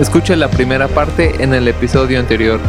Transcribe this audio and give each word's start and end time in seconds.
Escucha 0.00 0.36
la 0.36 0.48
primera 0.48 0.86
parte 0.88 1.42
en 1.42 1.54
el 1.54 1.66
episodio 1.66 2.20
anterior. 2.20 2.60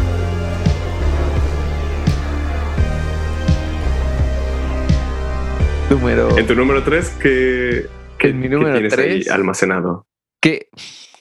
Número. 5.89 6.37
En 6.37 6.45
tu 6.47 6.55
número 6.55 6.83
3, 6.83 7.09
que 7.21 7.85
En 8.19 8.39
mi 8.39 8.47
número 8.47 8.73
tienes 8.73 8.97
ahí 8.97 9.19
3. 9.21 9.31
almacenado? 9.31 10.05
¿Qué, 10.41 10.69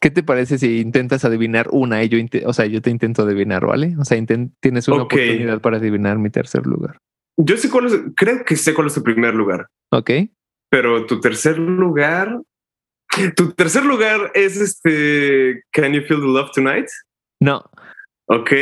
¿Qué 0.00 0.10
te 0.10 0.22
parece 0.22 0.58
si 0.58 0.80
intentas 0.80 1.24
adivinar 1.24 1.68
una 1.72 2.02
y 2.04 2.08
yo, 2.08 2.18
o 2.46 2.52
sea, 2.52 2.66
yo 2.66 2.82
te 2.82 2.90
intento 2.90 3.22
adivinar, 3.22 3.66
¿vale? 3.66 3.96
O 3.98 4.04
sea, 4.04 4.18
tienes 4.60 4.88
una 4.88 5.02
oportunidad 5.04 5.60
para 5.60 5.78
adivinar 5.78 6.18
mi 6.18 6.30
tercer 6.30 6.66
lugar. 6.66 6.98
Yo 7.36 7.56
sé 7.56 7.70
cuál 7.70 7.86
es, 7.86 7.94
creo 8.16 8.44
que 8.44 8.56
sé 8.56 8.74
cuál 8.74 8.88
es 8.88 8.94
tu 8.94 9.02
primer 9.02 9.34
lugar, 9.34 9.68
¿Ok? 9.92 10.10
pero 10.70 11.06
tu 11.06 11.20
tercer 11.20 11.58
lugar, 11.58 12.40
tu 13.36 13.52
tercer 13.52 13.84
lugar 13.84 14.30
es 14.34 14.56
este 14.56 15.62
Can 15.72 15.92
You 15.92 16.02
Feel 16.02 16.20
the 16.20 16.26
Love 16.26 16.50
Tonight? 16.54 16.86
No, 17.40 17.64
Ok. 18.26 18.52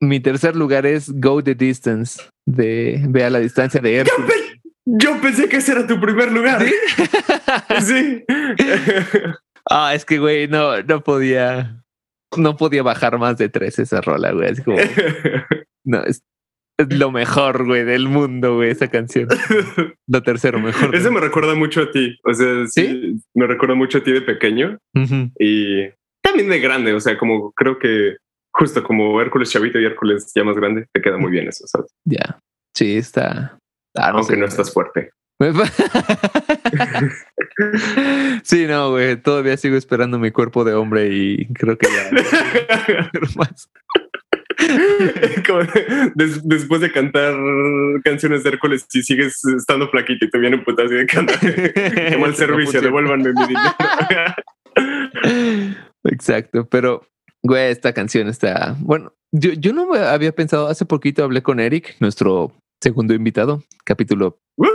mi 0.00 0.20
tercer 0.20 0.54
lugar 0.54 0.86
es 0.86 1.10
Go 1.20 1.42
the 1.42 1.54
Distance 1.54 2.22
de 2.46 3.02
Ve 3.08 3.24
a 3.24 3.30
la 3.30 3.40
distancia 3.40 3.80
de 3.80 4.04
Yo, 4.04 4.26
pe- 4.26 4.60
yo 4.84 5.20
pensé 5.20 5.48
que 5.48 5.56
ese 5.56 5.72
era 5.72 5.86
tu 5.86 6.00
primer 6.00 6.30
lugar. 6.30 6.64
Sí. 7.82 8.24
ah, 9.70 9.94
es 9.94 10.04
que, 10.04 10.18
güey, 10.18 10.46
no, 10.48 10.80
no 10.82 11.02
podía, 11.02 11.82
no 12.36 12.56
podía 12.56 12.82
bajar 12.82 13.18
más 13.18 13.36
de 13.38 13.48
tres 13.48 13.78
esa 13.78 14.00
rola, 14.00 14.30
güey. 14.32 14.52
Es 14.52 14.60
como, 14.62 14.76
no, 15.84 16.04
es, 16.04 16.22
es 16.76 16.92
lo 16.92 17.10
mejor, 17.10 17.66
güey, 17.66 17.84
del 17.84 18.08
mundo, 18.08 18.56
güey, 18.56 18.70
esa 18.70 18.88
canción. 18.88 19.28
Lo 20.08 20.22
tercero 20.22 20.60
mejor. 20.60 20.94
Ese 20.94 21.10
me 21.10 21.20
recuerda 21.20 21.54
mucho 21.54 21.82
a 21.82 21.90
ti. 21.90 22.18
O 22.24 22.34
sea, 22.34 22.66
sí, 22.66 23.16
me 23.34 23.46
recuerda 23.46 23.74
mucho 23.74 23.98
a 23.98 24.02
ti 24.02 24.12
de 24.12 24.22
pequeño 24.22 24.78
y 25.38 25.88
también 26.20 26.48
de 26.48 26.58
grande. 26.58 26.92
O 26.94 27.00
sea, 27.00 27.16
como 27.16 27.52
creo 27.52 27.78
que 27.78 28.16
justo 28.52 28.82
como 28.82 29.20
Hércules 29.20 29.50
chavito 29.50 29.78
y 29.78 29.84
Hércules 29.84 30.30
ya 30.34 30.44
más 30.44 30.56
grande, 30.56 30.86
te 30.92 31.00
queda 31.00 31.16
muy 31.16 31.30
bien 31.30 31.48
eso, 31.48 31.66
¿sabes? 31.66 31.92
Ya, 32.04 32.38
sí, 32.74 32.96
está. 32.96 33.58
Ah, 33.96 34.10
no 34.10 34.18
Aunque 34.18 34.34
sé, 34.34 34.40
no 34.40 34.46
estás 34.46 34.72
fuerte. 34.72 35.10
sí, 38.44 38.66
no, 38.66 38.90
güey. 38.90 39.16
Todavía 39.16 39.56
sigo 39.56 39.76
esperando 39.76 40.18
mi 40.18 40.30
cuerpo 40.30 40.64
de 40.64 40.74
hombre 40.74 41.08
y 41.10 41.46
creo 41.46 41.76
que 41.76 41.88
ya. 41.88 42.10
más. 43.36 43.68
Como 45.46 45.60
des- 46.14 46.46
después 46.46 46.80
de 46.80 46.92
cantar 46.92 47.34
canciones 48.04 48.42
de 48.42 48.50
Hércules, 48.50 48.84
si 48.88 49.02
sigues 49.02 49.44
estando 49.44 49.88
flaquito 49.88 50.24
y 50.26 50.30
te 50.30 50.38
viene 50.38 50.56
un 50.56 50.64
putazo 50.64 50.88
de 50.90 51.06
cantar, 51.06 51.38
qué 51.40 52.16
mal 52.20 52.34
servicio, 52.34 52.80
devuélvanme 52.80 53.32
mi 53.32 53.46
dinero. 53.46 53.74
Exacto, 56.04 56.66
pero, 56.68 57.06
güey, 57.42 57.70
esta 57.70 57.92
canción 57.92 58.28
está. 58.28 58.76
Bueno, 58.80 59.12
yo, 59.32 59.52
yo 59.52 59.72
no 59.72 59.92
había 59.94 60.32
pensado. 60.32 60.68
Hace 60.68 60.84
poquito 60.84 61.24
hablé 61.24 61.42
con 61.42 61.60
Eric, 61.60 61.96
nuestro 62.00 62.52
segundo 62.82 63.14
invitado, 63.14 63.62
capítulo 63.84 64.38
Uh, 64.56 64.66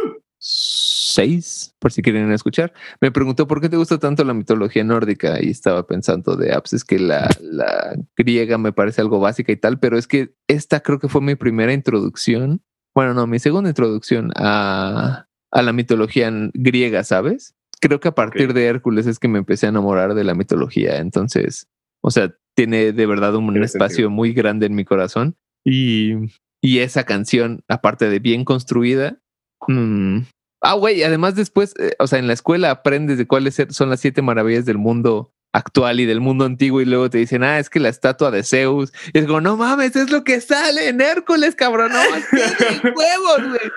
6, 1.13 1.75
por 1.79 1.91
si 1.91 2.01
quieren 2.01 2.31
escuchar. 2.31 2.73
Me 3.01 3.11
preguntó 3.11 3.47
por 3.47 3.61
qué 3.61 3.69
te 3.69 3.77
gusta 3.77 3.97
tanto 3.99 4.23
la 4.23 4.33
mitología 4.33 4.83
nórdica 4.83 5.37
y 5.41 5.49
estaba 5.49 5.85
pensando 5.85 6.35
de, 6.35 6.53
ah, 6.53 6.59
pues 6.61 6.73
es 6.73 6.83
que 6.83 6.99
la, 6.99 7.29
la 7.41 7.95
griega 8.17 8.57
me 8.57 8.73
parece 8.73 9.01
algo 9.01 9.19
básica 9.19 9.51
y 9.51 9.57
tal, 9.57 9.79
pero 9.79 9.97
es 9.97 10.07
que 10.07 10.33
esta 10.47 10.81
creo 10.81 10.99
que 10.99 11.09
fue 11.09 11.21
mi 11.21 11.35
primera 11.35 11.73
introducción. 11.73 12.61
Bueno, 12.95 13.13
no, 13.13 13.27
mi 13.27 13.39
segunda 13.39 13.69
introducción 13.69 14.31
a, 14.35 15.27
a 15.51 15.61
la 15.61 15.73
mitología 15.73 16.31
griega, 16.53 17.03
¿sabes? 17.03 17.55
Creo 17.81 17.99
que 17.99 18.09
a 18.09 18.15
partir 18.15 18.53
de 18.53 18.65
Hércules 18.65 19.07
es 19.07 19.19
que 19.19 19.27
me 19.27 19.39
empecé 19.39 19.65
a 19.65 19.69
enamorar 19.69 20.13
de 20.13 20.23
la 20.23 20.35
mitología. 20.35 20.97
Entonces, 20.97 21.67
o 22.01 22.11
sea, 22.11 22.33
tiene 22.55 22.91
de 22.91 23.05
verdad 23.05 23.35
un 23.35 23.55
espacio 23.63 24.09
muy 24.09 24.33
grande 24.33 24.65
en 24.65 24.75
mi 24.75 24.83
corazón. 24.83 25.37
Y, 25.63 26.13
y 26.61 26.79
esa 26.79 27.05
canción, 27.05 27.63
aparte 27.67 28.09
de 28.09 28.19
bien 28.19 28.43
construida, 28.43 29.21
mm, 29.67 30.19
Ah, 30.61 30.73
güey, 30.73 31.03
además 31.03 31.35
después, 31.35 31.73
eh, 31.79 31.93
o 31.99 32.07
sea, 32.07 32.19
en 32.19 32.27
la 32.27 32.33
escuela 32.33 32.69
aprendes 32.71 33.17
de 33.17 33.25
cuáles 33.27 33.57
son 33.69 33.89
las 33.89 33.99
siete 34.01 34.21
maravillas 34.21 34.65
del 34.65 34.77
mundo 34.77 35.33
actual 35.53 35.99
y 35.99 36.05
del 36.05 36.19
mundo 36.21 36.45
antiguo 36.45 36.79
y 36.81 36.85
luego 36.85 37.09
te 37.09 37.17
dicen, 37.17 37.43
ah, 37.43 37.57
es 37.59 37.69
que 37.69 37.79
la 37.79 37.89
estatua 37.89 38.29
de 38.29 38.43
Zeus. 38.43 38.91
Y 39.13 39.19
es 39.19 39.25
como, 39.25 39.41
no 39.41 39.57
mames, 39.57 39.95
es 39.95 40.11
lo 40.11 40.23
que 40.23 40.41
sale 40.41 40.89
en 40.89 41.01
Hércules, 41.01 41.55
cabrón, 41.55 41.91
no, 41.91 41.99
huevos, 42.95 43.49
güey. 43.49 43.71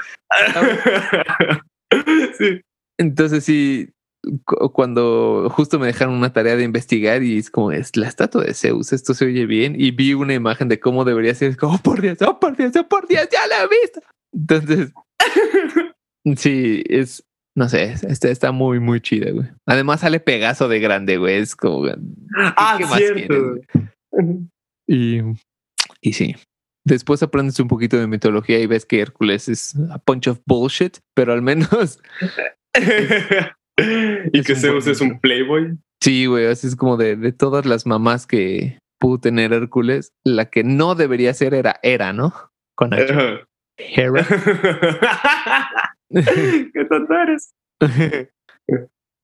sí. 2.39 2.61
Entonces 2.99 3.45
sí, 3.45 3.89
cu- 4.45 4.71
cuando 4.73 5.49
justo 5.51 5.79
me 5.79 5.87
dejaron 5.87 6.15
una 6.15 6.33
tarea 6.33 6.57
de 6.57 6.65
investigar 6.65 7.23
y 7.23 7.39
es 7.39 7.51
como, 7.51 7.73
es 7.73 7.97
la 7.97 8.09
estatua 8.09 8.45
de 8.45 8.55
Zeus, 8.55 8.93
esto 8.93 9.15
se 9.15 9.25
oye 9.27 9.47
bien 9.47 9.75
y 9.79 9.91
vi 9.93 10.15
una 10.15 10.35
imagen 10.35 10.69
de 10.69 10.79
cómo 10.79 11.05
debería 11.05 11.35
ser, 11.35 11.51
es 11.53 11.57
como, 11.57 11.75
oh, 11.75 11.79
por 11.79 12.01
Dios, 12.01 12.19
oh, 12.23 12.39
por 12.39 12.57
Dios, 12.57 12.73
oh, 12.77 12.89
por 12.89 13.07
Dios, 13.09 13.29
ya 13.33 13.47
la 13.47 13.63
he 13.65 13.69
visto. 13.69 14.01
Entonces, 14.35 14.93
sí, 16.37 16.83
es, 16.89 17.25
no 17.57 17.69
sé, 17.69 17.93
está, 18.09 18.29
está 18.31 18.53
muy, 18.53 18.81
muy 18.81 19.01
chida, 19.01 19.31
güey. 19.31 19.47
Además 19.67 20.01
sale 20.01 20.21
Pegaso 20.21 20.69
de 20.69 20.81
grande, 20.81 21.19
güey, 21.19 21.37
es 21.37 21.55
como, 21.57 21.85
¿qué- 21.85 21.97
Ah, 22.37 22.77
qué 22.79 22.85
más 22.87 22.97
cierto. 22.97 23.15
quieres, 23.15 23.43
güey? 24.11 24.39
Y, 24.89 25.21
y 26.01 26.13
sí. 26.13 26.35
Después 26.85 27.23
aprendes 27.23 27.61
un 27.61 27.69
poquito 27.69 27.97
de 27.97 28.09
mitología 28.09 28.59
y 28.59 28.67
ves 28.67 28.85
que 28.85 29.01
Hércules 29.01 29.49
es 29.49 29.77
a 29.91 30.03
bunch 30.05 30.27
of 30.27 30.41
bullshit, 30.47 30.99
pero 31.15 31.33
al 31.33 31.41
menos 31.41 32.01
y 34.33 34.43
que 34.43 34.55
Zeus 34.57 34.87
es 34.87 35.01
un 35.01 35.21
playboy. 35.21 35.79
Sí, 36.03 36.27
güey, 36.27 36.47
así 36.47 36.67
es 36.67 36.77
como 36.77 36.97
de, 36.97 37.15
de 37.17 37.33
todas 37.33 37.67
las 37.67 37.87
mamás 37.87 38.27
que 38.27 38.79
pudo 38.99 39.19
tener 39.21 39.53
Hércules, 39.53 40.13
la 40.25 40.47
que 40.51 40.65
no 40.65 40.95
debería 40.97 41.33
ser 41.35 41.55
era 41.55 41.79
Hera, 41.83 42.13
¿no? 42.13 42.35
Con 42.77 42.93
H. 42.95 43.45
Hera. 43.79 44.27
Qué 46.11 46.85
tonto 46.89 47.15
eres. 47.15 47.53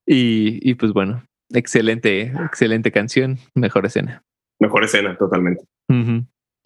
y, 0.06 0.70
y 0.70 0.74
pues 0.74 0.92
bueno, 0.92 1.22
excelente, 1.52 2.22
excelente 2.44 2.90
canción, 2.92 3.38
mejor 3.54 3.86
escena. 3.86 4.22
Mejor 4.60 4.84
escena, 4.84 5.16
totalmente. 5.16 5.64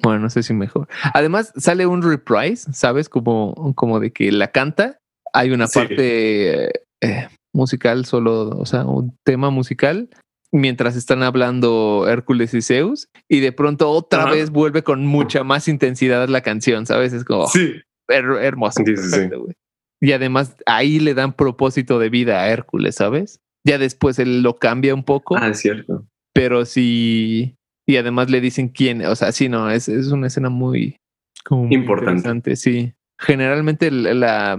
Bueno, 0.03 0.19
no 0.20 0.31
sé 0.31 0.43
si 0.43 0.54
mejor. 0.54 0.88
Además, 1.15 1.53
sale 1.56 1.87
un 1.87 2.03
reprise, 2.03 2.72
¿sabes? 2.72 3.09
Como, 3.09 3.75
como 3.75 4.00
de 4.00 4.10
que 4.12 4.32
la 4.32 4.50
canta. 4.50 4.99
Hay 5.34 5.50
una 5.50 5.66
Sí. 5.66 5.78
parte 5.78 6.66
eh, 7.03 7.28
musical, 7.54 8.04
solo, 8.04 8.49
o 8.50 8.66
sea, 8.66 8.84
un 8.84 9.16
tema 9.25 9.50
musical, 9.50 10.09
mientras 10.52 10.96
están 10.96 11.22
hablando 11.22 12.06
Hércules 12.08 12.52
y 12.54 12.62
Zeus, 12.62 13.08
y 13.28 13.40
de 13.40 13.52
pronto 13.52 13.90
otra 13.90 14.24
Ajá. 14.24 14.32
vez 14.32 14.50
vuelve 14.50 14.82
con 14.82 15.06
mucha 15.06 15.44
más 15.44 15.66
intensidad 15.68 16.28
la 16.28 16.42
canción, 16.42 16.86
¿sabes? 16.86 17.12
Es 17.12 17.24
como 17.24 17.46
Sí. 17.48 17.74
her- 18.08 18.38
hermoso. 18.42 18.82
Sí, 18.84 18.96
sí, 18.96 19.02
sí. 19.02 19.10
perfecto, 19.10 19.40
güey. 19.42 19.54
Y 20.00 20.12
además 20.12 20.56
ahí 20.66 20.98
le 20.98 21.14
dan 21.14 21.32
propósito 21.32 21.98
de 21.98 22.10
vida 22.10 22.40
a 22.42 22.48
Hércules, 22.50 22.96
¿sabes? 22.96 23.38
Ya 23.66 23.78
después 23.78 24.18
él 24.18 24.42
lo 24.42 24.56
cambia 24.58 24.94
un 24.94 25.04
poco 25.04 25.36
Ah, 25.36 25.48
es 25.48 25.60
cierto. 25.60 26.04
pero 26.34 26.64
sí. 26.64 27.54
Y 27.88 27.96
además 27.96 28.28
le 28.30 28.40
dicen 28.40 28.69
quién, 28.69 29.04
o 29.06 29.14
sea, 29.16 29.32
sí, 29.32 29.48
no, 29.48 29.70
es, 29.70 29.88
es 29.88 30.08
una 30.08 30.26
escena 30.26 30.50
muy, 30.50 30.96
como 31.44 31.64
muy 31.66 31.74
Importante. 31.76 32.56
sí. 32.56 32.92
Generalmente 33.19 33.86
el- 33.86 34.20
la, 34.20 34.58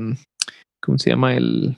¿cómo 0.82 0.98
se 0.98 1.10
llama? 1.10 1.36
El, 1.36 1.78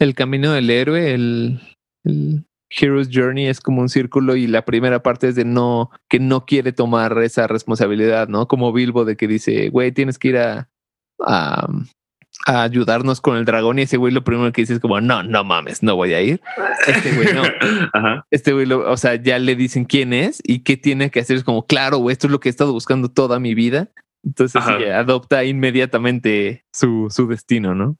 el 0.00 0.14
camino 0.14 0.52
del 0.52 0.70
héroe, 0.70 1.12
el, 1.14 1.60
el 2.04 2.44
Hero's 2.70 3.08
Journey 3.12 3.46
es 3.46 3.60
como 3.60 3.80
un 3.82 3.88
círculo 3.88 4.36
y 4.36 4.46
la 4.46 4.64
primera 4.64 5.02
parte 5.02 5.28
es 5.28 5.34
de 5.36 5.44
no, 5.44 5.90
que 6.08 6.18
no 6.18 6.44
quiere 6.46 6.72
tomar 6.72 7.16
esa 7.18 7.46
responsabilidad, 7.46 8.28
¿no? 8.28 8.48
Como 8.48 8.72
Bilbo 8.72 9.04
de 9.04 9.16
que 9.16 9.28
dice, 9.28 9.68
güey, 9.70 9.92
tienes 9.92 10.18
que 10.18 10.28
ir 10.28 10.38
a, 10.38 10.68
a, 11.20 11.68
a 12.46 12.62
ayudarnos 12.62 13.20
con 13.20 13.36
el 13.36 13.44
dragón 13.44 13.78
y 13.78 13.82
ese 13.82 13.96
güey 13.96 14.12
lo 14.12 14.24
primero 14.24 14.50
que 14.52 14.62
dice 14.62 14.74
es 14.74 14.80
como, 14.80 15.00
no, 15.00 15.22
no 15.22 15.44
mames, 15.44 15.82
no 15.82 15.94
voy 15.94 16.14
a 16.14 16.20
ir. 16.20 16.40
Este 16.86 17.12
güey 17.14 17.32
no 17.34 17.42
Ajá. 17.92 18.26
este 18.30 18.52
güey, 18.52 18.66
lo- 18.66 18.90
o 18.90 18.96
sea, 18.96 19.14
ya 19.16 19.38
le 19.38 19.54
dicen 19.56 19.84
quién 19.84 20.12
es 20.12 20.40
y 20.42 20.60
qué 20.60 20.76
tiene 20.76 21.10
que 21.10 21.20
hacer. 21.20 21.36
Es 21.36 21.44
como, 21.44 21.66
claro, 21.66 21.98
güey, 21.98 22.12
esto 22.12 22.26
es 22.26 22.32
lo 22.32 22.40
que 22.40 22.48
he 22.48 22.50
estado 22.50 22.72
buscando 22.72 23.08
toda 23.10 23.38
mi 23.38 23.54
vida. 23.54 23.90
Entonces 24.24 24.62
sí, 24.64 24.84
adopta 24.86 25.44
inmediatamente 25.44 26.64
su, 26.72 27.08
su 27.10 27.28
destino, 27.28 27.74
¿no? 27.74 27.96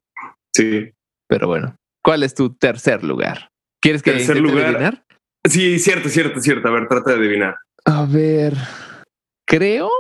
Sí. 0.54 0.90
Pero 1.28 1.48
bueno, 1.48 1.76
¿cuál 2.02 2.22
es 2.22 2.34
tu 2.34 2.54
tercer 2.54 3.04
lugar? 3.04 3.50
¿Quieres 3.84 4.02
que 4.02 4.12
Tercer 4.12 4.40
lugar. 4.40 4.64
adivinar? 4.64 5.04
Sí, 5.46 5.78
cierto, 5.78 6.08
cierto, 6.08 6.40
cierto. 6.40 6.66
A 6.68 6.70
ver, 6.70 6.88
trata 6.88 7.10
de 7.10 7.18
adivinar. 7.18 7.54
A 7.84 8.06
ver, 8.06 8.54
creo. 9.46 9.90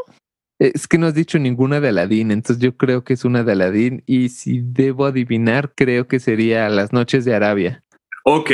Es 0.58 0.88
que 0.88 0.96
no 0.96 1.06
has 1.06 1.14
dicho 1.14 1.38
ninguna 1.38 1.80
de 1.80 1.90
Aladdin, 1.90 2.30
entonces 2.30 2.62
yo 2.62 2.74
creo 2.78 3.04
que 3.04 3.12
es 3.12 3.26
una 3.26 3.42
de 3.42 3.52
Aladdin 3.52 4.02
y 4.06 4.30
si 4.30 4.62
debo 4.62 5.04
adivinar, 5.04 5.74
creo 5.76 6.08
que 6.08 6.18
sería 6.18 6.70
Las 6.70 6.94
noches 6.94 7.26
de 7.26 7.34
Arabia. 7.34 7.84
Ok, 8.24 8.52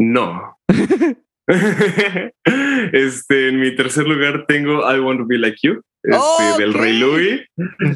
no. 0.00 0.58
este, 2.92 3.48
en 3.50 3.60
mi 3.60 3.76
tercer 3.76 4.08
lugar 4.08 4.44
tengo 4.48 4.80
I 4.92 4.98
Want 4.98 5.20
to 5.20 5.26
Be 5.26 5.38
Like 5.38 5.58
You, 5.62 5.82
este, 6.02 6.60
del 6.62 6.70
Ok. 6.70 6.80
Rey 6.80 6.98
Louis. 6.98 7.40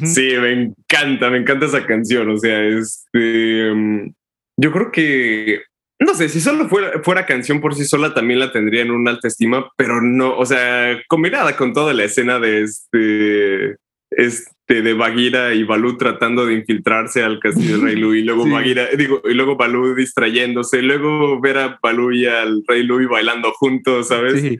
Sí, 0.05 0.29
me 0.39 0.53
encanta, 0.53 1.29
me 1.29 1.39
encanta 1.39 1.65
esa 1.65 1.85
canción. 1.85 2.29
O 2.29 2.37
sea, 2.37 2.63
este, 2.63 3.73
mm, 3.73 4.13
yo 4.61 4.71
creo 4.71 4.91
que 4.93 5.63
no 6.03 6.13
sé, 6.15 6.29
si 6.29 6.39
solo 6.41 6.67
fuera, 6.69 7.01
fuera 7.03 7.25
canción 7.25 7.59
por 7.61 7.75
sí 7.75 7.85
sola, 7.85 8.13
también 8.13 8.39
la 8.39 8.51
tendría 8.51 8.81
en 8.81 8.91
una 8.91 9.11
alta 9.11 9.27
estima, 9.27 9.69
pero 9.77 10.01
no, 10.01 10.37
o 10.37 10.45
sea, 10.45 10.97
combinada 11.07 11.55
con 11.55 11.73
toda 11.73 11.93
la 11.93 12.03
escena 12.05 12.39
de 12.39 12.61
este, 12.63 13.75
este 14.11 14.81
de 14.81 14.93
Bagheera 14.93 15.53
y 15.53 15.63
Balú 15.63 15.97
tratando 15.97 16.45
de 16.45 16.53
infiltrarse 16.55 17.21
al 17.23 17.39
castillo 17.39 17.73
del 17.77 17.81
Rey 17.83 17.95
Lu 17.95 18.13
y 18.15 18.23
luego 18.25 18.45
Sí. 18.45 18.51
Bagheera, 18.51 18.87
digo, 18.97 19.21
y 19.25 19.33
luego 19.33 19.55
Balú 19.55 19.93
distrayéndose, 19.95 20.81
luego 20.81 21.39
ver 21.41 21.57
a 21.57 21.79
Balú 21.81 22.11
y 22.11 22.25
al 22.25 22.63
Rey 22.67 22.83
Louis 22.83 23.07
bailando 23.09 23.51
juntos, 23.51 24.07
¿sabes? 24.07 24.41
Sí. 24.41 24.57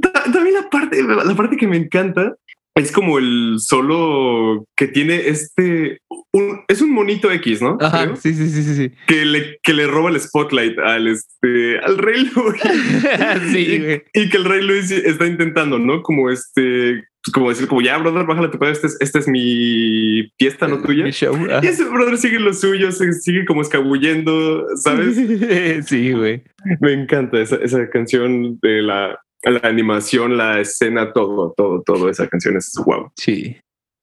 Ta- 0.00 0.24
También 0.32 0.54
la 0.54 0.68
parte, 0.70 1.02
la 1.02 1.34
parte 1.34 1.56
que 1.56 1.66
me 1.66 1.76
encanta 1.76 2.34
es 2.74 2.92
como 2.92 3.18
el 3.18 3.56
solo 3.58 4.66
que 4.76 4.86
tiene 4.88 5.28
este, 5.28 6.00
un- 6.36 6.60
es 6.68 6.80
un 6.82 6.90
monito 6.92 7.30
X, 7.30 7.62
¿no? 7.62 7.76
Ajá, 7.80 8.04
Creo, 8.04 8.16
sí, 8.16 8.34
sí, 8.34 8.48
sí, 8.48 8.62
sí, 8.62 8.74
sí. 8.74 8.92
que 9.06 9.24
le, 9.24 9.58
que 9.62 9.72
le 9.72 9.86
roba 9.86 10.10
el 10.10 10.20
spotlight 10.20 10.78
al 10.78 11.08
este, 11.08 11.78
al 11.80 11.98
Rey 11.98 12.30
Louis. 12.34 12.60
sí, 13.52 13.78
güey. 13.78 14.02
y 14.14 14.28
que 14.28 14.36
el 14.36 14.44
Rey 14.44 14.62
Luis 14.62 14.90
está 14.90 15.26
intentando, 15.26 15.78
¿no? 15.78 16.02
Como 16.02 16.30
este, 16.30 17.04
como 17.32 17.48
decir, 17.48 17.66
como 17.68 17.80
ya, 17.82 17.98
brother, 17.98 18.24
bájale 18.24 18.48
tu 18.48 18.58
pedo, 18.58 18.70
esta 18.70 18.86
es, 18.86 18.96
esta 19.00 19.18
es 19.18 19.28
mi 19.28 20.30
fiesta, 20.38 20.68
no 20.68 20.80
tuya. 20.82 21.04
Mi 21.04 21.10
show. 21.10 21.36
Y 21.62 21.66
ese 21.66 21.84
brother 21.84 22.18
sigue 22.18 22.38
lo 22.38 22.52
suyo, 22.54 22.90
sigue 22.92 23.44
como 23.44 23.62
escabullendo, 23.62 24.64
¿sabes? 24.76 25.16
sí, 25.86 26.12
güey. 26.12 26.42
Me 26.80 26.92
encanta 26.92 27.40
esa, 27.40 27.56
esa 27.56 27.88
canción 27.90 28.58
de 28.62 28.82
la, 28.82 29.18
la 29.42 29.60
animación, 29.68 30.36
la 30.36 30.60
escena, 30.60 31.12
todo, 31.12 31.52
todo, 31.56 31.82
todo. 31.84 32.08
Esa 32.08 32.28
canción 32.28 32.56
es 32.56 32.72
wow. 32.84 33.10
Sí. 33.16 33.56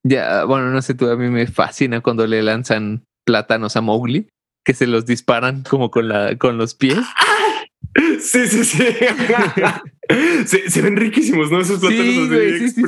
Ya, 0.06 0.44
bueno, 0.44 0.70
no 0.70 0.82
sé 0.82 0.94
tú, 0.94 1.08
a 1.08 1.16
mí 1.16 1.28
me 1.30 1.46
fascina 1.46 2.00
cuando 2.00 2.26
le 2.26 2.42
lanzan 2.42 3.04
plátanos 3.24 3.76
a 3.76 3.80
Mowgli, 3.80 4.28
que 4.64 4.74
se 4.74 4.86
los 4.86 5.06
disparan 5.06 5.62
como 5.62 5.90
con 5.90 6.08
la 6.08 6.36
con 6.36 6.58
los 6.58 6.74
pies. 6.74 6.98
Sí, 8.18 8.48
sí, 8.48 8.64
sí. 8.64 8.82
se, 10.46 10.68
se 10.70 10.82
ven 10.82 10.96
riquísimos, 10.96 11.50
¿no? 11.52 11.60
Esos 11.60 11.78
plátanos 11.78 12.04
Sí, 12.04 12.18
así 12.18 12.28
güey, 12.28 12.58
sí, 12.58 12.68
sí. 12.70 12.82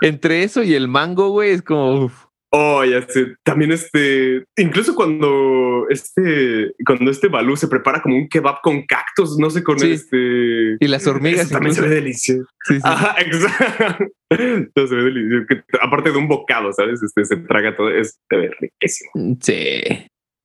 Entre 0.00 0.44
eso 0.44 0.62
y 0.62 0.74
el 0.74 0.88
mango, 0.88 1.28
güey, 1.30 1.50
es 1.50 1.60
como 1.60 2.04
uf, 2.04 2.26
Oh, 2.54 2.84
ya 2.84 3.00
sé. 3.08 3.34
También 3.44 3.72
este, 3.72 4.44
incluso 4.58 4.94
cuando 4.94 5.86
este, 5.88 6.72
cuando 6.84 7.10
este 7.10 7.28
Balú 7.28 7.56
se 7.56 7.66
prepara 7.66 8.02
como 8.02 8.16
un 8.16 8.28
kebab 8.28 8.60
con 8.60 8.82
cactus, 8.82 9.38
no 9.38 9.48
sé, 9.48 9.62
con 9.64 9.78
Sí. 9.78 9.92
este. 9.92 10.76
y 10.78 10.86
las 10.88 11.06
hormigas 11.06 11.46
Eso 11.46 11.54
también 11.54 11.74
se 11.74 11.80
ve 11.80 11.88
delicioso. 11.88 12.46
Sí, 12.64 12.74
sí. 12.74 12.80
Ajá, 12.84 13.16
exacto. 13.20 14.04
Todo 14.74 14.86
se 14.86 14.94
ve 14.94 15.02
delicioso. 15.02 15.64
Aparte 15.80 16.12
de 16.12 16.18
un 16.18 16.28
bocado, 16.28 16.72
¿sabes? 16.74 17.02
Este 17.02 17.24
se 17.24 17.36
traga 17.38 17.74
todo. 17.74 17.88
Es, 17.90 18.18
se 18.28 18.36
ve 18.36 18.50
riquísimo. 18.60 19.10
Sí. 19.40 19.82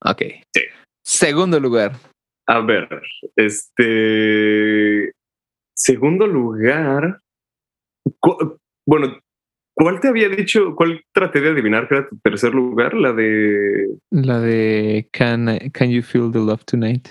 Ok. 0.05 0.21
Sí. 0.55 0.61
Segundo 1.05 1.59
lugar. 1.59 1.91
A 2.47 2.61
ver, 2.61 2.87
este. 3.35 5.11
Segundo 5.75 6.25
lugar. 6.25 7.19
Bueno, 8.85 9.19
¿cuál 9.77 9.99
te 9.99 10.07
había 10.09 10.27
dicho? 10.27 10.75
¿Cuál 10.75 11.03
traté 11.13 11.39
de 11.39 11.51
adivinar 11.51 11.87
que 11.87 11.95
era 11.95 12.07
tu 12.07 12.17
tercer 12.17 12.53
lugar? 12.53 12.93
La 12.95 13.13
de. 13.13 13.87
La 14.11 14.39
de 14.39 15.07
Can, 15.11 15.59
can 15.71 15.89
You 15.89 16.01
Feel 16.01 16.31
the 16.31 16.39
Love 16.39 16.65
Tonight? 16.65 17.07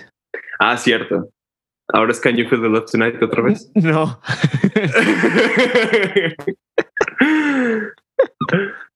Ah, 0.59 0.77
cierto. 0.77 1.29
Ahora 1.93 2.11
es 2.11 2.19
Can 2.19 2.35
You 2.35 2.47
Feel 2.49 2.61
the 2.61 2.67
Love 2.67 2.91
Tonight 2.91 3.23
otra 3.23 3.41
vez. 3.41 3.71
No. 3.75 4.19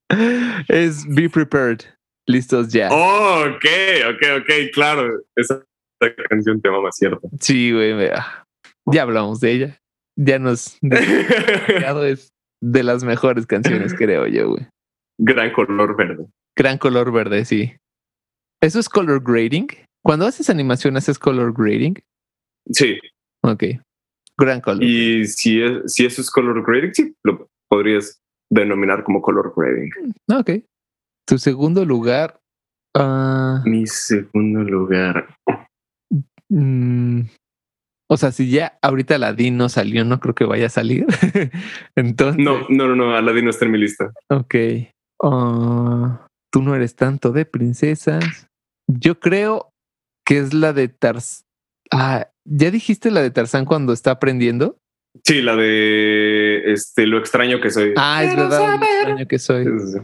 es 0.68 1.08
Be 1.08 1.30
Prepared. 1.30 1.80
Listos 2.28 2.72
ya. 2.72 2.90
oh, 2.92 3.46
ok, 3.48 3.66
ok, 4.10 4.22
ok, 4.42 4.50
claro. 4.74 5.22
Esa, 5.36 5.64
esa 6.00 6.14
canción 6.30 6.62
te 6.62 6.70
mama, 6.70 6.92
cierto. 6.92 7.22
Sí, 7.40 7.72
güey. 7.72 7.96
Ya 8.86 9.02
hablamos 9.02 9.40
de 9.40 9.52
ella. 9.52 9.80
Ya 10.16 10.38
nos. 10.38 10.78
es 10.82 12.32
de 12.62 12.84
las 12.84 13.04
mejores 13.04 13.46
canciones, 13.48 13.94
creo 13.94 14.28
yo, 14.28 14.50
güey. 14.52 14.68
Gran 15.20 15.52
color 15.52 15.96
verde. 15.98 16.26
Gran 16.56 16.78
color 16.78 17.12
verde, 17.12 17.46
sí. 17.46 17.74
¿Eso 18.62 18.80
es 18.80 18.88
color 18.90 19.22
grading? 19.24 19.68
Cuando 20.04 20.26
haces 20.26 20.50
animación, 20.50 20.98
¿haces 20.98 21.18
color 21.20 21.54
grading? 21.54 21.96
Sí, 22.72 22.98
Ok. 23.44 23.64
Gran 24.38 24.62
color. 24.62 24.84
y 24.84 25.26
si, 25.28 25.62
es, 25.62 25.94
si 25.94 26.06
eso 26.06 26.22
es 26.22 26.30
color 26.32 26.64
grading, 26.66 26.94
sí, 26.94 27.16
lo 27.24 27.48
podrías 27.70 28.20
denominar 28.52 29.04
como 29.04 29.22
color 29.22 29.54
grading. 29.56 29.92
Ok. 30.32 30.64
Tu 31.28 31.38
segundo 31.38 31.86
lugar. 31.86 32.40
ah, 32.96 33.62
Mi 33.66 33.86
segundo 33.88 34.64
lugar. 34.64 35.36
mm, 36.50 37.22
o 38.14 38.18
sea, 38.18 38.32
si 38.34 38.50
ya 38.50 38.78
ahorita 38.82 39.18
la 39.18 39.32
D 39.34 39.52
no 39.52 39.70
salió, 39.70 40.04
no 40.04 40.20
creo 40.20 40.36
que 40.36 40.44
vaya 40.44 40.66
a 40.66 40.70
salir. 40.70 41.06
Entonces. 41.96 42.44
No, 42.44 42.60
no, 42.68 42.88
no, 42.90 42.96
no, 42.96 43.16
Aladdin 43.16 43.46
no 43.46 43.52
está 43.52 43.64
en 43.66 43.72
mi 43.72 43.78
lista. 43.78 44.12
Ok. 44.30 44.56
Ah, 45.24 46.28
Tú 46.52 46.62
no 46.62 46.76
eres 46.76 46.96
tanto 46.98 47.32
de 47.32 47.46
princesas. 47.46 48.50
Yo 48.88 49.20
creo 49.22 49.70
que 50.26 50.40
es 50.40 50.54
la 50.54 50.74
de 50.74 50.90
Tarzán. 50.90 51.46
Ah, 51.90 52.28
¿ya 52.46 52.70
dijiste 52.72 53.12
la 53.12 53.22
de 53.22 53.32
Tarzán 53.32 53.64
cuando 53.64 53.94
está 53.94 54.12
aprendiendo? 54.12 54.78
Sí, 55.24 55.42
la 55.42 55.56
de 55.56 56.74
este 56.74 57.08
lo 57.08 57.18
extraño 57.18 57.62
que 57.62 57.70
soy. 57.70 57.94
Ah, 57.96 58.24
es 58.24 58.34
Quiero 58.34 58.50
verdad, 58.50 58.78
lo 58.80 58.86
extraño 58.86 59.28
que 59.28 59.40
soy. 59.40 59.66
Es- 59.66 59.98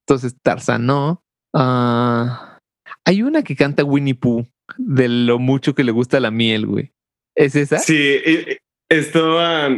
Entonces, 0.00 0.36
Tarzán 0.42 0.86
no. 0.86 1.22
Ah, 1.52 2.58
hay 3.04 3.22
una 3.22 3.42
que 3.42 3.56
canta 3.56 3.82
Winnie 3.82 4.14
Pooh 4.14 4.46
de 4.78 5.08
lo 5.08 5.40
mucho 5.40 5.74
que 5.74 5.82
le 5.84 5.90
gusta 5.92 6.20
la 6.20 6.30
miel, 6.30 6.66
güey. 6.66 6.92
¿Es 7.36 7.54
esa? 7.54 7.78
Sí, 7.78 7.96
eh, 8.24 8.58
estaba. 8.90 9.68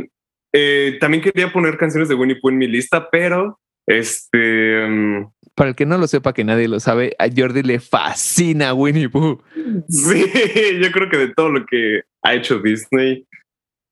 eh, 0.55 0.97
también 1.01 1.23
quería 1.23 1.53
poner 1.53 1.77
canciones 1.77 2.09
de 2.09 2.15
Winnie 2.15 2.39
Pooh 2.41 2.51
en 2.51 2.59
mi 2.59 2.67
lista, 2.69 3.11
pero 3.11 3.59
este. 3.87 4.87
mm, 4.89 5.27
Para 5.55 5.71
el 5.71 5.77
que 5.77 5.85
no 5.87 5.99
lo 5.99 6.07
sepa, 6.07 6.33
que 6.33 6.45
nadie 6.45 6.69
lo 6.69 6.81
sabe, 6.81 7.15
a 7.19 7.27
Jordi 7.35 7.63
le 7.63 7.81
fascina 7.81 8.73
Winnie 8.75 9.09
Pooh. 9.09 9.43
sí, 9.89 10.25
yo 10.83 10.91
creo 10.93 11.09
que 11.11 11.17
de 11.19 11.35
todo 11.35 11.51
lo 11.51 11.67
que 11.67 12.03
ha 12.23 12.35
hecho 12.35 12.59
Disney, 12.61 13.27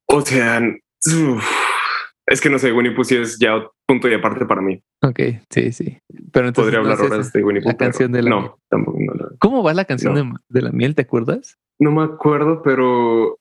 o 0.08 0.20
sea, 0.20 0.60
uf, 1.06 1.44
es 2.28 2.40
que 2.40 2.50
no 2.50 2.58
sé, 2.58 2.72
Winnie 2.72 2.92
Pooh 2.92 3.04
sí 3.04 3.16
es 3.16 3.38
ya 3.38 3.66
punto 3.86 4.08
y 4.08 4.14
aparte 4.14 4.46
para 4.46 4.60
mí. 4.62 4.80
Ok, 5.02 5.20
sí, 5.50 5.72
sí. 5.72 5.98
Pero 6.32 6.48
entonces 6.48 6.72
Podría 6.74 6.78
no 6.80 6.92
hablar 6.92 7.12
horas 7.12 7.28
esa. 7.28 7.38
de 7.38 7.44
Winnie 7.44 7.62
la 7.62 7.70
Pooh. 7.72 7.76
pero 7.78 7.90
canción 7.90 8.12
de 8.12 8.22
la 8.22 8.30
miel. 8.30 8.40
No, 8.42 8.58
tampoco. 8.70 8.98
No, 9.00 9.12
no. 9.14 9.28
¿Cómo 9.38 9.62
va 9.62 9.74
la 9.74 9.84
canción 9.84 10.14
No. 10.14 10.22
de, 10.24 10.30
de 10.48 10.62
la 10.62 10.72
miel? 10.72 10.94
¿Te 10.94 11.02
acuerdas? 11.02 11.58
No 11.78 11.90
me 11.92 12.02
acuerdo, 12.02 12.62
pero 12.62 13.38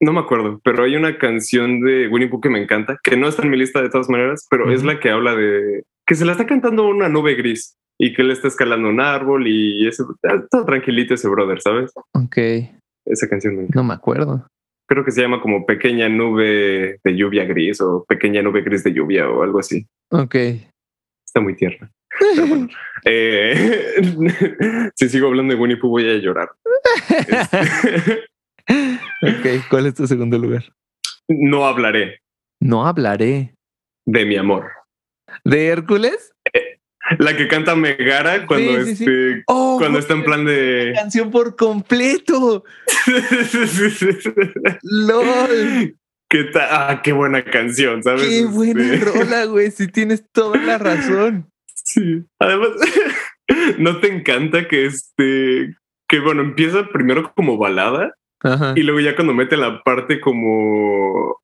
no 0.00 0.12
me 0.12 0.20
acuerdo, 0.20 0.60
pero 0.64 0.84
hay 0.84 0.96
una 0.96 1.18
canción 1.18 1.80
de 1.80 2.08
Winnie 2.08 2.28
Pooh 2.28 2.40
que 2.40 2.50
me 2.50 2.62
encanta, 2.62 2.98
que 3.02 3.16
no 3.16 3.28
está 3.28 3.42
en 3.42 3.50
mi 3.50 3.56
lista 3.56 3.80
de 3.82 3.88
todas 3.90 4.08
maneras, 4.08 4.46
pero 4.50 4.70
es 4.72 4.84
la 4.84 5.00
que 5.00 5.10
habla 5.10 5.34
de 5.34 5.84
que 6.06 6.14
se 6.14 6.24
la 6.24 6.32
está 6.32 6.46
cantando 6.46 6.86
una 6.86 7.08
nube 7.08 7.34
gris 7.34 7.76
y 7.98 8.12
que 8.12 8.22
él 8.22 8.30
está 8.30 8.48
escalando 8.48 8.88
un 8.88 9.00
árbol 9.00 9.46
y 9.48 9.86
ese 9.88 10.02
está 10.02 10.46
todo 10.50 10.64
tranquilito 10.66 11.14
ese 11.14 11.28
brother, 11.28 11.60
¿sabes? 11.60 11.92
Ok, 12.12 12.36
Esa 13.06 13.28
canción 13.28 13.54
me 13.56 13.62
encanta. 13.62 13.80
no 13.80 13.84
me 13.84 13.94
acuerdo. 13.94 14.46
creo 14.88 15.04
que 15.04 15.10
se 15.10 15.22
llama 15.22 15.40
como 15.40 15.64
Pequeña 15.66 16.08
nube 16.08 16.98
de 17.02 17.16
lluvia 17.16 17.44
gris 17.44 17.80
o 17.80 18.04
Pequeña 18.06 18.42
nube 18.42 18.62
gris 18.62 18.84
de 18.84 18.92
lluvia 18.92 19.28
o 19.30 19.42
algo 19.42 19.58
así. 19.60 19.86
Ok. 20.10 20.34
Está 21.26 21.40
muy 21.40 21.54
tierna. 21.56 21.90
Eh, 23.08 23.94
si 24.96 25.08
sigo 25.08 25.28
hablando 25.28 25.54
de 25.54 25.60
Winnie 25.60 25.76
Pooh 25.76 25.90
voy 25.90 26.08
a 26.10 26.14
llorar. 26.18 26.48
Ok, 29.26 29.46
¿cuál 29.70 29.86
es 29.86 29.94
tu 29.94 30.06
segundo 30.06 30.38
lugar? 30.38 30.64
no 31.28 31.66
hablaré 31.66 32.20
No 32.60 32.86
hablaré. 32.86 33.54
de 34.06 34.24
mi 34.26 34.36
amor. 34.36 34.70
¿De 35.44 35.66
Hércules? 35.66 36.32
La 37.18 37.36
que 37.36 37.46
canta 37.48 37.74
Megara 37.76 38.46
cuando, 38.46 38.84
Sí, 38.84 38.90
sí, 38.90 38.96
sí. 38.96 39.04
este, 39.04 39.44
Oh, 39.46 39.76
cuando 39.78 39.98
está 40.00 40.14
en 40.14 40.24
plan 40.24 40.44
de... 40.44 40.92
canción 40.94 41.30
por 41.30 41.54
completo. 41.56 42.64
LOL. 44.82 45.96
¿Qué 46.28 46.44
tal? 46.44 46.68
Ah, 46.70 47.00
qué 47.04 47.12
buena 47.12 47.44
canción, 47.44 48.02
¿sabes? 48.02 48.22
Qué 48.26 48.44
buena 48.46 48.82
Este, 48.94 49.04
rola, 49.04 49.44
güey. 49.44 49.70
Si 49.70 49.86
tienes 49.88 50.24
toda 50.32 50.58
la 50.58 50.78
razón. 50.78 51.48
Sí. 51.74 52.24
Además, 52.40 52.70
¿no 53.78 54.00
te 54.00 54.08
encanta 54.14 54.66
que 54.68 54.86
este... 54.86 55.76
Que 56.08 56.20
bueno, 56.20 56.42
empieza 56.42 56.88
primero 56.92 57.32
como 57.34 57.56
balada 57.58 58.14
Ajá. 58.42 58.74
y 58.76 58.82
luego 58.82 59.00
ya 59.00 59.16
cuando 59.16 59.34
mete 59.34 59.56
la 59.56 59.82
parte 59.82 60.20
como... 60.20 61.40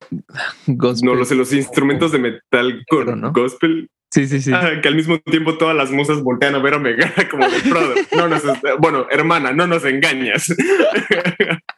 Gospel. 0.67 1.09
No 1.09 1.15
lo 1.15 1.25
sé, 1.25 1.35
los 1.35 1.53
instrumentos 1.53 2.13
de 2.13 2.19
metal 2.19 2.85
con 2.89 3.05
Pero 3.05 3.17
no. 3.17 3.33
gospel. 3.33 3.89
Sí, 4.13 4.27
sí, 4.27 4.43
sí. 4.43 4.53
Ah, 4.53 4.81
que 4.83 4.89
al 4.89 4.95
mismo 4.95 5.19
tiempo 5.21 5.57
todas 5.57 5.75
las 5.75 5.91
musas 5.91 6.23
voltean 6.23 6.55
a 6.55 6.59
ver 6.59 6.75
a 6.75 6.79
Megara 6.79 7.27
como 7.31 7.49
de 7.49 7.59
brother. 7.69 8.07
No 8.15 8.29
nos, 8.29 8.43
bueno, 8.79 9.07
hermana, 9.11 9.53
no 9.53 9.67
nos 9.67 9.85
engañas. 9.87 10.55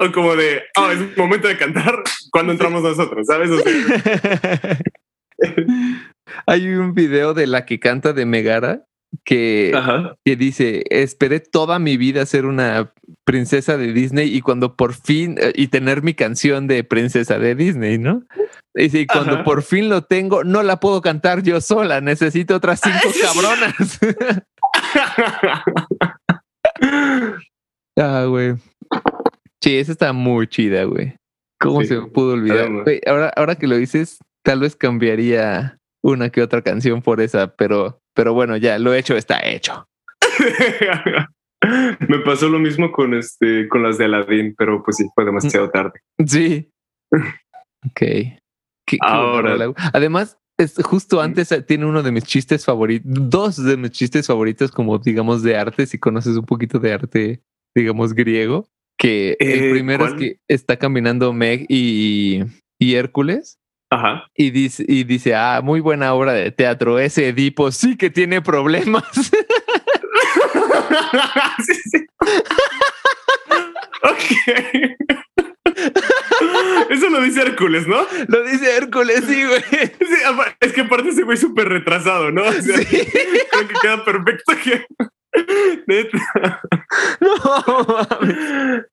o 0.00 0.12
como 0.12 0.36
de, 0.36 0.62
oh, 0.76 0.90
es 0.90 1.16
momento 1.16 1.48
de 1.48 1.56
cantar 1.56 2.02
cuando 2.30 2.52
entramos 2.52 2.82
nosotros, 2.82 3.26
¿sabes? 3.26 3.50
O 3.50 3.58
sea, 3.58 4.78
Hay 6.46 6.68
un 6.68 6.94
video 6.94 7.34
de 7.34 7.46
la 7.46 7.64
que 7.64 7.80
canta 7.80 8.12
de 8.12 8.26
Megara 8.26 8.84
que, 9.24 9.72
ajá. 9.74 10.14
que 10.24 10.36
dice, 10.36 10.84
esperé 10.90 11.40
toda 11.40 11.78
mi 11.78 11.96
vida 11.96 12.26
ser 12.26 12.46
una 12.46 12.92
princesa 13.24 13.76
de 13.76 13.92
Disney 13.92 14.34
y 14.34 14.40
cuando 14.40 14.76
por 14.76 14.94
fin, 14.94 15.36
eh, 15.40 15.52
y 15.54 15.68
tener 15.68 16.02
mi 16.02 16.14
canción 16.14 16.66
de 16.66 16.84
princesa 16.84 17.38
de 17.38 17.54
Disney, 17.54 17.98
¿no? 17.98 18.22
Y 18.74 19.06
cuando 19.06 19.34
Ajá. 19.34 19.44
por 19.44 19.62
fin 19.62 19.88
lo 19.88 20.02
tengo, 20.02 20.44
no 20.44 20.62
la 20.62 20.78
puedo 20.78 21.02
cantar 21.02 21.42
yo 21.42 21.60
sola, 21.60 22.00
necesito 22.00 22.54
otras 22.54 22.80
cinco 22.80 23.12
cabronas. 23.20 23.98
ah, 27.98 28.24
güey. 28.28 28.54
Sí, 29.60 29.76
esa 29.76 29.92
está 29.92 30.12
muy 30.12 30.46
chida, 30.46 30.84
güey. 30.84 31.16
¿Cómo 31.60 31.80
Sí, 31.80 31.88
se 31.88 32.00
me 32.00 32.06
pudo 32.06 32.34
olvidar? 32.34 32.70
Güey, 32.84 33.00
ahora, 33.06 33.32
ahora 33.34 33.56
que 33.56 33.66
lo 33.66 33.76
dices, 33.76 34.18
tal 34.44 34.60
vez 34.60 34.76
cambiaría 34.76 35.78
una 36.02 36.30
que 36.30 36.42
otra 36.42 36.62
canción 36.62 37.02
por 37.02 37.20
esa, 37.20 37.56
pero, 37.56 38.00
pero 38.18 38.34
bueno, 38.34 38.56
ya 38.56 38.80
lo 38.80 38.92
hecho 38.94 39.16
está 39.16 39.38
hecho. 39.48 39.88
Me 42.08 42.18
pasó 42.24 42.48
lo 42.48 42.58
mismo 42.58 42.90
con 42.90 43.14
este, 43.14 43.68
con 43.68 43.84
las 43.84 43.96
de 43.96 44.06
Aladdin, 44.06 44.54
pero 44.58 44.82
pues 44.82 44.96
sí, 44.96 45.04
fue 45.14 45.24
demasiado 45.24 45.70
tarde. 45.70 46.00
Sí. 46.26 46.68
Ok. 47.86 48.00
Qué- 48.00 48.98
Ahora-. 49.00 49.72
Además, 49.92 50.36
es 50.58 50.74
justo 50.82 51.20
antes 51.20 51.52
eh, 51.52 51.62
tiene 51.62 51.86
uno 51.86 52.02
de 52.02 52.10
mis 52.10 52.24
chistes 52.24 52.64
favoritos, 52.64 53.06
dos 53.30 53.64
de 53.64 53.76
mis 53.76 53.92
chistes 53.92 54.26
favoritos, 54.26 54.72
como 54.72 54.98
digamos 54.98 55.44
de 55.44 55.56
arte, 55.56 55.86
si 55.86 55.96
conoces 55.96 56.36
un 56.36 56.44
poquito 56.44 56.80
de 56.80 56.92
arte, 56.92 57.40
digamos 57.76 58.14
griego, 58.14 58.66
que 58.98 59.36
el 59.38 59.64
Eh, 59.66 59.70
primero 59.70 60.00
¿cuál? 60.06 60.14
es 60.14 60.18
que 60.18 60.40
está 60.48 60.76
caminando 60.76 61.32
Meg 61.32 61.66
y, 61.68 62.42
y 62.80 62.94
Hércules. 62.96 63.60
Ajá. 63.90 64.26
Y 64.34 64.50
dice, 64.50 64.84
y 64.86 65.04
dice, 65.04 65.34
ah, 65.34 65.60
muy 65.62 65.80
buena 65.80 66.12
obra 66.14 66.32
de 66.32 66.50
teatro. 66.50 66.98
Ese 66.98 67.28
Edipo 67.28 67.70
sí 67.72 67.96
que 67.96 68.10
tiene 68.10 68.42
problemas. 68.42 69.04
sí, 71.64 71.74
sí. 71.90 72.06
ok. 74.02 74.20
Eso 76.90 77.08
lo 77.10 77.20
dice 77.22 77.42
Hércules, 77.42 77.86
¿no? 77.86 78.06
Lo 78.28 78.42
dice 78.42 78.76
Hércules, 78.76 79.24
sí, 79.26 79.44
güey. 79.44 79.62
Sí, 79.70 80.16
es 80.60 80.72
que 80.72 80.80
aparte 80.82 81.10
ese 81.10 81.22
güey 81.22 81.36
súper 81.36 81.68
retrasado, 81.68 82.30
¿no? 82.30 82.42
O 82.42 82.52
sea, 82.52 82.78
Sí. 82.78 82.84
creo 83.50 83.68
que 83.68 83.74
queda 83.80 84.04
perfecto 84.04 84.52
que... 84.62 84.86
Neta. 85.86 86.60
No 87.20 87.36
mames. 87.86 88.84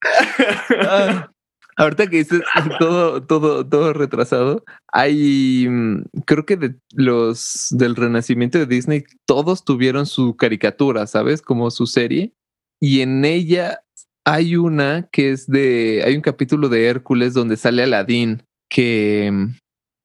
Ah, 0.82 1.30
ahorita 1.77 2.08
que 2.08 2.17
dices 2.17 2.41
todo, 2.79 3.24
todo, 3.24 3.67
todo 3.67 3.94
retrasado, 3.94 4.63
hay 4.91 5.67
mm, 5.70 6.03
creo 6.25 6.46
que 6.46 6.58
de 6.58 6.75
los 6.94 7.67
del 7.72 7.96
renacimiento 7.96 8.58
de 8.58 8.65
Disney, 8.65 9.03
todos 9.25 9.63
tuvieron 9.65 10.05
su 10.05 10.36
caricatura, 10.36 11.08
¿sabes? 11.08 11.41
Como 11.41 11.72
su 11.72 11.88
serie. 11.88 12.34
Y 12.82 13.01
en 13.01 13.25
ella 13.25 13.82
hay 14.25 14.55
una 14.55 15.08
que 15.12 15.32
es 15.32 15.48
de. 15.48 16.03
Hay 16.05 16.15
un 16.15 16.22
capítulo 16.22 16.70
de 16.70 16.88
Hércules 16.88 17.34
donde 17.34 17.58
sale 17.58 17.84
Aladín, 17.84 18.44
que 18.70 19.29
mm, 19.32 19.55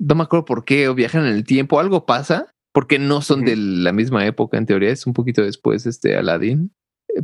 no 0.01 0.15
me 0.15 0.23
acuerdo 0.23 0.45
por 0.45 0.65
qué, 0.65 0.89
o 0.89 0.95
viajan 0.95 1.27
en 1.27 1.35
el 1.35 1.45
tiempo, 1.45 1.81
algo 1.81 2.07
pasa, 2.07 2.53
porque 2.73 2.99
no 2.99 3.23
son 3.23 3.45
de 3.45 3.57
la 3.57 3.93
misma 3.93 4.27
época, 4.27 4.59
en 4.59 4.67
teoría, 4.67 4.91
es 4.91 5.07
un 5.07 5.15
poquito 5.15 5.43
después 5.43 5.87
este 5.87 6.17
Aladín. 6.17 6.73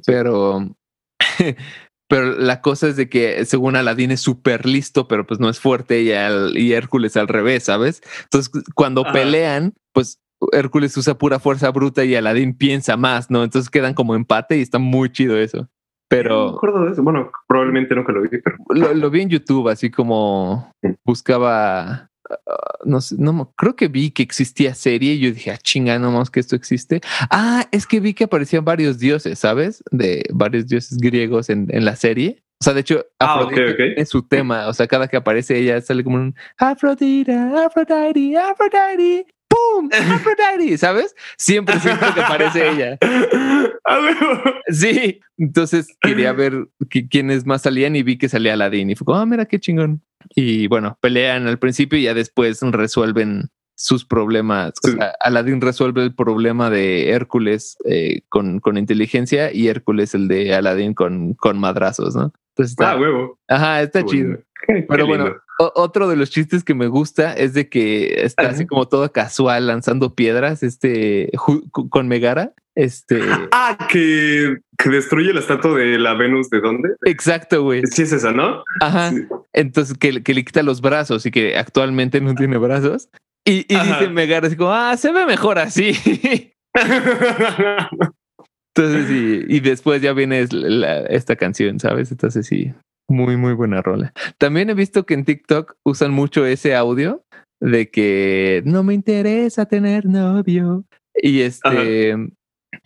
Pero 0.04 0.76
pero 2.08 2.32
la 2.38 2.60
cosa 2.60 2.88
es 2.88 2.96
de 2.96 3.08
que 3.08 3.44
según 3.44 3.76
Aladín 3.76 4.10
es 4.10 4.20
súper 4.20 4.66
listo, 4.66 5.08
pero 5.08 5.26
pues 5.26 5.40
no 5.40 5.48
es 5.48 5.58
fuerte 5.60 6.02
y, 6.02 6.12
al- 6.12 6.56
y 6.56 6.72
Hércules 6.72 7.16
al 7.16 7.28
revés, 7.28 7.64
¿sabes? 7.64 8.02
Entonces 8.25 8.50
cuando 8.75 9.02
Ajá. 9.02 9.12
pelean, 9.12 9.75
pues 9.92 10.20
Hércules 10.52 10.96
usa 10.96 11.16
pura 11.18 11.38
fuerza 11.38 11.70
bruta 11.70 12.04
y 12.04 12.14
Aladín 12.14 12.54
piensa 12.56 12.96
más, 12.96 13.30
¿no? 13.30 13.42
Entonces 13.42 13.70
quedan 13.70 13.94
como 13.94 14.14
empate 14.14 14.58
y 14.58 14.62
está 14.62 14.78
muy 14.78 15.10
chido 15.10 15.36
eso. 15.38 15.58
No 15.58 15.64
me 15.64 16.22
Pero 16.22 16.48
acuerdo 16.50 16.84
de 16.84 16.92
eso. 16.92 17.02
Bueno, 17.02 17.32
probablemente 17.48 17.94
nunca 17.96 18.12
lo 18.12 18.22
vi, 18.22 18.28
pero... 18.28 18.56
lo, 18.68 18.94
lo 18.94 19.10
vi 19.10 19.22
en 19.22 19.30
YouTube, 19.30 19.68
así 19.68 19.90
como 19.90 20.70
buscaba, 21.04 22.10
ah, 22.30 22.78
no 22.85 23.00
sé, 23.00 23.16
no, 23.18 23.52
creo 23.56 23.76
que 23.76 23.88
vi 23.88 24.11
que 24.11 24.23
existía 24.23 24.75
serie 24.75 25.14
y 25.14 25.18
yo 25.21 25.30
dije, 25.33 25.50
ah, 25.50 25.59
chinga, 25.59 25.99
no 25.99 26.11
más 26.12 26.30
que 26.30 26.40
esto 26.40 26.56
existe. 26.56 27.00
Ah, 27.30 27.66
es 27.73 27.87
que 27.87 28.00
vi 28.00 28.14
que 28.14 28.25
aparecían 28.25 28.64
varios 28.64 28.99
dioses, 28.99 29.38
¿sabes? 29.38 29.83
De 29.90 30.25
varios 30.33 30.66
dioses 30.66 30.99
griegos 30.99 31.49
en, 31.50 31.66
en 31.71 31.85
la 31.85 31.97
serie. 31.97 32.42
O 32.61 32.64
sea, 32.64 32.73
de 32.73 32.80
hecho, 32.80 33.04
Ah, 33.21 33.42
ok. 33.42 33.52
tiene 33.76 34.06
su 34.06 34.23
tema. 34.23 34.66
O 34.68 34.73
sea, 34.73 34.87
cada 34.87 35.09
que 35.09 35.16
aparece 35.18 35.59
ella 35.59 35.80
sale 35.83 36.02
como 36.02 36.16
un 36.16 36.35
Afrodite, 36.56 37.33
Afrodite, 37.35 38.38
Afrodite, 38.38 39.26
¡pum! 39.47 39.90
Afrodite, 39.92 40.78
¿sabes? 40.78 41.14
Siempre 41.37 41.78
siento 41.80 42.06
que 42.14 42.21
aparece 42.23 42.66
ella. 42.71 42.99
A 43.85 43.99
huevo. 44.00 44.42
Sí, 44.68 45.21
entonces 45.37 45.87
quería 46.00 46.33
ver 46.33 46.54
qui- 46.88 47.09
quiénes 47.11 47.45
más 47.45 47.61
salían 47.62 47.95
y 47.95 48.02
vi 48.02 48.16
que 48.16 48.28
salía 48.30 48.54
Aladdin 48.54 48.88
y 48.90 48.95
fue 48.97 49.04
como, 49.04 49.18
ah, 49.18 49.26
mira 49.26 49.45
qué 49.45 49.61
chingón. 49.61 50.00
Y 50.35 50.66
bueno, 50.68 50.99
pelean 51.00 51.46
al 51.46 51.58
principio 51.58 51.99
y 51.99 52.02
ya 52.04 52.14
después 52.14 52.61
resuelven 52.62 53.49
sus 53.78 54.04
problemas. 54.06 54.73
O 54.85 54.88
Sí. 54.88 54.94
sea, 54.94 55.12
Aladdin 55.20 55.61
resuelve 55.61 56.02
el 56.02 56.14
problema 56.14 56.70
de 56.70 57.11
Hércules 57.11 57.76
eh, 57.85 58.23
con, 58.28 58.58
con 58.61 58.78
inteligencia 58.78 59.52
y 59.52 59.68
Hércules 59.68 60.14
el 60.14 60.28
de 60.28 60.54
Aladdin 60.54 60.94
con, 60.94 61.35
con 61.35 61.58
madrazos, 61.58 62.14
¿no? 62.16 62.32
Entonces 62.54 62.70
está, 62.73 62.92
Ah, 62.92 62.96
huevo. 62.99 63.38
ajá, 63.49 63.82
está 63.82 64.00
Qué 64.00 64.06
chido. 64.08 64.38
Qué- 64.66 64.87
Pero 64.88 65.06
bueno, 65.06 65.35
o- 65.58 65.73
otro 65.76 66.08
de 66.08 66.16
los 66.16 66.30
chistes 66.30 66.64
que 66.64 66.75
me 66.75 66.87
gusta 66.87 67.35
es 67.35 67.52
de 67.52 67.68
que 67.68 68.25
está 68.25 68.44
Ajá. 68.44 68.52
así 68.52 68.66
como 68.66 68.88
todo 68.88 69.12
casual 69.12 69.66
lanzando 69.66 70.14
piedras, 70.14 70.62
este, 70.62 71.30
con 71.90 72.08
Megara, 72.08 72.52
este, 72.75 73.20
Ah, 73.52 73.76
que, 73.90 74.56
que 74.78 74.88
destruye 74.90 75.32
la 75.35 75.40
estatua 75.40 75.76
de 75.78 75.99
la 75.99 76.14
Venus 76.14 76.49
de 76.49 76.61
dónde? 76.62 76.88
exacto, 77.04 77.62
güey. 77.62 77.82
Sí, 77.87 78.02
es 78.02 78.12
esa, 78.12 78.32
¿no? 78.32 78.64
Ajá. 78.80 79.11
Sí. 79.11 79.26
Entonces 79.56 79.96
que, 79.98 80.22
que 80.22 80.34
le 80.34 80.44
quita 80.44 80.62
los 80.62 80.80
brazos 80.80 81.25
y 81.26 81.30
que 81.30 81.56
actualmente 81.56 82.20
no 82.20 82.34
tiene 82.34 82.58
brazos. 82.58 83.08
Y, 83.44 83.60
y 83.72 83.78
dice 83.78 84.08
Megara 84.10 84.46
así 84.48 84.56
como, 84.56 84.72
ah, 84.72 84.96
se 84.96 85.10
ve 85.12 85.25
mejor 85.26 85.58
así. 85.58 85.92
Entonces, 88.76 89.10
y, 89.10 89.56
y 89.56 89.60
después 89.60 90.02
ya 90.02 90.12
viene 90.12 90.46
la- 90.50 91.00
esta 91.06 91.36
canción, 91.36 91.80
¿sabes? 91.80 92.10
Entonces 92.10 92.46
sí, 92.46 92.75
muy, 93.08 93.36
muy 93.36 93.54
buena 93.54 93.80
rola. 93.80 94.12
También 94.38 94.68
he 94.68 94.75
visto 94.75 95.06
que 95.06 95.14
en 95.14 95.25
TikTok 95.25 95.76
usan 95.84 96.12
mucho 96.12 96.44
ese 96.44 96.75
audio 96.75 97.22
de 97.60 97.88
que 97.88 98.62
no 98.66 98.82
me 98.82 98.92
interesa 98.92 99.64
tener 99.64 100.04
novio. 100.04 100.84
Y 101.14 101.40
este, 101.40 102.14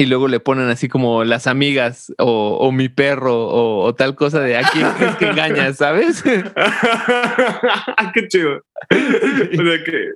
y 0.01 0.07
luego 0.07 0.29
le 0.29 0.41
ponen 0.41 0.69
así 0.71 0.89
como 0.89 1.25
las 1.25 1.47
amigas 1.47 2.11
o, 2.19 2.57
o 2.57 2.73
mi 2.73 2.89
perro 2.89 3.35
o, 3.49 3.85
o 3.85 3.95
tal 3.95 4.15
cosa 4.15 4.41
de 4.41 4.57
a 4.57 4.63
quién 4.63 4.87
crees 4.97 5.17
que 5.17 5.27
engañas, 5.27 5.77
¿sabes? 5.77 6.23
qué 8.15 8.29
chido. 8.29 8.57
O 8.57 9.63
sea 9.65 9.85
que, 9.85 10.11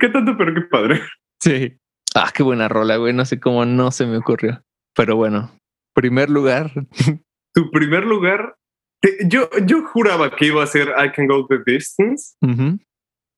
qué 0.00 0.08
tanto, 0.08 0.36
pero 0.38 0.54
qué 0.54 0.62
padre. 0.62 1.00
Sí. 1.40 1.76
Ah, 2.14 2.30
qué 2.34 2.42
buena 2.42 2.68
rola, 2.68 2.96
güey. 2.96 3.12
No 3.12 3.24
sé 3.26 3.38
cómo 3.38 3.64
no 3.66 3.90
se 3.90 4.06
me 4.06 4.16
ocurrió. 4.16 4.62
Pero 4.94 5.16
bueno, 5.16 5.50
primer 5.94 6.30
lugar. 6.30 6.70
Tu 7.54 7.70
primer 7.70 8.04
lugar, 8.04 8.54
te- 9.00 9.16
yo, 9.28 9.48
yo 9.66 9.82
juraba 9.86 10.34
que 10.34 10.46
iba 10.46 10.62
a 10.62 10.66
ser 10.66 10.88
I 10.98 11.10
Can 11.12 11.26
Go 11.26 11.46
the 11.46 11.58
Distance 11.64 12.34
Ujú. 12.42 12.78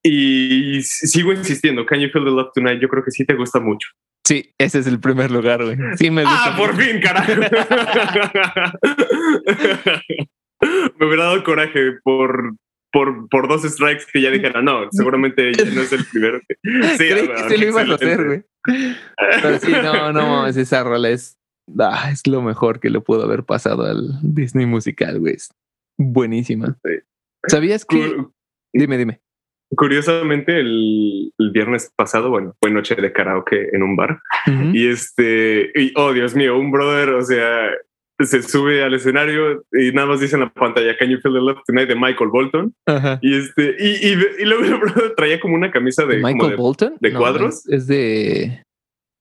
y 0.03 0.79
s- 0.79 1.07
sigo 1.07 1.31
insistiendo. 1.31 1.85
Can 1.85 1.99
You 2.01 2.09
Feel 2.09 2.25
the 2.25 2.31
Love 2.31 2.51
Tonight? 2.53 2.81
Yo 2.81 2.89
creo 2.89 3.03
que 3.03 3.11
sí 3.11 3.25
te 3.25 3.33
gusta 3.35 3.61
mucho. 3.61 3.87
Sí, 4.25 4.53
ese 4.59 4.79
es 4.79 4.87
el 4.87 4.99
primer 4.99 5.31
lugar, 5.31 5.63
güey. 5.63 5.75
Sí, 5.97 6.11
me 6.11 6.23
gusta. 6.23 6.53
Ah, 6.53 6.57
por 6.57 6.75
fin, 6.75 7.01
carajo. 7.01 7.31
Me 10.99 11.05
hubiera 11.05 11.23
dado 11.25 11.43
coraje 11.43 11.93
por, 12.03 12.55
por, 12.91 13.29
por 13.29 13.47
dos 13.47 13.63
strikes 13.63 14.03
que 14.11 14.21
ya 14.21 14.29
dijeron, 14.29 14.65
no, 14.65 14.89
seguramente 14.91 15.53
ya 15.53 15.65
no 15.65 15.81
es 15.81 15.91
el 15.93 16.05
primero. 16.05 16.39
que- 16.47 16.55
Sí, 16.97 17.07
Creí 17.09 17.29
ah, 17.31 17.43
que 17.43 17.49
se 17.49 17.57
lo 17.57 17.65
ibas 17.67 17.89
a 17.89 17.93
hacer, 17.95 18.25
güey. 18.25 18.43
Pero 19.41 19.59
sí, 19.59 19.71
no, 19.71 20.11
no 20.11 20.27
mames, 20.27 20.57
esa 20.57 20.83
rola 20.83 21.09
es, 21.09 21.37
ah, 21.79 22.09
es 22.11 22.27
lo 22.27 22.41
mejor 22.41 22.79
que 22.81 22.89
le 22.89 22.99
pudo 22.99 23.23
haber 23.23 23.45
pasado 23.45 23.85
al 23.85 24.19
Disney 24.21 24.65
musical, 24.65 25.19
güey. 25.19 25.35
Es 25.35 25.49
buenísima. 25.97 26.77
Sí. 26.83 26.91
¿Sabías 27.47 27.85
que? 27.85 28.17
Dime, 28.73 28.97
dime. 28.97 29.21
Curiosamente, 29.75 30.59
el, 30.59 31.31
el 31.37 31.51
viernes 31.51 31.91
pasado, 31.95 32.29
bueno, 32.29 32.55
fue 32.59 32.71
noche 32.71 32.95
de 32.95 33.11
karaoke 33.13 33.69
en 33.71 33.83
un 33.83 33.95
bar. 33.95 34.19
Y 34.73 34.87
este, 34.87 35.71
y, 35.75 35.93
oh 35.95 36.11
Dios 36.13 36.35
mío, 36.35 36.57
un 36.57 36.71
brother, 36.71 37.09
o 37.09 37.21
sea, 37.21 37.69
se 38.19 38.41
sube 38.41 38.83
al 38.83 38.93
escenario 38.95 39.63
y 39.71 39.91
nada 39.93 40.07
más 40.07 40.19
dice 40.19 40.35
en 40.35 40.41
la 40.41 40.49
pantalla, 40.51 40.97
Can 40.97 41.09
you 41.09 41.19
feel 41.21 41.33
the 41.33 41.39
love 41.39 41.59
tonight 41.65 41.87
de 41.87 41.95
Michael 41.95 42.29
Bolton? 42.31 42.73
Ajá. 42.87 43.19
Y 43.21 43.37
este, 43.37 43.75
y, 43.79 44.07
y, 44.09 44.17
y 44.39 44.45
luego 44.45 44.63
el 44.65 44.77
brother 44.79 45.13
traía 45.15 45.39
como 45.39 45.55
una 45.55 45.71
camisa 45.71 46.05
de, 46.05 46.19
como 46.19 46.33
Michael 46.33 46.51
de- 46.51 46.55
Bolton. 46.57 46.95
de 46.99 47.13
cuadros? 47.13 47.67
Es, 47.67 47.73
es 47.73 47.87
de. 47.87 48.63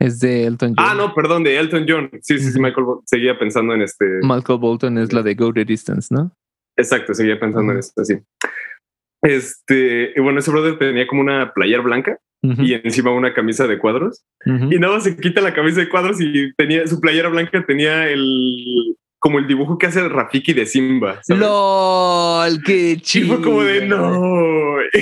Es 0.01 0.21
de 0.21 0.47
Elton 0.47 0.75
John. 0.79 0.87
Ah, 0.89 0.95
no, 0.95 1.13
perdón, 1.13 1.43
de 1.45 1.59
Elton 1.59 1.85
John. 1.89 2.09
Sí, 2.23 2.39
sí, 2.39 2.53
sí. 2.53 2.61
Michael 2.61 2.85
Bolton. 2.87 3.05
Seguía 3.07 3.37
pensando 3.39 3.75
en 3.75 3.83
este. 3.83 4.05
Michael 4.23 4.61
Bolton 4.61 4.97
es 4.99 5.13
la 5.13 5.23
de 5.23 5.35
Go 5.35 5.53
the 5.53 5.65
Distance, 5.65 6.15
¿no? 6.15 6.33
Exacto, 6.77 7.13
seguía 7.15 7.39
pensando 7.41 7.73
en 7.73 7.81
esto, 7.81 8.05
sí. 8.05 8.15
Este, 9.23 10.13
y 10.17 10.21
bueno, 10.21 10.39
ese 10.39 10.51
brother 10.51 10.79
tenía 10.79 11.07
como 11.07 11.21
una 11.23 11.53
playera 11.53 11.83
blanca 11.83 12.19
y 12.41 12.73
encima 12.75 13.11
una 13.11 13.35
camisa 13.35 13.67
de 13.67 13.79
cuadros. 13.79 14.25
Y 14.45 14.79
nada 14.79 15.01
se 15.01 15.17
quita 15.17 15.41
la 15.41 15.53
camisa 15.55 15.81
de 15.81 15.89
cuadros 15.89 16.21
y 16.21 16.53
tenía 16.55 16.87
su 16.87 17.01
playera 17.01 17.29
blanca, 17.29 17.65
tenía 17.67 18.09
el, 18.09 18.97
como 19.19 19.39
el 19.41 19.47
dibujo 19.49 19.77
que 19.77 19.87
hace 19.87 20.09
Rafiki 20.09 20.53
de 20.53 20.65
Simba. 20.67 21.21
¿sabes? 21.25 21.43
LOL, 21.43 22.63
qué 22.65 22.91
Y 22.93 23.01
chido. 23.01 23.35
fue 23.35 23.43
como 23.45 23.63
de 23.65 23.87
no. 23.87 24.77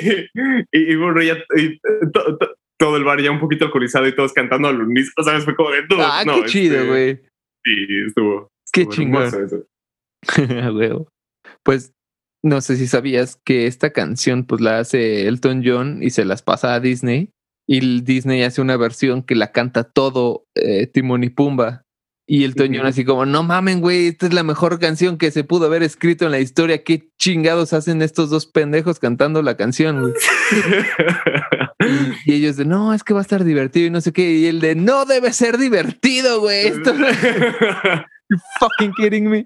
Y, 0.73 0.92
y 0.92 0.96
bueno, 0.96 1.20
ya 1.23 1.37
y 1.56 1.78
to- 2.12 2.37
to- 2.38 2.56
todo 2.78 2.96
el 2.96 3.04
bar 3.04 3.20
ya 3.23 3.30
un 3.30 3.38
poquito 3.40 3.66
alcoholizado 3.66 4.06
y 4.08 4.14
todos 4.14 4.32
cantando 4.32 4.68
al 4.68 4.80
unísono, 4.82 5.25
¿sabes? 5.25 5.44
Fue 5.44 5.54
como 5.54 5.70
de 5.70 5.82
no. 5.88 5.96
Ah, 6.00 6.23
no, 6.26 6.32
qué 6.35 6.38
este, 6.40 6.50
chido, 6.52 6.87
güey. 6.87 7.16
Sí, 7.64 7.87
estuvo. 8.06 8.50
Qué 8.73 8.80
estuvo 8.82 8.94
chingón. 8.96 9.25
eso. 9.25 9.66
Pues 11.62 11.92
no 12.42 12.60
sé 12.60 12.76
si 12.76 12.86
sabías 12.86 13.40
que 13.44 13.66
esta 13.66 13.90
canción 13.90 14.44
pues 14.44 14.60
la 14.60 14.78
hace 14.78 15.26
Elton 15.26 15.62
John 15.64 16.02
y 16.02 16.10
se 16.10 16.24
las 16.24 16.42
pasa 16.42 16.74
a 16.74 16.80
Disney 16.80 17.30
y 17.66 18.02
Disney 18.02 18.42
hace 18.42 18.60
una 18.60 18.76
versión 18.76 19.22
que 19.22 19.34
la 19.34 19.52
canta 19.52 19.84
todo 19.84 20.46
eh, 20.54 20.86
Timón 20.86 21.24
y 21.24 21.30
Pumba 21.30 21.82
y 22.28 22.44
Elton 22.44 22.68
John 22.68 22.80
Ujú. 22.80 22.88
así 22.88 23.04
como 23.04 23.26
no 23.26 23.42
mamen 23.42 23.80
güey 23.80 24.08
esta 24.08 24.26
es 24.26 24.32
la 24.32 24.42
mejor 24.42 24.78
canción 24.78 25.18
que 25.18 25.30
se 25.30 25.44
pudo 25.44 25.66
haber 25.66 25.82
escrito 25.82 26.24
en 26.24 26.32
la 26.32 26.40
historia 26.40 26.84
qué 26.84 27.08
chingados 27.18 27.72
hacen 27.72 28.02
estos 28.02 28.30
dos 28.30 28.46
pendejos 28.46 28.98
cantando 28.98 29.42
la 29.42 29.56
canción 29.56 30.00
güey? 30.02 30.14
y 32.26 32.34
ellos 32.34 32.56
de 32.56 32.64
no 32.64 32.94
es 32.94 33.02
que 33.04 33.14
va 33.14 33.20
a 33.20 33.22
estar 33.22 33.44
divertido 33.44 33.86
y 33.86 33.90
no 33.90 34.00
sé 34.00 34.12
qué 34.12 34.30
y 34.32 34.46
el 34.46 34.60
de 34.60 34.74
no 34.74 35.04
debe 35.04 35.32
ser 35.32 35.58
divertido 35.58 36.40
güey 36.40 36.68
esto 36.68 36.94
fucking 38.58 38.92
kidding 38.96 39.28
me 39.28 39.44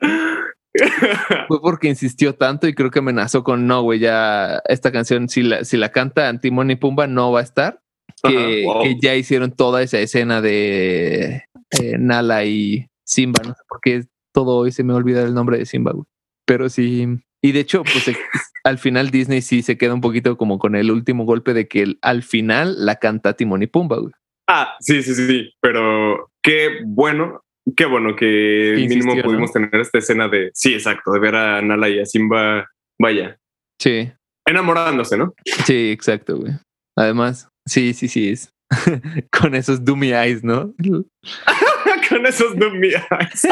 Fue 1.48 1.60
porque 1.60 1.88
insistió 1.88 2.34
tanto 2.34 2.66
y 2.68 2.74
creo 2.74 2.90
que 2.90 3.00
amenazó 3.00 3.42
con 3.42 3.66
no, 3.66 3.82
güey, 3.82 3.98
ya 3.98 4.60
esta 4.68 4.92
canción, 4.92 5.28
si 5.28 5.42
la, 5.42 5.64
si 5.64 5.76
la 5.76 5.90
canta 5.90 6.32
Timón 6.40 6.70
y 6.70 6.76
Pumba, 6.76 7.06
no 7.06 7.32
va 7.32 7.40
a 7.40 7.44
estar. 7.44 7.80
Que, 8.22 8.64
Ajá, 8.66 8.74
wow. 8.74 8.82
que 8.82 8.96
ya 9.00 9.14
hicieron 9.14 9.52
toda 9.52 9.82
esa 9.82 9.98
escena 9.98 10.40
de 10.42 11.44
eh, 11.70 11.96
Nala 11.98 12.44
y 12.44 12.86
Simba, 13.04 13.40
no 13.46 13.54
sé 13.54 13.62
por 13.68 13.80
qué 13.80 14.02
todo 14.32 14.56
hoy 14.58 14.72
se 14.72 14.84
me 14.84 14.92
olvida 14.94 15.22
el 15.22 15.32
nombre 15.34 15.58
de 15.58 15.66
Simba, 15.66 15.92
güey. 15.92 16.04
Pero 16.46 16.68
sí, 16.68 17.06
y 17.42 17.52
de 17.52 17.60
hecho, 17.60 17.82
pues 17.82 18.10
al 18.64 18.78
final 18.78 19.10
Disney 19.10 19.40
sí 19.42 19.62
se 19.62 19.78
queda 19.78 19.94
un 19.94 20.00
poquito 20.00 20.36
como 20.36 20.58
con 20.58 20.74
el 20.76 20.90
último 20.90 21.24
golpe 21.24 21.54
de 21.54 21.66
que 21.68 21.82
el- 21.82 21.98
al 22.02 22.22
final 22.22 22.84
la 22.84 22.96
canta 22.96 23.32
Timón 23.34 23.62
y 23.62 23.66
Pumba, 23.68 23.98
güey. 23.98 24.12
Ah, 24.48 24.74
sí, 24.80 25.02
sí, 25.02 25.14
sí, 25.14 25.26
sí. 25.26 25.50
Pero 25.60 26.30
qué 26.42 26.80
bueno, 26.84 27.42
qué 27.76 27.84
bueno 27.86 28.16
que 28.16 28.74
mínimo 28.76 29.14
pudimos 29.22 29.52
tener 29.52 29.74
esta 29.76 29.98
escena 29.98 30.28
de, 30.28 30.50
sí, 30.54 30.74
exacto, 30.74 31.12
de 31.12 31.18
ver 31.20 31.34
a 31.36 31.62
Nala 31.62 31.88
y 31.88 32.00
a 32.00 32.06
Simba, 32.06 32.68
vaya, 33.00 33.36
Sí, 33.80 34.10
enamorándose, 34.46 35.16
¿no? 35.16 35.32
sí, 35.64 35.90
exacto, 35.90 36.36
güey. 36.38 36.52
Además, 36.98 37.48
sí, 37.66 37.94
sí, 37.94 38.08
sí, 38.08 38.30
es 38.30 38.50
con 39.32 39.54
esos 39.54 39.84
dummy 39.84 40.12
eyes, 40.12 40.44
¿no? 40.44 40.74
Con 42.08 42.26
esos 42.26 42.56
dummy 42.58 42.88
eyes. 42.88 43.46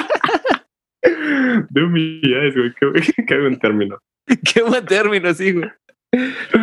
dummy 1.70 2.20
eyes, 2.24 2.54
güey, 2.56 2.72
qué, 2.78 3.24
qué 3.24 3.38
buen 3.40 3.58
término. 3.58 3.98
Qué 4.52 4.62
buen 4.62 4.84
término, 4.84 5.32
sí, 5.32 5.52
güey. 5.52 5.70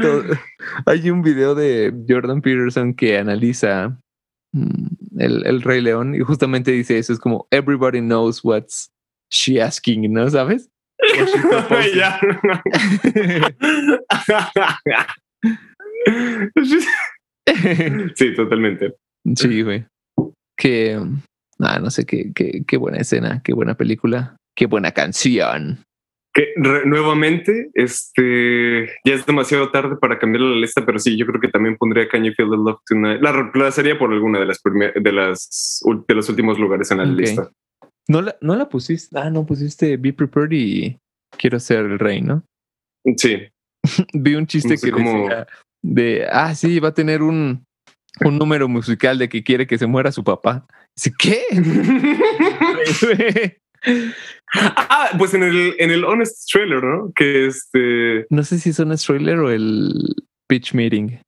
Todo- 0.01 0.23
Hay 0.85 1.09
un 1.09 1.21
video 1.21 1.55
de 1.55 1.93
Jordan 2.07 2.41
Peterson 2.41 2.93
que 2.93 3.17
analiza 3.17 3.97
mm, 4.53 4.87
el, 5.17 5.45
el 5.45 5.61
Rey 5.61 5.81
León 5.81 6.15
y 6.15 6.19
justamente 6.19 6.71
dice 6.71 6.97
eso, 6.97 7.13
es 7.13 7.19
como 7.19 7.47
everybody 7.51 7.99
knows 7.99 8.43
what's 8.43 8.91
she 9.31 9.61
asking, 9.61 10.11
¿no? 10.13 10.29
¿Sabes? 10.29 10.69
Sí, 18.15 18.33
totalmente. 18.33 18.95
sí, 19.35 19.61
güey. 19.61 19.85
Que, 20.57 20.99
ah, 21.59 21.79
no 21.79 21.91
sé, 21.91 22.05
qué, 22.05 22.31
qué, 22.33 22.63
qué 22.67 22.77
buena 22.77 22.97
escena, 22.97 23.41
qué 23.43 23.53
buena 23.53 23.75
película, 23.75 24.35
qué 24.55 24.65
buena 24.65 24.91
canción. 24.91 25.84
Que 26.35 26.49
re- 26.57 26.85
nuevamente, 26.85 27.69
este 27.73 28.87
ya 29.05 29.13
es 29.13 29.25
demasiado 29.25 29.71
tarde 29.71 29.95
para 29.95 30.19
cambiar 30.19 30.41
la 30.41 30.57
lista, 30.57 30.85
pero 30.85 30.99
sí, 30.99 31.17
yo 31.17 31.25
creo 31.25 31.39
que 31.39 31.47
también 31.47 31.77
pondría 31.77 32.09
Can 32.09 32.25
You 32.25 32.33
Feel 32.35 32.49
the 32.49 32.57
Love 32.57 32.79
Tonight. 32.85 33.21
La 33.21 33.31
reemplazaría 33.31 33.97
por 33.97 34.11
alguna 34.11 34.39
de 34.39 34.45
las 34.47 34.61
de 34.61 35.11
las 35.13 35.79
de 36.07 36.13
los 36.13 36.27
últimos 36.29 36.59
lugares 36.59 36.91
en 36.91 36.97
la 36.97 37.05
lista. 37.05 37.49
No 38.09 38.21
la, 38.21 38.35
no 38.41 38.55
la 38.57 38.67
pusiste, 38.67 39.17
ah, 39.17 39.29
no 39.29 39.45
pusiste 39.45 39.95
Be 39.97 40.11
Prepared 40.13 40.51
y 40.51 40.97
Quiero 41.37 41.59
ser 41.59 41.85
el 41.85 41.99
rey, 41.99 42.21
¿no? 42.21 42.43
Sí, 43.17 43.43
Vi 44.13 44.35
un 44.35 44.45
chiste 44.45 44.69
No 44.73 44.77
sé 44.77 44.85
que 44.87 44.91
cómo- 44.91 45.23
decía 45.23 45.47
de, 45.83 46.27
ah, 46.31 46.53
sí, 46.55 46.79
va 46.79 46.89
a 46.89 46.93
tener 46.93 47.21
un, 47.21 47.63
un 48.25 48.37
número 48.37 48.67
musical 48.67 49.17
de 49.19 49.29
que 49.29 49.43
quiere 49.43 49.67
que 49.67 49.77
se 49.77 49.85
muera 49.87 50.11
su 50.11 50.23
papá. 50.23 50.65
Dice, 50.95 51.13
¿qué? 51.17 51.43
ah, 54.55 55.09
pues 55.17 55.33
en 55.33 55.43
el, 55.43 55.75
en 55.79 55.91
el 55.91 56.03
Honest 56.03 56.49
Trailer, 56.51 56.83
¿no? 56.83 57.11
Que 57.15 57.47
este. 57.47 58.25
no 58.29 58.43
sé 58.43 58.59
si 58.59 58.73
son 58.73 58.91
el 58.91 58.99
trailer 58.99 59.39
o 59.39 59.51
el 59.51 59.93
pitch 60.47 60.73
meeting. 60.73 61.19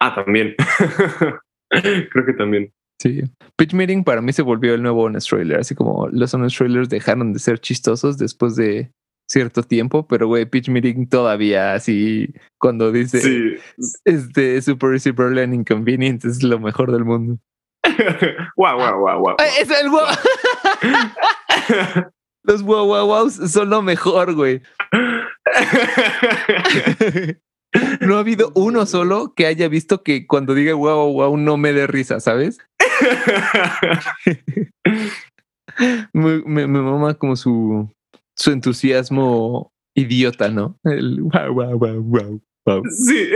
Ah, 0.00 0.14
también. 0.14 0.54
Creo 1.70 2.26
que 2.26 2.32
también. 2.32 2.72
Sí. 3.00 3.22
Pitch 3.56 3.72
meeting 3.72 4.04
para 4.04 4.20
mí 4.20 4.32
se 4.32 4.42
volvió 4.42 4.74
el 4.74 4.82
nuevo 4.82 5.04
honest 5.04 5.28
trailer, 5.28 5.60
así 5.60 5.74
como 5.74 6.08
los 6.08 6.34
honest 6.34 6.56
trailers 6.56 6.88
dejaron 6.88 7.32
de 7.32 7.38
ser 7.38 7.58
chistosos 7.58 8.18
después 8.18 8.56
de 8.56 8.90
cierto 9.30 9.62
tiempo, 9.62 10.06
pero 10.06 10.26
güey, 10.26 10.44
pitch 10.44 10.68
meeting 10.68 11.06
todavía 11.06 11.74
así 11.74 12.34
cuando 12.58 12.90
dice 12.90 13.20
Sí. 13.20 13.54
este 14.04 14.60
super 14.60 14.98
super 14.98 15.38
and 15.38 15.54
inconvenient 15.54 16.24
es 16.24 16.42
lo 16.42 16.58
mejor 16.58 16.90
del 16.92 17.04
mundo. 17.04 17.38
Guau, 18.56 18.76
guau, 18.76 18.98
guau, 19.00 19.20
guau. 19.20 19.36
Ay, 19.38 19.50
es 19.62 19.70
el 19.70 19.88
wow. 19.88 20.06
Los 22.42 22.62
wow 22.62 22.86
wow 22.86 23.06
wows 23.06 23.34
son 23.52 23.70
lo 23.70 23.82
mejor, 23.82 24.34
güey. 24.34 24.62
No 28.00 28.16
ha 28.16 28.20
habido 28.20 28.50
uno 28.56 28.84
solo 28.84 29.32
que 29.36 29.46
haya 29.46 29.68
visto 29.68 30.02
que 30.02 30.26
cuando 30.26 30.54
diga 30.54 30.74
wow 30.74 31.12
wow 31.12 31.36
no 31.36 31.56
me 31.56 31.72
dé 31.72 31.86
risa, 31.86 32.18
¿sabes? 32.18 32.58
Me, 36.12 36.42
me, 36.44 36.66
me 36.66 36.82
mama 36.82 37.14
como 37.14 37.36
su, 37.36 37.88
su 38.36 38.50
entusiasmo 38.50 39.72
idiota, 39.94 40.50
¿no? 40.50 40.76
El 40.84 41.22
wow 41.22 41.54
wow 41.54 41.78
wow 41.78 42.02
wow. 42.02 42.42
wow. 42.66 42.82
Sí. 42.90 43.30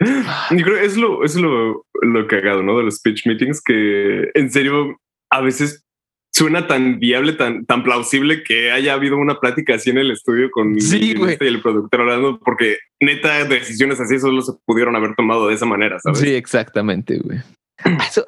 Yo 0.00 0.64
creo 0.64 0.76
que 0.76 0.84
es 0.84 0.96
lo, 0.96 1.24
es 1.24 1.36
lo, 1.36 1.86
lo 2.02 2.26
cagado, 2.26 2.62
¿no? 2.62 2.76
De 2.76 2.84
los 2.84 3.00
pitch 3.00 3.26
meetings 3.26 3.62
que 3.62 4.30
en 4.34 4.50
serio 4.50 4.96
a 5.30 5.40
veces 5.40 5.84
suena 6.32 6.66
tan 6.66 6.98
viable, 7.00 7.32
tan, 7.34 7.64
tan 7.66 7.82
plausible 7.82 8.42
que 8.42 8.70
haya 8.72 8.94
habido 8.94 9.16
una 9.16 9.40
plática 9.40 9.74
así 9.74 9.90
en 9.90 9.98
el 9.98 10.10
estudio 10.10 10.50
con 10.50 10.80
Sí, 10.80 11.12
el 11.12 11.56
y 11.56 11.60
productor 11.60 12.00
hablando, 12.02 12.38
porque 12.40 12.78
neta 13.00 13.44
decisiones 13.44 14.00
así 14.00 14.18
solo 14.18 14.40
se 14.42 14.52
pudieron 14.66 14.96
haber 14.96 15.14
tomado 15.16 15.48
de 15.48 15.54
esa 15.54 15.66
manera, 15.66 15.98
¿sabes? 16.00 16.20
Sí, 16.20 16.34
exactamente, 16.34 17.18
güey. 17.18 17.38
Eso, 18.08 18.24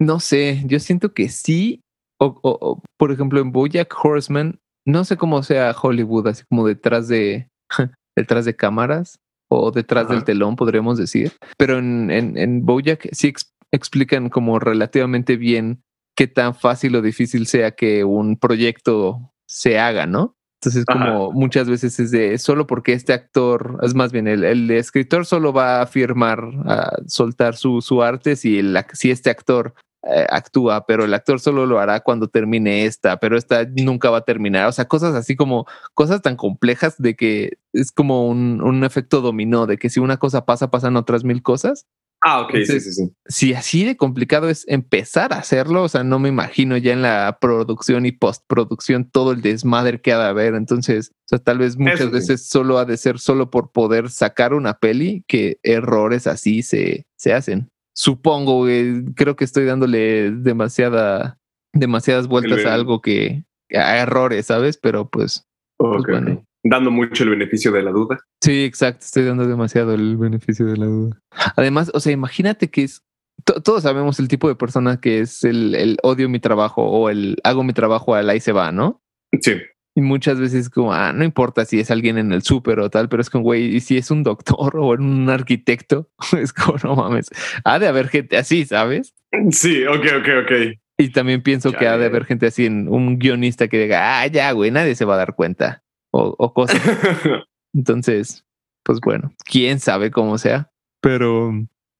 no 0.00 0.20
sé, 0.20 0.62
yo 0.66 0.78
siento 0.80 1.12
que 1.14 1.28
sí. 1.28 1.80
O, 2.20 2.26
o- 2.42 2.58
o, 2.60 2.82
por 2.98 3.10
ejemplo, 3.12 3.40
en 3.40 3.50
Bojack 3.52 3.92
Horseman, 4.02 4.58
no 4.86 5.04
sé 5.04 5.16
cómo 5.16 5.42
sea 5.42 5.74
Hollywood, 5.80 6.28
así 6.28 6.44
como 6.48 6.66
detrás 6.66 7.08
de 7.08 7.48
detrás 8.16 8.44
de 8.44 8.54
cámaras 8.54 9.16
o 9.50 9.70
detrás 9.72 10.04
Ajá. 10.06 10.14
del 10.14 10.24
telón, 10.24 10.56
podríamos 10.56 10.96
decir. 10.98 11.32
Pero 11.58 11.78
en, 11.78 12.10
en, 12.10 12.38
en 12.38 12.64
Bojack 12.64 13.08
sí 13.12 13.28
ex- 13.28 13.50
explican 13.72 14.28
como 14.30 14.58
relativamente 14.58 15.36
bien 15.36 15.82
qué 16.14 16.26
tan 16.26 16.54
fácil 16.54 16.96
o 16.96 17.02
difícil 17.02 17.46
sea 17.46 17.72
que 17.72 18.04
un 18.04 18.36
proyecto 18.38 19.32
se 19.46 19.78
haga, 19.78 20.06
¿no? 20.06 20.36
Entonces, 20.60 20.84
Ajá. 20.88 20.98
como 20.98 21.32
muchas 21.32 21.68
veces 21.68 22.00
es 22.00 22.10
de 22.10 22.38
solo 22.38 22.66
porque 22.66 22.94
este 22.94 23.12
actor, 23.12 23.78
es 23.82 23.94
más 23.94 24.12
bien 24.12 24.26
el, 24.26 24.44
el 24.44 24.70
escritor 24.70 25.26
solo 25.26 25.52
va 25.52 25.82
a 25.82 25.86
firmar, 25.86 26.42
a 26.64 26.96
soltar 27.06 27.56
su, 27.56 27.82
su 27.82 28.02
arte 28.02 28.34
si, 28.34 28.58
el, 28.58 28.78
si 28.94 29.10
este 29.10 29.28
actor 29.28 29.74
eh, 30.06 30.26
actúa, 30.28 30.84
pero 30.86 31.04
el 31.04 31.14
actor 31.14 31.40
solo 31.40 31.64
lo 31.64 31.78
hará 31.78 32.00
cuando 32.00 32.28
termine 32.28 32.84
esta, 32.84 33.18
pero 33.18 33.38
esta 33.38 33.66
nunca 33.76 34.10
va 34.10 34.18
a 34.18 34.24
terminar. 34.24 34.66
O 34.68 34.72
sea, 34.72 34.86
cosas 34.86 35.14
así 35.14 35.34
como 35.34 35.66
cosas 35.94 36.20
tan 36.20 36.36
complejas 36.36 36.96
de 36.98 37.16
que 37.16 37.58
es 37.72 37.90
como 37.90 38.28
un, 38.28 38.62
un 38.62 38.84
efecto 38.84 39.22
dominó, 39.22 39.66
de 39.66 39.78
que 39.78 39.88
si 39.88 40.00
una 40.00 40.18
cosa 40.18 40.44
pasa, 40.44 40.70
pasan 40.70 40.96
otras 40.96 41.24
mil 41.24 41.42
cosas. 41.42 41.86
Ah, 42.22 42.40
ok, 42.40 42.50
Entonces- 42.54 42.84
sí, 42.84 42.92
sí, 42.92 43.04
sí. 43.06 43.12
Si 43.26 43.52
así 43.54 43.84
de 43.84 43.96
complicado 43.96 44.48
es 44.48 44.64
empezar 44.68 45.32
a 45.34 45.38
hacerlo, 45.38 45.82
o 45.82 45.88
sea, 45.88 46.04
no 46.04 46.18
me 46.18 46.30
imagino 46.30 46.76
ya 46.78 46.92
en 46.92 47.02
la 47.02 47.36
producción 47.40 48.06
y 48.06 48.12
postproducción 48.12 49.10
todo 49.10 49.32
el 49.32 49.42
desmadre 49.42 50.00
que 50.00 50.12
ha 50.12 50.18
de 50.18 50.24
haber. 50.28 50.54
Entonces, 50.54 51.10
o 51.10 51.28
sea, 51.28 51.38
tal 51.38 51.58
vez 51.58 51.76
muchas 51.76 52.00
Eso 52.00 52.08
sí. 52.08 52.14
veces 52.14 52.46
solo 52.48 52.78
ha 52.78 52.84
de 52.86 52.96
ser 52.96 53.18
solo 53.18 53.50
por 53.50 53.72
poder 53.72 54.08
sacar 54.10 54.54
una 54.54 54.74
peli 54.78 55.22
que 55.28 55.58
errores 55.62 56.26
así 56.26 56.62
se, 56.62 57.06
se 57.18 57.34
hacen. 57.34 57.68
Supongo, 57.94 58.66
creo 59.14 59.36
que 59.36 59.44
estoy 59.44 59.66
dándole 59.66 60.30
demasiada, 60.30 61.38
demasiadas 61.74 62.26
vueltas 62.26 62.60
El- 62.60 62.68
a 62.68 62.74
algo 62.74 63.00
que 63.02 63.44
a 63.74 63.98
errores, 63.98 64.46
¿sabes? 64.46 64.78
Pero 64.78 65.08
pues 65.08 65.44
Ok, 65.78 65.92
Pues 65.96 66.04
bueno. 66.22 66.44
Dando 66.66 66.90
mucho 66.90 67.24
el 67.24 67.30
beneficio 67.30 67.70
de 67.72 67.82
la 67.82 67.90
duda. 67.90 68.18
Sí, 68.42 68.64
exacto. 68.64 69.04
Estoy 69.04 69.24
dando 69.24 69.46
demasiado 69.46 69.92
el 69.94 70.16
beneficio 70.16 70.64
de 70.66 70.76
la 70.78 70.86
duda. 70.86 71.20
Además, 71.56 71.90
o 71.94 72.00
sea, 72.00 72.12
imagínate 72.12 72.70
que 72.70 72.84
es. 72.84 73.02
to- 73.44 73.60
todos 73.62 73.82
sabemos 73.82 74.18
el 74.18 74.28
tipo 74.28 74.48
de 74.48 74.54
persona 74.54 74.98
que 74.98 75.20
es 75.20 75.44
el, 75.44 75.74
el 75.74 75.98
odio 76.02 76.28
mi 76.28 76.40
trabajo 76.40 76.82
o 76.82 77.10
el 77.10 77.36
hago 77.44 77.62
mi 77.64 77.74
trabajo 77.74 78.14
al 78.14 78.30
ahí 78.30 78.40
se 78.40 78.52
va, 78.52 78.72
¿no? 78.72 79.02
Sí. 79.42 79.52
Y 79.96 80.00
muchas 80.00 80.40
veces 80.40 80.70
como, 80.70 80.92
ah, 80.92 81.12
no 81.12 81.22
importa 81.22 81.64
si 81.64 81.78
es 81.78 81.90
alguien 81.90 82.18
en 82.18 82.32
el 82.32 82.42
súper 82.42 82.80
o 82.80 82.90
tal, 82.90 83.08
pero 83.08 83.20
es 83.22 83.30
como, 83.30 83.44
güey, 83.44 83.76
y 83.76 83.80
si 83.80 83.96
es 83.96 84.10
un 84.10 84.22
doctor 84.24 84.76
o 84.78 84.88
un 84.92 85.28
arquitecto, 85.30 86.08
es 86.36 86.52
como, 86.52 86.78
no 86.82 86.96
mames, 86.96 87.28
ha 87.64 87.78
de 87.78 87.86
haber 87.88 88.08
gente 88.08 88.36
así, 88.38 88.64
¿sabes? 88.64 89.14
Sí, 89.50 89.84
ok, 89.84 90.04
ok, 90.18 90.28
ok. 90.44 90.52
Y 90.98 91.10
también 91.10 91.42
pienso 91.42 91.72
que 91.72 91.86
ha 91.88 91.96
de 91.98 92.06
haber 92.06 92.24
gente 92.24 92.46
así, 92.46 92.66
en 92.66 92.88
un 92.88 93.18
guionista 93.18 93.68
que 93.68 93.78
diga, 93.82 94.20
ah, 94.22 94.26
ya, 94.28 94.50
güey, 94.52 94.70
nadie 94.72 94.94
se 94.96 95.04
va 95.04 95.14
a 95.14 95.18
dar 95.18 95.34
cuenta. 95.36 95.82
O, 96.16 96.34
o 96.38 96.52
cosas. 96.54 96.80
Entonces, 97.74 98.44
pues 98.84 99.00
bueno, 99.00 99.32
quién 99.44 99.80
sabe 99.80 100.12
cómo 100.12 100.38
sea. 100.38 100.70
Pero, 101.00 101.52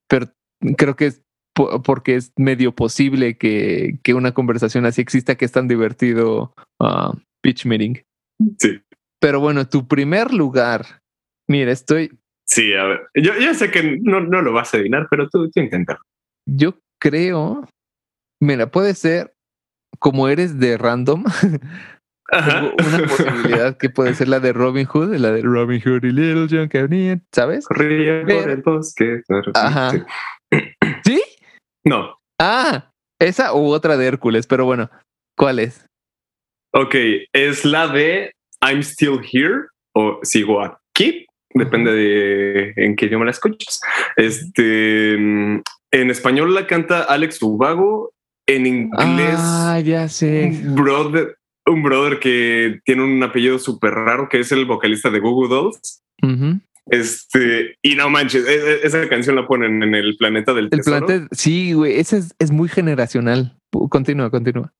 pero 0.09 0.27
creo 0.77 0.95
que 0.95 1.07
es 1.07 1.23
po- 1.53 1.83
porque 1.83 2.15
es 2.15 2.33
medio 2.37 2.73
posible 2.75 3.37
que, 3.37 3.99
que 4.05 4.15
una 4.15 4.33
conversación 4.33 4.87
así 4.87 5.01
exista, 5.01 5.35
que 5.35 5.45
es 5.45 5.51
tan 5.53 5.67
divertido 5.67 6.55
ah, 6.81 7.13
pitch 7.43 7.67
meeting. 7.67 7.95
sí. 8.59 8.81
Pero 9.21 9.41
bueno, 9.41 9.67
tu 9.67 9.89
primer 9.89 10.35
lugar. 10.35 11.01
Mira, 11.49 11.73
estoy. 11.73 12.17
Sí, 12.47 12.75
a 12.75 12.85
ver. 12.85 13.01
Yo, 13.15 13.33
yo 13.41 13.55
sé 13.55 13.71
que 13.71 13.99
no, 14.03 14.21
no 14.21 14.43
lo 14.43 14.53
vas 14.53 14.73
a 14.73 14.77
adivinar, 14.77 15.07
pero 15.11 15.29
tú, 15.31 15.51
tú 15.51 15.61
intenta. 15.61 15.99
Yo 16.47 16.79
creo. 17.01 17.67
Mira, 18.41 18.71
puede 18.71 18.93
ser 18.95 19.35
como 19.99 20.29
eres 20.29 20.59
de 20.59 20.77
random. 20.77 21.25
Ajá. 22.33 22.73
Una 22.79 23.07
posibilidad 23.07 23.77
que 23.77 23.91
puede 23.91 24.15
ser 24.15 24.29
la 24.29 24.41
de 24.41 24.53
Robin 24.53 24.87
Hood, 24.87 25.15
la 25.17 25.31
de 25.33 25.43
Robin 25.43 25.81
Hood 25.81 26.05
y 26.05 26.11
Little 26.11 26.47
John 26.51 26.69
Carnier, 26.69 27.21
¿sabes? 27.33 27.67
Corría 27.67 28.23
por 28.25 28.51
el 28.51 28.63
bosque. 28.63 29.21
Ajá. 29.55 29.93
Sí. 31.05 31.23
No. 31.85 32.17
Ah, 32.41 32.91
esa 33.21 33.53
u 33.55 33.67
otra 33.69 33.97
de 33.97 34.07
Hércules, 34.07 34.47
pero 34.47 34.65
bueno, 34.65 34.91
¿cuál 35.37 35.59
es? 35.59 35.87
Ok, 36.73 36.95
es 37.33 37.65
la 37.65 37.89
de 37.89 38.33
I'm 38.63 38.83
Still 38.83 39.21
Here 39.31 39.67
o 39.95 40.19
Sigo 40.23 40.63
aquí. 40.63 41.27
Depende 41.57 41.93
de 41.93 42.73
en 42.77 42.97
qué 42.97 43.07
idioma 43.07 43.27
la 43.27 43.31
escuchas. 43.31 43.81
Este 44.17 45.17
mm, 45.19 45.61
en 45.93 46.11
español 46.11 46.53
la 46.55 46.67
canta 46.67 47.03
Alex 47.03 47.41
Ubago. 47.43 48.11
En 48.47 48.67
inglés, 48.67 49.39
Ah, 49.39 49.81
ya 49.83 50.07
sé. 50.09 50.53
brother, 50.75 51.37
un 51.67 51.83
brother 51.83 52.19
que 52.19 52.81
tiene 52.85 53.03
un 53.05 53.23
apellido 53.23 53.59
súper 53.59 53.93
raro, 53.95 54.29
que 54.29 54.41
es 54.41 54.53
el 54.53 54.67
vocalista 54.67 55.11
de 55.11 55.21
Google 55.21 55.49
Dolls. 55.49 56.03
Este, 56.87 57.77
y 57.83 57.95
no 57.95 58.11
manches, 58.11 58.47
e- 58.47 58.55
e- 58.55 58.81
esa 58.87 59.09
canción 59.09 59.37
la 59.37 59.47
ponen 59.47 59.83
en 59.83 59.95
el 59.95 60.17
planeta 60.19 60.53
del 60.53 60.65
El 60.65 60.71
tesoro. 60.71 61.07
planeta, 61.07 61.29
sí, 61.33 61.73
güey, 61.73 61.99
ese 61.99 62.19
es, 62.19 62.35
es 62.39 62.51
muy 62.51 62.69
generacional. 62.69 63.57
Continúa, 63.91 64.31
continúa. 64.31 64.71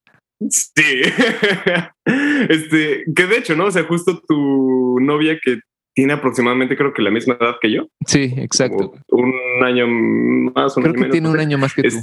Sí. 0.51 0.73
este, 2.49 3.05
que 3.15 3.27
de 3.27 3.39
hecho, 3.39 3.57
¿no? 3.57 3.67
O 3.67 3.71
sea, 3.71 3.85
justo 3.85 4.21
tu 4.29 4.99
novia 5.01 5.39
que 5.43 5.61
tiene 5.97 6.13
aproximadamente 6.13 6.77
creo 6.77 6.93
que 6.93 7.03
la 7.03 7.11
misma 7.11 7.39
edad 7.41 7.55
que 7.61 7.73
yo. 7.73 7.87
Sí, 8.07 8.35
exacto. 8.37 8.93
como 9.09 9.23
Un 9.25 9.65
año 9.65 9.87
más 9.89 10.77
o 10.77 10.81
Creo 10.83 10.93
menos. 10.93 11.07
que 11.07 11.13
tiene 11.13 11.29
un 11.29 11.39
año 11.39 11.57
más 11.57 11.73
que 11.75 11.85
tú. 11.85 11.97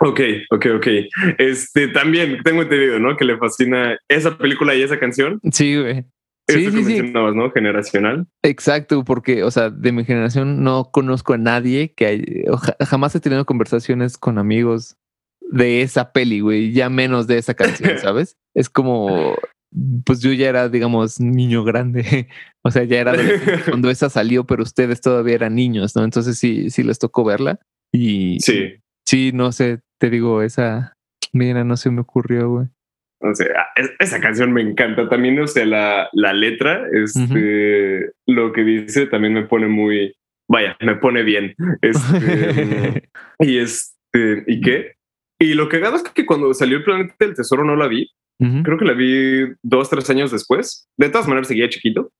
Ok, 0.00 0.20
ok, 0.50 0.66
ok. 0.76 0.86
Este 1.38 1.88
también 1.88 2.42
tengo 2.44 2.62
entendido, 2.62 2.98
¿no? 2.98 3.16
Que 3.16 3.24
le 3.24 3.38
fascina 3.38 3.98
esa 4.08 4.36
película 4.36 4.74
y 4.74 4.82
esa 4.82 4.98
canción. 4.98 5.40
Sí, 5.52 5.76
güey. 5.80 6.04
Sí, 6.48 6.70
sí, 6.70 6.84
sí. 6.84 7.12
¿no? 7.12 7.50
Generacional. 7.50 8.26
Exacto, 8.44 9.02
porque, 9.04 9.42
o 9.42 9.50
sea, 9.50 9.70
de 9.70 9.90
mi 9.90 10.04
generación 10.04 10.62
no 10.62 10.90
conozco 10.92 11.32
a 11.34 11.38
nadie 11.38 11.92
que 11.96 12.06
hay- 12.06 12.44
jamás 12.86 13.14
he 13.16 13.20
tenido 13.20 13.44
conversaciones 13.44 14.16
con 14.16 14.38
amigos 14.38 14.96
de 15.40 15.82
esa 15.82 16.12
peli, 16.12 16.40
güey, 16.40 16.72
ya 16.72 16.88
menos 16.88 17.26
de 17.26 17.38
esa 17.38 17.54
canción, 17.54 17.98
¿sabes? 17.98 18.36
Es 18.54 18.70
como, 18.70 19.34
pues 20.04 20.20
yo 20.20 20.32
ya 20.32 20.48
era, 20.48 20.68
digamos, 20.68 21.18
niño 21.20 21.64
grande, 21.64 22.28
o 22.64 22.70
sea, 22.70 22.84
ya 22.84 23.00
era 23.00 23.12
cuando 23.68 23.90
esa 23.90 24.08
salió, 24.08 24.44
pero 24.44 24.62
ustedes 24.62 25.00
todavía 25.00 25.34
eran 25.34 25.54
niños, 25.56 25.96
¿no? 25.96 26.04
Entonces 26.04 26.38
sí, 26.38 26.70
sí 26.70 26.82
les 26.84 26.98
tocó 27.00 27.24
verla 27.24 27.58
y 27.92 28.38
Sí. 28.40 28.74
sí, 29.04 29.32
no 29.34 29.50
sé, 29.50 29.80
te 29.98 30.10
digo, 30.10 30.42
esa, 30.42 30.94
mira, 31.32 31.64
no 31.64 31.76
se 31.76 31.90
me 31.90 32.00
ocurrió, 32.00 32.50
güey. 32.50 32.66
O 33.20 33.34
sea, 33.34 33.66
es- 33.76 33.92
esa 33.98 34.20
canción 34.20 34.52
me 34.52 34.60
encanta. 34.62 35.08
También, 35.08 35.38
o 35.40 35.46
sea, 35.46 35.64
la, 35.64 36.08
la 36.12 36.32
letra, 36.32 36.86
este, 36.92 38.12
lo 38.26 38.52
que 38.52 38.62
dice 38.62 39.06
también 39.06 39.32
me 39.34 39.44
pone 39.46 39.68
muy, 39.68 40.14
vaya, 40.48 40.76
me 40.80 40.96
pone 40.96 41.22
bien. 41.22 41.54
Este, 41.80 43.08
y 43.40 43.58
este, 43.58 44.44
¿y 44.46 44.60
qué? 44.60 44.92
Y 45.40 45.54
lo 45.54 45.68
que 45.68 45.78
es 45.78 46.02
que 46.14 46.26
cuando 46.26 46.52
salió 46.54 46.78
el 46.78 46.84
Planeta 46.84 47.14
del 47.20 47.34
Tesoro 47.34 47.64
no 47.64 47.76
la 47.76 47.88
vi. 47.88 48.10
Creo 48.64 48.76
que 48.78 48.84
la 48.84 48.92
vi 48.92 49.46
dos, 49.62 49.88
tres 49.88 50.10
años 50.10 50.30
después. 50.30 50.88
De 50.98 51.08
todas 51.08 51.26
maneras 51.26 51.48
seguía 51.48 51.70
chiquito, 51.70 52.10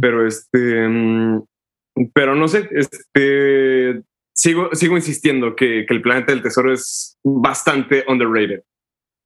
pero 0.00 0.26
este, 0.26 0.86
mm, 0.88 1.42
pero 2.12 2.34
no 2.34 2.48
sé, 2.48 2.68
este, 2.72 4.02
sigo, 4.34 4.70
sigo 4.72 4.96
insistiendo 4.96 5.54
que, 5.56 5.84
que 5.86 5.94
el 5.94 6.02
Planeta 6.02 6.32
del 6.32 6.42
Tesoro 6.42 6.72
es 6.72 7.16
bastante 7.24 8.04
underrated. 8.08 8.62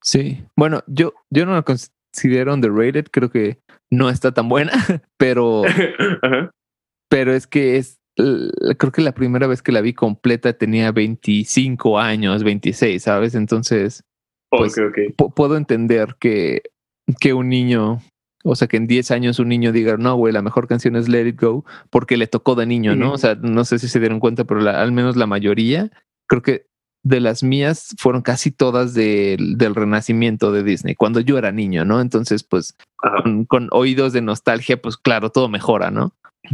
Sí, 0.03 0.45
bueno, 0.57 0.83
yo, 0.87 1.15
yo 1.31 1.45
no 1.47 1.55
la 1.55 1.63
considero 1.63 2.55
underrated, 2.55 3.07
creo 3.11 3.31
que 3.31 3.59
no 3.91 4.11
está 4.11 4.33
tan 4.33 4.49
buena, 4.49 4.73
pero, 5.17 5.65
Ajá. 6.23 6.51
pero 7.11 7.33
es 7.35 7.47
que 7.47 7.77
es, 7.79 7.99
creo 8.17 8.93
que 8.93 9.03
la 9.03 9.13
primera 9.13 9.47
vez 9.47 9.63
que 9.63 9.73
la 9.73 9.81
vi 9.81 9.95
completa 9.95 10.53
tenía 10.53 10.93
25 10.93 11.99
años, 11.99 12.45
26, 12.45 13.03
¿sabes? 13.03 13.35
Entonces 13.35 14.05
Pues, 14.51 14.79
ok, 14.79 14.85
ok. 14.89 14.99
pu- 15.17 15.35
puedo 15.35 15.57
entender 15.57 16.17
que, 16.21 16.63
que 17.21 17.33
un 17.35 17.49
niño, 17.49 18.01
o 18.51 18.55
sea, 18.57 18.69
que 18.69 18.77
en 18.77 18.87
10 18.87 19.11
años 19.11 19.39
un 19.39 19.49
niño 19.49 19.73
diga, 19.73 19.97
no, 19.97 20.15
güey, 20.17 20.33
la 20.33 20.43
mejor 20.43 20.67
canción 20.69 20.97
es 20.97 21.09
Let 21.09 21.27
It 21.29 21.41
Go, 21.41 21.65
porque 21.91 22.17
le 22.17 22.27
tocó 22.27 22.55
de 22.55 22.67
niño, 22.67 22.97
¿no? 22.97 23.13
O 23.13 23.19
sea, 23.19 23.35
no 23.37 23.65
sé 23.65 23.79
si 23.79 23.89
se 23.89 24.01
dieron 24.01 24.21
cuenta, 24.21 24.45
pero 24.45 24.61
la- 24.61 24.81
al 24.83 24.93
menos 24.93 25.17
la 25.17 25.27
mayoría, 25.27 25.91
creo 26.29 26.43
que 26.43 26.67
de 27.05 27.21
las 27.21 27.43
mías 27.43 27.95
fueron 27.99 28.23
casi 28.23 28.51
todas 28.51 28.93
del, 28.93 29.57
del 29.57 29.75
renacimiento 29.75 30.51
de 30.53 30.63
Disney, 30.65 30.95
cuando 30.95 31.21
yo 31.21 31.39
era 31.39 31.53
niño, 31.53 31.85
¿no? 31.85 32.01
Entonces, 32.01 32.43
pues, 32.43 32.75
con 33.47 33.69
oídos 33.71 34.13
de 34.13 34.21
nostalgia, 34.23 34.81
pues 34.83 34.97
claro, 34.97 35.31
todo 35.31 35.49
mejora, 35.49 35.91
¿no? 35.91 36.13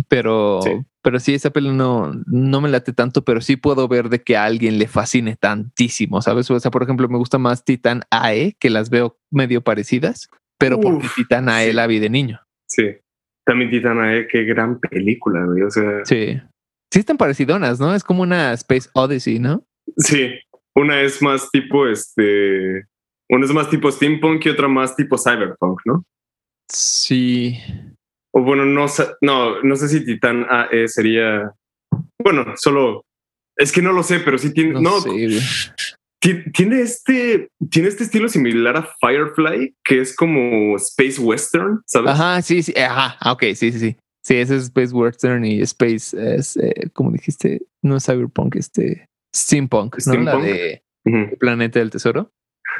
Pero 0.08 0.60
Sí. 0.62 0.70
pero 1.02 1.20
sí, 1.20 1.34
esa 1.34 1.50
peli 1.50 1.70
no, 1.70 2.12
no 2.26 2.60
me 2.60 2.68
late 2.68 2.92
tanto, 2.92 3.24
pero 3.24 3.40
sí 3.40 3.56
puedo 3.56 3.86
ver 3.88 4.08
de 4.08 4.22
que 4.22 4.36
a 4.36 4.44
alguien 4.44 4.78
le 4.78 4.88
fascine 4.88 5.36
tantísimo, 5.36 6.20
¿sabes? 6.22 6.50
O 6.50 6.58
sea, 6.58 6.70
por 6.70 6.82
ejemplo, 6.82 7.08
me 7.08 7.18
gusta 7.18 7.38
más 7.38 7.64
Titan 7.64 8.02
AE, 8.10 8.56
que 8.58 8.70
las 8.70 8.90
veo 8.90 9.18
medio 9.30 9.62
parecidas, 9.62 10.28
pero 10.64 10.80
porque 10.80 11.06
Uf, 11.06 11.14
Titan 11.16 11.48
AE 11.48 11.68
sí. 11.68 11.72
la 11.72 11.86
vi 11.86 11.98
de 11.98 12.10
niño. 12.10 12.40
Sí. 12.68 12.96
También 13.44 13.70
Titana, 13.70 14.16
eh, 14.16 14.26
qué 14.30 14.44
gran 14.44 14.80
película, 14.80 15.44
güey. 15.44 15.62
O 15.62 15.70
sea, 15.70 16.04
Sí. 16.04 16.40
Sí 16.92 17.00
están 17.00 17.16
parecidonas, 17.18 17.80
¿no? 17.80 17.94
Es 17.94 18.04
como 18.04 18.22
una 18.22 18.52
Space 18.54 18.88
Odyssey, 18.94 19.38
¿no? 19.38 19.64
sí. 19.98 20.30
Una 20.76 21.00
es 21.02 21.22
más 21.22 21.50
tipo 21.52 21.86
este. 21.86 22.86
Una 23.30 23.44
es 23.44 23.52
más 23.52 23.70
tipo 23.70 23.90
steampunk 23.92 24.44
y 24.46 24.48
otra 24.48 24.66
más 24.66 24.96
tipo 24.96 25.16
cyberpunk, 25.16 25.80
¿no? 25.84 26.04
Sí. 26.68 27.56
O 28.32 28.42
bueno, 28.42 28.64
no, 28.64 28.86
no, 29.20 29.62
no 29.62 29.76
sé 29.76 29.88
si 29.88 30.04
Titan 30.04 30.44
AE 30.48 30.88
sería. 30.88 31.52
Bueno, 32.20 32.54
solo. 32.56 33.04
Es 33.56 33.70
que 33.70 33.82
no 33.82 33.92
lo 33.92 34.02
sé, 34.02 34.18
pero 34.20 34.36
sí 34.36 34.52
tiene. 34.52 34.72
No, 34.72 34.80
No, 34.80 35.00
sé, 35.00 35.10
tiene 36.52 36.80
este. 36.80 37.48
Tiene 37.70 37.88
este 37.88 38.04
estilo 38.04 38.28
similar 38.28 38.76
a 38.76 38.88
Firefly, 39.00 39.74
que 39.84 40.00
es 40.00 40.14
como 40.14 40.76
Space 40.76 41.20
Western, 41.20 41.82
¿sabes? 41.86 42.10
Ajá, 42.10 42.40
sí, 42.42 42.62
sí. 42.62 42.72
Ajá, 42.76 43.16
ah, 43.20 43.32
ok, 43.32 43.42
sí, 43.54 43.72
sí, 43.72 43.78
sí. 43.78 43.96
Sí, 44.22 44.36
ese 44.36 44.56
es 44.56 44.62
Space 44.64 44.94
Western 44.94 45.44
y 45.44 45.60
Space 45.60 46.16
es, 46.16 46.56
eh, 46.56 46.88
como 46.94 47.10
dijiste, 47.10 47.60
no 47.82 47.96
es 47.96 48.06
Cyberpunk, 48.06 48.56
este 48.56 49.06
Steampunk, 49.34 49.96
¿no? 49.96 50.00
Steampunk. 50.00 50.44
La 50.44 50.50
de 50.50 50.82
Ujú. 51.04 51.36
Planeta 51.38 51.78
del 51.78 51.90
Tesoro. 51.90 52.32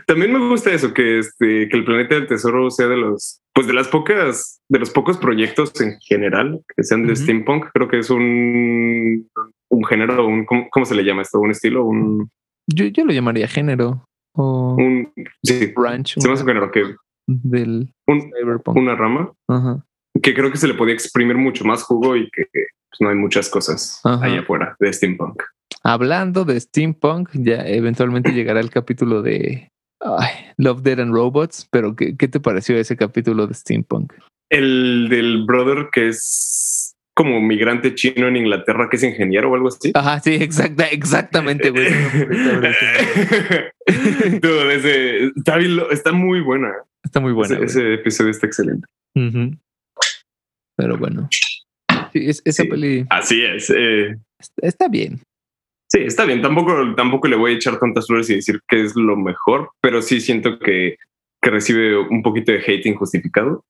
También 0.07 0.33
me 0.33 0.49
gusta 0.49 0.73
eso, 0.73 0.95
que 0.95 1.19
este, 1.19 1.69
que 1.69 1.77
el 1.77 1.85
planeta 1.85 2.15
del 2.15 2.27
tesoro 2.27 2.71
sea 2.71 2.89
de 2.89 2.97
los, 2.97 3.41
pues 3.53 3.67
de 3.67 3.75
las 3.75 3.89
pocas, 3.89 4.61
de 4.69 4.79
los 4.79 4.91
pocos 4.91 5.19
proyectos 5.19 5.79
en 5.81 5.99
general 6.01 6.61
que 6.75 6.83
sean 6.83 7.07
de 7.07 7.13
Ujú. 7.13 7.23
steampunk. 7.23 7.67
Creo 7.73 7.89
que 7.89 7.99
es 7.99 8.11
un, 8.11 9.29
un 9.69 9.85
género, 9.85 10.27
un, 10.27 10.47
¿cómo, 10.47 10.69
cómo 10.71 10.87
se 10.87 10.95
le 10.95 11.05
llama 11.05 11.23
esto? 11.23 11.39
Un 11.39 11.51
estilo, 11.51 11.85
un, 11.85 12.31
Yo, 12.67 12.87
yo 12.87 13.05
lo 13.05 13.13
llamaría 13.13 13.49
género 13.49 14.05
o 14.37 14.75
un, 14.75 15.13
sí, 15.43 15.67
branch 15.77 16.17
se 16.19 16.27
me 16.27 16.35
hace 16.35 16.45
género 16.45 16.71
que 16.73 16.83
del 17.27 17.93
un, 18.07 18.21
cyberpunk. 18.21 18.77
una 18.77 18.97
rama 18.97 19.33
Ajá. 19.49 19.85
que 20.23 20.35
creo 20.35 20.51
que 20.51 20.57
se 20.59 20.67
le 20.69 20.75
podía 20.75 20.95
exprimir 20.95 21.37
mucho 21.37 21.65
más 21.65 21.83
jugo 21.83 22.17
y 22.17 22.29
que 22.31 22.45
pues, 22.53 23.01
no 23.01 23.09
hay 23.11 23.17
muchas 23.17 23.49
cosas 23.49 24.01
Ajá. 24.05 24.25
allá 24.25 24.41
afuera 24.41 24.77
de 24.81 24.93
steampunk. 24.93 25.43
Hablando 25.83 26.45
de 26.45 26.59
steampunk, 26.59 27.31
ya 27.35 27.67
eventualmente 27.67 28.33
llegará 28.33 28.61
el 28.61 28.71
capítulo 28.71 29.23
de 29.23 29.69
ay, 30.01 30.31
Love, 30.57 30.83
Dead 30.83 31.01
and 31.01 31.13
Robots, 31.15 31.69
pero 31.71 31.95
¿qué, 31.95 32.17
qué 32.17 32.29
te 32.29 32.41
pareció 32.41 32.77
ese 32.77 32.97
capítulo 32.97 33.47
de 33.47 33.55
steampunk? 33.55 34.13
El 34.51 35.09
del 35.11 35.45
brother 35.45 35.89
que 35.93 36.09
es 36.09 36.84
como 37.15 37.41
migrante 37.41 37.95
chino 37.95 38.27
en 38.29 38.37
Inglaterra 38.37 38.89
que 38.91 38.97
es 38.97 39.03
ingeniero 39.05 39.51
o 39.51 39.55
algo 39.55 39.69
así. 39.69 39.93
Ajá, 39.95 40.19
sí, 40.21 40.35
exacta, 40.35 40.87
exactamente, 40.89 41.71
güey. 41.71 41.87
Dude, 44.41 44.75
ese- 44.75 45.25
está, 45.37 45.57
bien 45.57 45.79
está 45.91 46.13
muy 46.13 46.41
buena. 46.41 46.73
Está 47.03 47.21
muy 47.21 47.33
buena. 47.33 47.57
ese, 47.57 47.65
ese 47.65 47.95
episodio 47.95 48.31
está 48.31 48.47
excelente. 48.47 48.87
Pero 50.77 50.99
bueno. 50.99 51.29
Sí, 52.13 52.29
es- 52.29 52.43
esa 52.45 52.63
Sí. 52.65 52.69
peli 52.69 53.07
Así 53.11 53.43
es. 53.45 53.71
eh, 53.71 54.17
está- 54.39 54.67
está 54.67 54.89
bien. 54.89 55.21
sí, 55.91 56.01
está 56.01 56.25
bien. 56.25 56.43
Tampoco, 56.43 56.95
tampoco 56.97 57.29
le 57.29 57.37
voy 57.37 57.53
a 57.53 57.57
echar 57.57 57.79
tantas 57.79 58.07
flores 58.07 58.29
y 58.31 58.37
decir 58.37 58.61
que 58.69 58.83
es 58.83 58.97
lo 58.97 59.17
mejor, 59.17 59.71
pero 59.81 60.03
sí 60.03 60.21
siento 60.21 60.59
que, 60.59 60.97
que 61.43 61.51
recibe 61.51 61.97
un 61.99 62.23
poquito 62.23 62.51
de 62.53 62.59
hate 62.59 62.87
injustificado. 62.87 63.65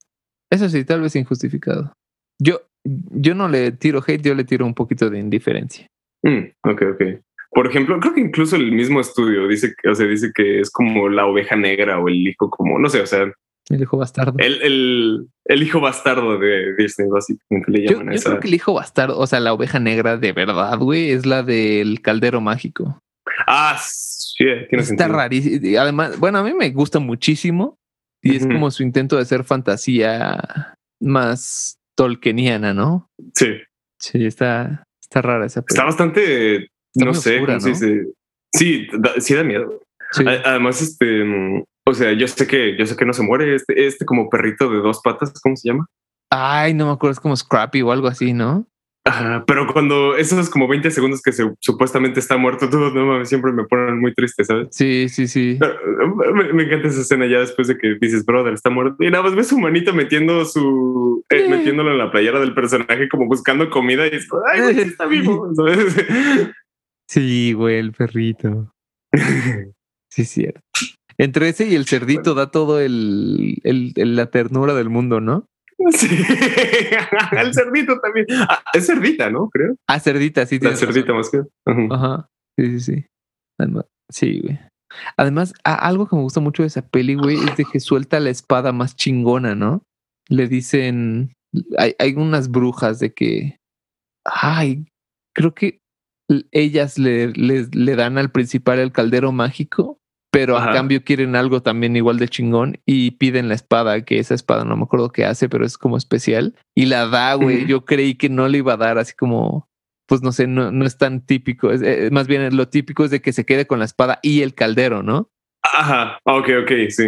Eso 0.51 0.69
sí, 0.69 0.85
tal 0.85 1.01
vez 1.03 1.17
injustificado. 1.17 1.93
Yo, 2.41 2.63
yo 2.85 3.35
no 3.35 3.49
le 3.49 3.73
tiro 3.73 4.03
hate, 4.07 4.23
yo 4.23 4.35
le 4.35 4.45
tiro 4.45 4.67
un 4.67 4.75
poquito 4.75 5.09
de 5.11 5.19
indiferencia. 5.19 5.87
Mm, 6.23 6.45
ok, 6.63 6.83
ok. 6.95 7.03
Por 7.51 7.67
ejemplo, 7.69 7.99
creo 8.01 8.15
que 8.15 8.21
incluso 8.21 8.57
el 8.57 8.73
mismo 8.73 9.01
estudio 9.01 9.47
dice 9.47 9.75
que, 9.81 9.89
o 9.91 9.95
sea, 9.95 10.07
dice 10.07 10.31
que 10.35 10.61
es 10.61 10.71
como 10.71 11.09
la 11.09 11.27
oveja 11.27 11.55
negra 11.57 11.99
o 12.01 12.09
el 12.09 12.27
hijo 12.29 12.51
como, 12.51 12.79
no 12.79 12.89
sé, 12.89 13.01
o 13.01 13.07
sea, 13.07 13.31
El 13.71 13.81
hijo 13.83 13.97
bastardo. 13.97 14.35
el, 14.39 14.61
el, 14.63 15.29
el 15.45 15.63
hijo 15.63 15.81
bastardo 15.81 16.37
de 16.39 16.75
Disney, 16.77 17.09
básicamente 17.09 17.71
le 17.71 17.83
Yo, 17.85 17.93
llaman 17.93 18.07
yo 18.09 18.13
esa. 18.13 18.31
creo 18.31 18.41
que 18.41 18.49
el 18.49 18.55
hijo 18.55 18.75
bastardo, 18.75 19.19
o 19.19 19.27
sea, 19.27 19.39
la 19.41 19.53
oveja 19.53 19.79
negra 19.79 20.17
de 20.17 20.33
verdad, 20.33 20.77
güey, 20.79 21.11
es 21.13 21.25
la 21.27 21.43
del 21.45 22.01
caldero 22.03 22.41
mágico. 22.41 22.99
Ah, 23.47 23.77
sí, 23.81 24.45
tiene 24.45 24.83
Está 24.83 24.85
sentido. 24.85 25.09
rarísimo. 25.13 25.79
Además, 25.81 26.19
bueno, 26.19 26.39
a 26.39 26.43
mí 26.43 26.53
me 26.55 26.71
gusta 26.71 26.99
muchísimo 26.99 27.79
y 28.21 28.37
es 28.37 28.47
como 28.47 28.71
su 28.71 28.83
intento 28.83 29.17
de 29.17 29.23
hacer 29.23 29.45
fantasía 29.45 30.75
más 31.01 31.79
tolkieniana, 31.97 32.75
¿no? 32.75 33.11
Sí, 33.35 33.55
Sí, 33.99 34.27
está, 34.27 34.85
está 35.01 35.23
rara 35.23 35.47
esa 35.47 35.61
está 35.61 35.75
peli. 35.75 35.87
bastante, 35.87 36.55
Está 36.95 37.05
no 37.05 37.15
sé. 37.15 38.07
Sí, 38.53 38.87
da- 38.93 39.15
sí 39.21 39.35
da 39.35 39.43
miedo. 39.45 39.81
Sí. 40.13 40.25
Además, 40.27 40.81
este, 40.83 41.25
mm, 41.25 41.65
o 41.87 41.95
sea, 41.95 42.13
yo 42.13 42.29
sé 42.29 42.47
que, 42.47 42.77
yo 42.77 42.87
sé 42.87 42.97
que 42.97 43.05
no 43.05 43.13
se 43.13 43.23
muere 43.23 43.55
este, 43.55 43.87
este 43.87 44.05
como 44.05 44.29
perrito 44.29 44.69
de 44.71 44.79
dos 44.79 45.01
patas, 45.03 45.33
¿cómo 45.43 45.57
se 45.57 45.69
llama? 45.71 45.87
Ay, 46.31 46.75
no 46.75 46.87
me 46.87 46.93
acuerdo, 46.93 47.13
es 47.13 47.21
como 47.21 47.37
Scrappy 47.37 47.83
o 47.83 47.93
algo 47.93 48.09
así, 48.09 48.33
¿no? 48.33 48.67
Ajá, 49.07 49.45
pero 49.47 49.67
cuando 49.71 50.17
esos 50.17 50.49
como 50.49 50.67
20 50.67 50.91
segundos 50.91 51.21
que 51.21 51.31
se, 51.33 51.45
supuestamente 51.61 52.21
está 52.21 52.39
muerto, 52.39 52.71
todo, 52.71 52.91
no 52.91 53.05
mames, 53.05 53.29
siempre 53.29 53.53
me 53.53 53.65
ponen 53.65 54.01
muy 54.01 54.15
triste, 54.15 54.45
¿sabes? 54.45 54.69
Sí, 54.71 55.11
sí, 55.11 55.29
sí. 55.29 55.59
Me, 56.35 56.53
me 56.55 56.63
encanta 56.63 56.89
esa 56.89 57.03
escena 57.03 57.27
ya 57.27 57.41
después 57.41 57.69
de 57.69 57.77
que 57.77 57.97
dices, 58.01 58.25
brother, 58.25 58.55
está 58.55 58.71
muerto. 58.71 58.97
Y 59.05 59.11
nada 59.11 59.23
más 59.25 59.35
ves 59.35 59.49
su 59.49 59.59
manita 59.59 59.93
metiendo 59.93 60.47
su, 60.47 61.23
eh, 61.29 61.47
metiéndolo 61.51 61.91
en 61.93 61.99
la 61.99 62.11
playera 62.11 62.41
del 62.41 62.55
personaje, 62.55 63.09
como 63.11 63.27
buscando 63.27 63.69
comida 63.69 64.07
y 64.07 64.11
es 64.17 64.27
ay, 64.51 64.61
güey, 64.63 64.81
está 64.81 65.05
vivo. 65.07 65.53
¿sabes? 65.55 65.97
Sí, 67.07 67.53
güey, 67.53 67.77
el 67.77 67.93
perrito. 67.93 68.73
Sí, 70.11 70.25
cierto. 70.25 70.61
Entre 71.19 71.51
ese 71.51 71.69
y 71.69 71.75
el 71.75 71.85
cerdito 71.87 72.35
da 72.35 72.51
todo 72.51 72.81
el, 72.81 73.59
el- 73.65 73.93
el- 73.97 74.17
la 74.17 74.31
ternura 74.31 74.73
del 74.75 74.89
mundo, 74.89 75.21
¿no? 75.21 75.47
Sí. 75.91 76.09
El 77.33 77.55
cerdito 77.55 77.99
también. 78.01 78.27
Ah, 78.49 78.63
es 78.73 78.87
cerdita, 78.87 79.31
¿no? 79.31 79.49
Creo. 79.51 79.77
Ah, 79.89 79.99
cerdita, 80.01 80.47
sí. 80.47 80.59
La 80.61 80.77
cerdita 80.77 81.13
razón. 81.13 81.17
más 81.17 81.31
que. 81.31 81.95
Ajá. 81.95 82.29
Sí, 82.59 82.71
sí, 82.71 82.81
sí. 82.81 83.07
Además, 83.59 83.85
sí, 84.11 84.41
güey. 84.41 84.59
Además, 85.17 85.55
algo 85.65 86.09
que 86.09 86.17
me 86.17 86.23
gusta 86.23 86.41
mucho 86.41 86.63
de 86.63 86.69
esa 86.69 86.87
peli, 86.87 87.15
güey, 87.15 87.37
es 87.37 87.57
de 87.57 87.65
que 87.65 87.81
suelta 87.81 88.21
la 88.21 88.31
espada 88.31 88.73
más 88.73 88.95
chingona, 88.97 89.55
¿no? 89.55 89.83
Le 90.29 90.47
dicen, 90.47 91.33
hay, 91.79 91.95
hay 91.99 92.15
unas 92.15 92.51
brujas 92.51 93.01
de 93.01 93.13
que, 93.13 93.57
ay, 94.25 94.87
creo 95.35 95.55
que 95.55 95.79
ellas 96.53 96.99
le, 96.99 97.29
le, 97.33 97.67
le 97.73 97.97
dan 97.97 98.19
al 98.19 98.31
principal 98.31 98.79
el 98.79 98.93
caldero 98.93 99.33
mágico, 99.33 99.99
pero 100.35 100.59
a 100.59 100.73
cambio 100.73 101.03
quieren 101.05 101.37
algo 101.37 101.63
también 101.63 101.97
igual 101.97 102.19
de 102.19 102.29
chingón 102.29 102.79
y 102.85 103.13
piden 103.13 103.49
la 103.49 103.55
espada, 103.55 104.05
que 104.05 104.19
esa 104.19 104.35
espada 104.35 104.65
no 104.65 104.77
me 104.77 104.83
acuerdo 104.85 105.11
qué 105.11 105.25
hace, 105.25 105.49
pero 105.49 105.65
es 105.65 105.79
como 105.79 105.97
especial. 105.97 106.55
Y 106.75 106.87
la 106.87 107.07
da, 107.07 107.35
güey. 107.35 107.67
Yo 107.67 107.85
creí 107.85 108.17
que 108.17 108.29
no 108.29 108.49
le 108.49 108.59
iba 108.59 108.75
a 108.75 108.77
dar 108.79 108.99
así 108.99 109.15
como 109.15 109.69
pues 110.07 110.23
no 110.23 110.33
sé, 110.33 110.47
no, 110.47 110.71
no 110.71 110.85
es 110.85 110.99
tan 110.99 111.25
típico. 111.25 111.71
Es, 111.71 111.83
eh, 111.83 112.11
más 112.13 112.27
bien 112.27 112.57
lo 112.57 112.69
típico 112.69 113.05
es 113.05 113.11
de 113.11 113.23
que 113.23 113.33
se 113.33 113.47
quede 113.47 113.67
con 113.67 113.79
la 113.79 113.85
espada 113.87 114.19
y 114.23 114.43
el 114.43 114.55
caldero, 114.55 115.03
¿no? 115.03 115.31
Ajá. 115.63 116.19
Ok, 116.25 116.49
ok, 116.63 116.73
sí. 116.91 117.05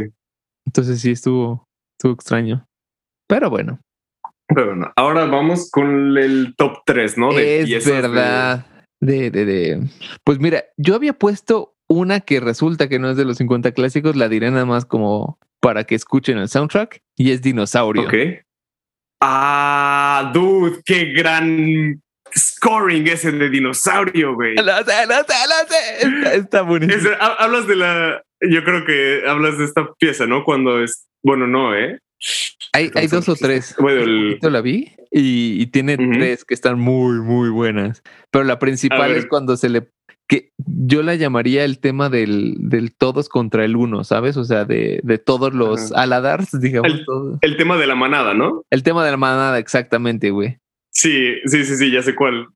Entonces 0.66 1.00
sí 1.00 1.10
estuvo, 1.10 1.66
estuvo 1.98 2.14
extraño. 2.14 2.66
Pero 3.28 3.50
bueno, 3.50 3.80
Pero 4.48 4.66
bueno, 4.68 4.92
ahora 4.96 5.26
vamos 5.26 5.70
con 5.70 6.16
el 6.16 6.54
top 6.56 6.78
3, 6.86 7.18
¿no? 7.18 7.32
De 7.32 7.60
es 7.60 7.84
de- 7.84 7.92
verdad. 7.92 8.66
De, 8.98 9.30
de, 9.30 9.44
de, 9.44 9.80
Pues 10.24 10.38
mira, 10.38 10.64
yo 10.78 10.94
había 10.94 11.12
puesto 11.12 11.75
una 11.88 12.20
que 12.20 12.40
resulta 12.40 12.88
que 12.88 12.98
no 12.98 13.10
es 13.10 13.16
de 13.16 13.24
los 13.24 13.36
50 13.38 13.72
clásicos, 13.72 14.16
la 14.16 14.28
diré 14.28 14.50
nada 14.50 14.64
más 14.66 14.84
como 14.84 15.38
para 15.60 15.84
que 15.84 15.94
escuchen 15.94 16.38
el 16.38 16.48
soundtrack, 16.48 17.02
y 17.16 17.30
es 17.32 17.42
Dinosaurio. 17.42 18.04
Ok. 18.08 18.14
Ah, 19.20 20.30
dude, 20.34 20.80
qué 20.84 21.06
gran 21.12 22.02
scoring 22.36 23.06
ese 23.08 23.32
de 23.32 23.48
dinosaurio, 23.48 24.34
güey. 24.34 24.54
Lo 24.56 24.62
sé, 24.84 25.06
lo 25.06 25.14
sé, 25.14 25.34
lo 25.48 25.68
sé. 25.68 26.06
Está, 26.06 26.34
está 26.34 26.62
buenísimo. 26.62 27.10
Ha- 27.18 27.36
hablas 27.44 27.66
de 27.66 27.76
la. 27.76 28.22
Yo 28.42 28.62
creo 28.64 28.84
que 28.84 29.22
hablas 29.26 29.56
de 29.58 29.64
esta 29.64 29.88
pieza, 29.98 30.26
¿no? 30.26 30.44
Cuando 30.44 30.82
es. 30.82 31.06
Bueno, 31.22 31.46
no, 31.46 31.74
¿eh? 31.74 31.98
Hay, 32.72 32.90
hay 32.94 33.06
dos 33.06 33.28
o 33.28 33.36
tres. 33.36 33.74
Bueno, 33.78 34.02
el- 34.02 34.38
la 34.42 34.60
vi 34.60 34.92
y, 35.10 35.60
y 35.62 35.66
tiene 35.68 35.96
tres 35.96 36.44
que 36.44 36.52
están 36.54 36.78
muy, 36.78 37.20
muy 37.20 37.48
buenas. 37.48 38.02
Pero 38.30 38.44
la 38.44 38.58
principal 38.58 39.12
es 39.16 39.26
cuando 39.26 39.56
se 39.56 39.70
le. 39.70 39.88
Que 40.28 40.52
yo 40.56 41.02
la 41.02 41.14
llamaría 41.14 41.64
el 41.64 41.78
tema 41.78 42.08
del, 42.08 42.56
del 42.58 42.94
todos 42.94 43.28
contra 43.28 43.64
el 43.64 43.76
uno, 43.76 44.02
¿sabes? 44.04 44.36
O 44.36 44.44
sea, 44.44 44.64
de, 44.64 45.00
de 45.04 45.18
todos 45.18 45.54
los 45.54 45.92
Ajá. 45.92 46.02
aladars, 46.02 46.48
digamos. 46.60 46.90
El- 46.92 47.04
todo. 47.04 47.38
El 47.42 47.56
tema 47.56 47.76
de 47.78 47.86
la 47.86 47.94
manada, 47.94 48.34
¿no? 48.34 48.62
El 48.70 48.82
tema 48.82 49.04
de 49.04 49.10
la 49.12 49.16
manada, 49.16 49.58
exactamente, 49.58 50.30
güey. 50.30 50.58
Sí, 50.92 51.34
sí, 51.44 51.64
sí, 51.64 51.76
sí, 51.76 51.90
ya 51.92 52.02
sé 52.02 52.14
cuál. 52.14 52.48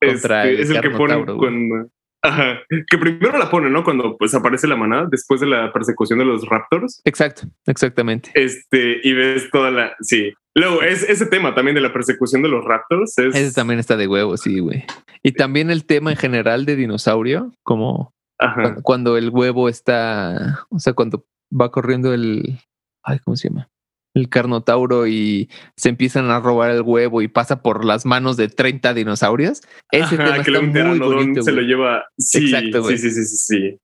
Contra 0.00 0.44
Este, 0.46 0.54
el 0.54 0.60
es 0.60 0.70
el 0.70 0.80
que 0.82 0.90
ponen 0.90 1.24
güey. 1.24 1.38
cuando. 1.38 1.88
Ajá. 2.26 2.58
Que 2.68 2.98
primero 2.98 3.38
la 3.38 3.50
ponen, 3.50 3.72
¿no? 3.72 3.84
Cuando 3.84 4.16
pues 4.16 4.34
aparece 4.34 4.66
la 4.66 4.76
manada, 4.76 5.06
después 5.10 5.40
de 5.40 5.46
la 5.46 5.72
persecución 5.72 6.18
de 6.18 6.24
los 6.24 6.46
raptors. 6.46 7.00
Exacto, 7.04 7.42
exactamente. 7.66 8.30
Este, 8.34 9.00
y 9.02 9.12
ves 9.12 9.48
toda 9.50 9.70
la. 9.70 9.94
Sí. 10.00 10.32
Luego, 10.54 10.82
es, 10.82 11.02
ese 11.02 11.26
tema 11.26 11.54
también 11.54 11.74
de 11.74 11.82
la 11.82 11.92
persecución 11.92 12.42
de 12.42 12.48
los 12.48 12.64
raptors 12.64 13.16
es. 13.18 13.34
Ese 13.34 13.54
también 13.54 13.78
está 13.78 13.96
de 13.96 14.08
huevo, 14.08 14.36
sí, 14.36 14.58
güey. 14.58 14.84
Y 15.22 15.32
también 15.32 15.70
el 15.70 15.84
tema 15.84 16.10
en 16.10 16.16
general 16.16 16.64
de 16.64 16.76
dinosaurio, 16.76 17.52
como 17.62 18.14
Ajá. 18.38 18.76
cuando 18.82 19.16
el 19.16 19.30
huevo 19.30 19.68
está, 19.68 20.66
o 20.70 20.78
sea, 20.78 20.94
cuando 20.94 21.26
va 21.52 21.70
corriendo 21.70 22.12
el, 22.12 22.58
ay, 23.02 23.18
¿cómo 23.20 23.36
se 23.36 23.48
llama? 23.48 23.68
El 24.16 24.28
carnotauro 24.30 25.06
y 25.06 25.50
se 25.76 25.90
empiezan 25.90 26.30
a 26.30 26.40
robar 26.40 26.70
el 26.70 26.80
huevo 26.82 27.20
y 27.22 27.28
pasa 27.28 27.60
por 27.62 27.84
las 27.84 28.06
manos 28.06 28.36
de 28.38 28.48
30 28.48 28.94
dinosaurios. 28.94 29.60
Ese 29.92 30.14
Ajá, 30.14 30.16
tema 30.16 30.34
que 30.42 30.50
está 30.50 30.60
un 30.60 30.72
muy 30.88 30.98
bonito. 30.98 31.42
se 31.42 31.52
lo 31.52 31.60
lleva. 31.60 32.04
Sí, 32.18 32.46
Exacto, 32.50 32.82
güey. 32.82 32.96
sí, 32.96 33.10
sí, 33.10 33.22
sí, 33.22 33.36
sí, 33.36 33.36
sí. 33.36 33.78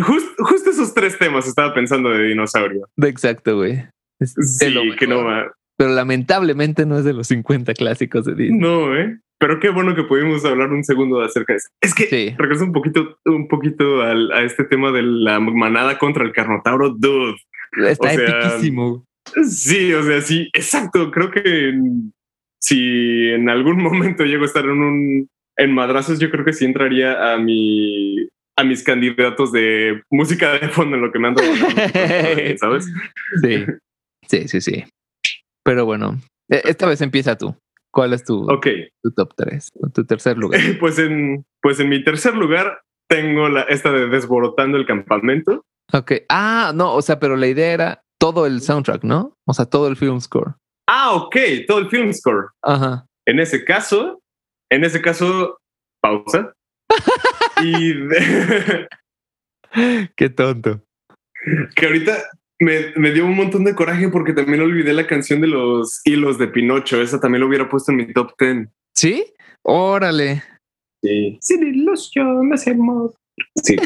Just- 0.00 0.34
justo 0.38 0.70
esos 0.70 0.94
tres 0.94 1.18
temas 1.18 1.46
estaba 1.46 1.74
pensando 1.74 2.08
de 2.08 2.24
dinosaurio. 2.28 2.88
Exacto, 3.02 3.56
güey. 3.56 3.84
Sí, 4.20 4.70
lo 4.70 4.96
que 4.96 5.06
no 5.06 5.16
mejor. 5.18 5.32
va. 5.32 5.52
Pero 5.76 5.90
lamentablemente 5.90 6.86
no 6.86 6.96
es 6.98 7.04
de 7.04 7.12
los 7.12 7.26
50 7.26 7.74
clásicos 7.74 8.24
de 8.24 8.34
Disney. 8.34 8.58
No, 8.58 8.96
eh. 8.96 9.18
Pero 9.38 9.60
qué 9.60 9.68
bueno 9.68 9.94
que 9.94 10.04
pudimos 10.04 10.44
hablar 10.46 10.70
un 10.70 10.84
segundo 10.84 11.20
acerca 11.20 11.52
de 11.52 11.56
eso. 11.58 11.68
Es 11.82 11.94
que 11.94 12.04
Sí. 12.06 12.34
regreso 12.38 12.64
un 12.64 12.72
poquito, 12.72 13.18
un 13.26 13.48
poquito 13.48 14.00
al- 14.00 14.32
a 14.32 14.42
este 14.44 14.64
tema 14.64 14.92
de 14.92 15.02
la 15.02 15.40
manada 15.40 15.98
contra 15.98 16.24
el 16.24 16.32
carnotauro, 16.32 16.90
dude. 16.96 17.34
Está 17.86 18.08
o 18.08 18.14
sea, 18.14 18.24
epiquísimo. 18.40 19.04
Sí, 19.48 19.92
o 19.92 20.02
sea, 20.02 20.20
sí, 20.20 20.48
exacto. 20.52 21.10
Creo 21.10 21.30
que 21.30 21.68
en- 21.70 22.12
si 22.60 23.28
en 23.30 23.48
algún 23.50 23.76
momento 23.82 24.24
llego 24.24 24.42
a 24.44 24.46
estar 24.46 24.64
en 24.64 24.70
un 24.80 25.28
en 25.56 25.72
madrazos, 25.72 26.18
yo 26.18 26.30
creo 26.30 26.44
que 26.44 26.52
sí 26.52 26.64
entraría 26.64 27.32
a 27.32 27.38
mi 27.38 28.28
a 28.56 28.64
mis 28.64 28.82
candidatos 28.84 29.50
de 29.52 30.02
música 30.10 30.52
de 30.58 30.68
fondo 30.68 30.96
en 30.96 31.02
lo 31.02 31.10
que 31.12 31.18
me 31.18 31.28
ando, 31.28 31.42
¿sabes? 32.58 32.86
Sí, 33.42 33.64
sí, 34.28 34.48
sí, 34.48 34.60
sí. 34.60 34.84
Pero 35.64 35.84
bueno, 35.86 36.18
e- 36.48 36.62
esta 36.64 36.86
vez 36.86 37.00
empieza 37.00 37.36
tú. 37.36 37.54
¿Cuál 37.90 38.12
es 38.12 38.24
tu, 38.24 38.50
Ok, 38.50 38.66
tu 39.02 39.12
top 39.12 39.32
3? 39.36 39.70
Tu 39.94 40.04
tercer 40.04 40.36
lugar. 40.36 40.60
pues 40.80 40.98
en 40.98 41.44
pues 41.62 41.78
en 41.80 41.88
mi 41.88 42.02
tercer 42.02 42.34
lugar 42.36 42.80
tengo 43.08 43.48
la 43.48 43.62
esta 43.62 43.92
de 43.92 44.08
desborotando 44.08 44.76
el 44.78 44.86
campamento. 44.86 45.64
Ok. 45.92 46.12
Ah, 46.28 46.72
no, 46.74 46.94
o 46.94 47.02
sea, 47.02 47.20
pero 47.20 47.36
la 47.36 47.46
idea 47.46 47.72
era 47.72 48.03
todo 48.18 48.46
el 48.46 48.60
soundtrack, 48.60 49.04
¿no? 49.04 49.36
O 49.46 49.54
sea, 49.54 49.66
todo 49.66 49.88
el 49.88 49.96
film 49.96 50.20
score. 50.20 50.54
Ah, 50.88 51.14
ok, 51.14 51.36
todo 51.66 51.78
el 51.78 51.88
film 51.88 52.12
score. 52.12 52.48
Ajá. 52.62 53.06
En 53.26 53.40
ese 53.40 53.64
caso, 53.64 54.20
en 54.70 54.84
ese 54.84 55.00
caso, 55.00 55.58
pausa. 56.00 56.52
y 57.62 57.94
de- 57.94 58.88
Qué 60.16 60.30
tonto. 60.30 60.82
que 61.74 61.86
ahorita 61.86 62.16
me, 62.60 62.92
me, 62.96 63.10
dio 63.12 63.24
un 63.24 63.36
montón 63.36 63.64
de 63.64 63.74
coraje 63.74 64.08
porque 64.08 64.32
también 64.32 64.60
olvidé 64.60 64.92
la 64.92 65.06
canción 65.06 65.40
de 65.40 65.48
los 65.48 66.00
hilos 66.04 66.38
de 66.38 66.48
Pinocho. 66.48 67.00
Esa 67.00 67.20
también 67.20 67.40
lo 67.40 67.48
hubiera 67.48 67.68
puesto 67.68 67.90
en 67.92 67.98
mi 67.98 68.12
top 68.12 68.32
10. 68.38 68.68
¿Sí? 68.94 69.24
Órale. 69.62 70.42
Sí. 71.02 71.38
Sí, 71.40 71.58
me 71.58 71.72
Sí. 73.62 73.76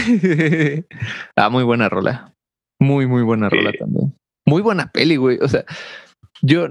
ah, 1.37 1.49
muy 1.49 1.65
buena 1.65 1.89
rola. 1.89 2.35
Muy, 2.79 3.07
muy 3.07 3.23
buena 3.23 3.49
rola 3.49 3.73
también. 3.73 4.15
Muy 4.49 4.63
buena 4.63 4.91
peli, 4.91 5.17
güey. 5.17 5.39
O 5.43 5.49
sea, 5.49 5.65
yo 6.41 6.69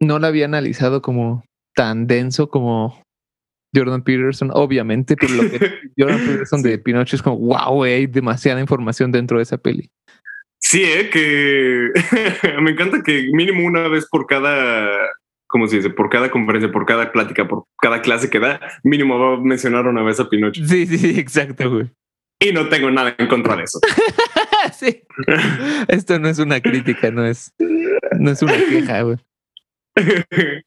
no 0.00 0.18
la 0.20 0.28
había 0.28 0.44
analizado 0.44 1.02
como 1.02 1.44
tan 1.74 2.06
denso 2.06 2.48
como 2.48 3.02
Jordan 3.74 4.04
Peterson, 4.04 4.50
obviamente, 4.52 5.16
pero 5.16 5.34
lo 5.34 5.50
que 5.50 5.58
Jordan 5.98 6.20
Peterson 6.20 6.62
de 6.62 6.78
Pinocho 6.78 7.16
es 7.16 7.22
como, 7.22 7.38
wow, 7.38 7.74
güey, 7.74 7.94
hay 7.94 8.06
demasiada 8.06 8.60
información 8.60 9.10
dentro 9.10 9.38
de 9.38 9.42
esa 9.42 9.58
peli. 9.58 9.90
Sí, 10.60 10.84
¿eh? 10.84 11.10
que 11.10 11.90
me 12.62 12.70
encanta 12.70 13.02
que 13.02 13.28
mínimo 13.32 13.66
una 13.66 13.88
vez 13.88 14.06
por 14.08 14.26
cada, 14.26 14.88
¿cómo 15.48 15.66
se 15.66 15.76
dice? 15.78 15.90
Por 15.90 16.08
cada 16.10 16.30
conferencia, 16.30 16.70
por 16.70 16.86
cada 16.86 17.10
plática, 17.10 17.48
por 17.48 17.64
cada 17.82 18.02
clase 18.02 18.30
que 18.30 18.38
da, 18.38 18.60
mínimo 18.84 19.18
va 19.18 19.34
a 19.34 19.40
mencionar 19.40 19.88
una 19.88 20.04
vez 20.04 20.20
a 20.20 20.28
Pinocho. 20.28 20.64
Sí, 20.64 20.86
sí, 20.86 20.96
sí, 20.96 21.18
exacto, 21.18 21.70
güey. 21.70 21.90
Y 22.40 22.52
no 22.52 22.68
tengo 22.68 22.90
nada 22.90 23.14
en 23.18 23.26
contra 23.26 23.56
de 23.56 23.64
eso. 23.64 23.80
sí. 24.72 25.02
Esto 25.88 26.18
no 26.18 26.28
es 26.28 26.38
una 26.38 26.60
crítica, 26.60 27.10
no 27.10 27.24
es, 27.24 27.52
no 28.18 28.30
es 28.30 28.42
una 28.42 28.56
queja, 28.56 29.02
güey. 29.02 29.18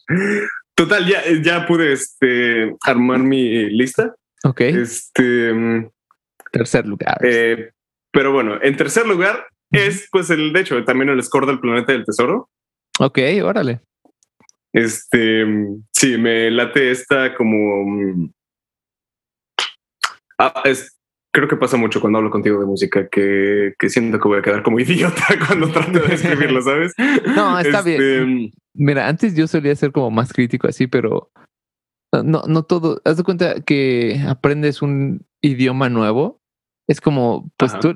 Total, 0.75 1.05
ya, 1.07 1.23
ya 1.41 1.65
pude 1.65 1.93
este, 1.93 2.75
armar 2.81 3.19
mi 3.19 3.69
lista. 3.69 4.15
Ok. 4.43 4.61
Este. 4.61 5.89
Tercer 6.51 6.85
lugar. 6.85 7.17
Eh, 7.23 7.71
pero 8.11 8.31
bueno, 8.31 8.59
en 8.61 8.77
tercer 8.77 9.07
lugar 9.07 9.47
es, 9.71 10.07
pues, 10.11 10.29
el 10.29 10.53
de 10.53 10.61
hecho, 10.61 10.83
también 10.83 11.09
el 11.09 11.21
score 11.23 11.45
del 11.45 11.59
planeta 11.59 11.91
del 11.91 12.05
tesoro. 12.05 12.49
Ok, 12.99 13.19
órale. 13.43 13.81
Este, 14.73 15.45
sí, 15.91 16.17
me 16.17 16.51
late 16.51 16.91
esta 16.91 17.33
como. 17.35 18.29
Ah, 20.37 20.61
es, 20.65 20.96
creo 21.37 21.47
que 21.47 21.55
pasa 21.55 21.77
mucho 21.77 22.01
cuando 22.01 22.17
hablo 22.17 22.31
contigo 22.31 22.59
de 22.59 22.65
música, 22.65 23.07
que, 23.09 23.75
que 23.77 23.89
siento 23.89 24.19
que 24.19 24.27
voy 24.27 24.39
a 24.39 24.41
quedar 24.41 24.63
como 24.63 24.79
idiota 24.79 25.23
cuando 25.45 25.69
trato 25.69 25.99
de 25.99 26.15
escribirlo, 26.15 26.63
¿sabes? 26.63 26.95
No, 27.35 27.59
está 27.59 27.83
bien. 27.83 28.01
Este, 28.01 28.53
Mira, 28.73 29.07
antes 29.07 29.35
yo 29.35 29.45
solía 29.45 29.75
ser 29.75 29.91
como 29.91 30.09
más 30.09 30.33
crítico 30.33 30.67
así, 30.67 30.87
pero 30.87 31.31
no, 32.23 32.41
no 32.47 32.63
todo. 32.63 33.01
Haz 33.05 33.17
de 33.17 33.23
cuenta 33.23 33.61
que 33.61 34.19
aprendes 34.27 34.81
un 34.81 35.27
idioma 35.41 35.89
nuevo. 35.89 36.41
Es 36.87 37.01
como, 37.01 37.51
pues 37.55 37.77
tú 37.79 37.93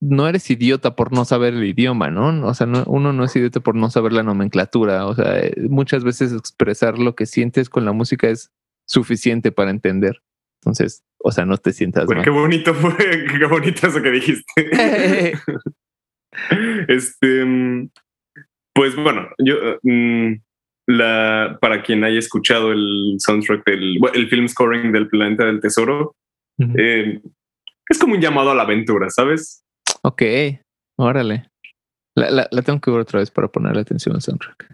no 0.00 0.28
eres 0.28 0.48
idiota 0.48 0.94
por 0.94 1.12
no 1.12 1.24
saber 1.24 1.54
el 1.54 1.64
idioma, 1.64 2.10
¿no? 2.10 2.46
O 2.46 2.54
sea, 2.54 2.68
uno 2.86 3.12
no 3.12 3.24
es 3.24 3.34
idiota 3.34 3.58
por 3.58 3.74
no 3.74 3.90
saber 3.90 4.12
la 4.12 4.22
nomenclatura. 4.22 5.04
O 5.06 5.16
sea, 5.16 5.36
eh, 5.40 5.52
muchas 5.68 6.04
veces 6.04 6.32
expresar 6.32 6.96
lo 7.00 7.16
que 7.16 7.26
sientes 7.26 7.68
con 7.68 7.84
la 7.84 7.92
música 7.92 8.28
es 8.28 8.52
suficiente 8.86 9.50
para 9.50 9.72
entender. 9.72 10.22
Entonces, 10.62 11.04
o 11.18 11.32
sea, 11.32 11.44
no 11.44 11.56
te 11.56 11.72
sientas 11.72 12.06
mal. 12.06 12.22
Qué 12.22 12.30
bonito 12.30 12.74
fue, 12.74 12.96
qué 13.38 13.44
bonito 13.46 13.86
eso 13.86 14.02
que 14.02 14.10
dijiste. 14.10 14.44
este, 16.88 17.88
pues 18.74 18.96
bueno, 18.96 19.28
yo 19.38 19.54
mm, 19.82 20.34
la 20.86 21.58
para 21.60 21.82
quien 21.82 22.04
haya 22.04 22.18
escuchado 22.18 22.72
el 22.72 23.16
soundtrack 23.18 23.64
del 23.66 23.98
el 24.14 24.28
film 24.28 24.48
scoring 24.48 24.92
del 24.92 25.08
Planeta 25.08 25.44
del 25.44 25.60
Tesoro, 25.60 26.16
eh, 26.58 27.20
es 27.88 27.98
como 27.98 28.14
un 28.14 28.20
llamado 28.20 28.50
a 28.50 28.54
la 28.54 28.62
aventura, 28.62 29.08
¿sabes? 29.10 29.64
Ok, 30.02 30.22
órale. 30.96 31.50
La, 32.14 32.48
la, 32.50 32.62
tengo 32.62 32.80
que 32.80 32.90
ver 32.90 33.00
otra 33.00 33.20
vez 33.20 33.30
para 33.30 33.46
ponerle 33.46 33.80
atención 33.80 34.16
al 34.16 34.22
soundtrack. 34.22 34.66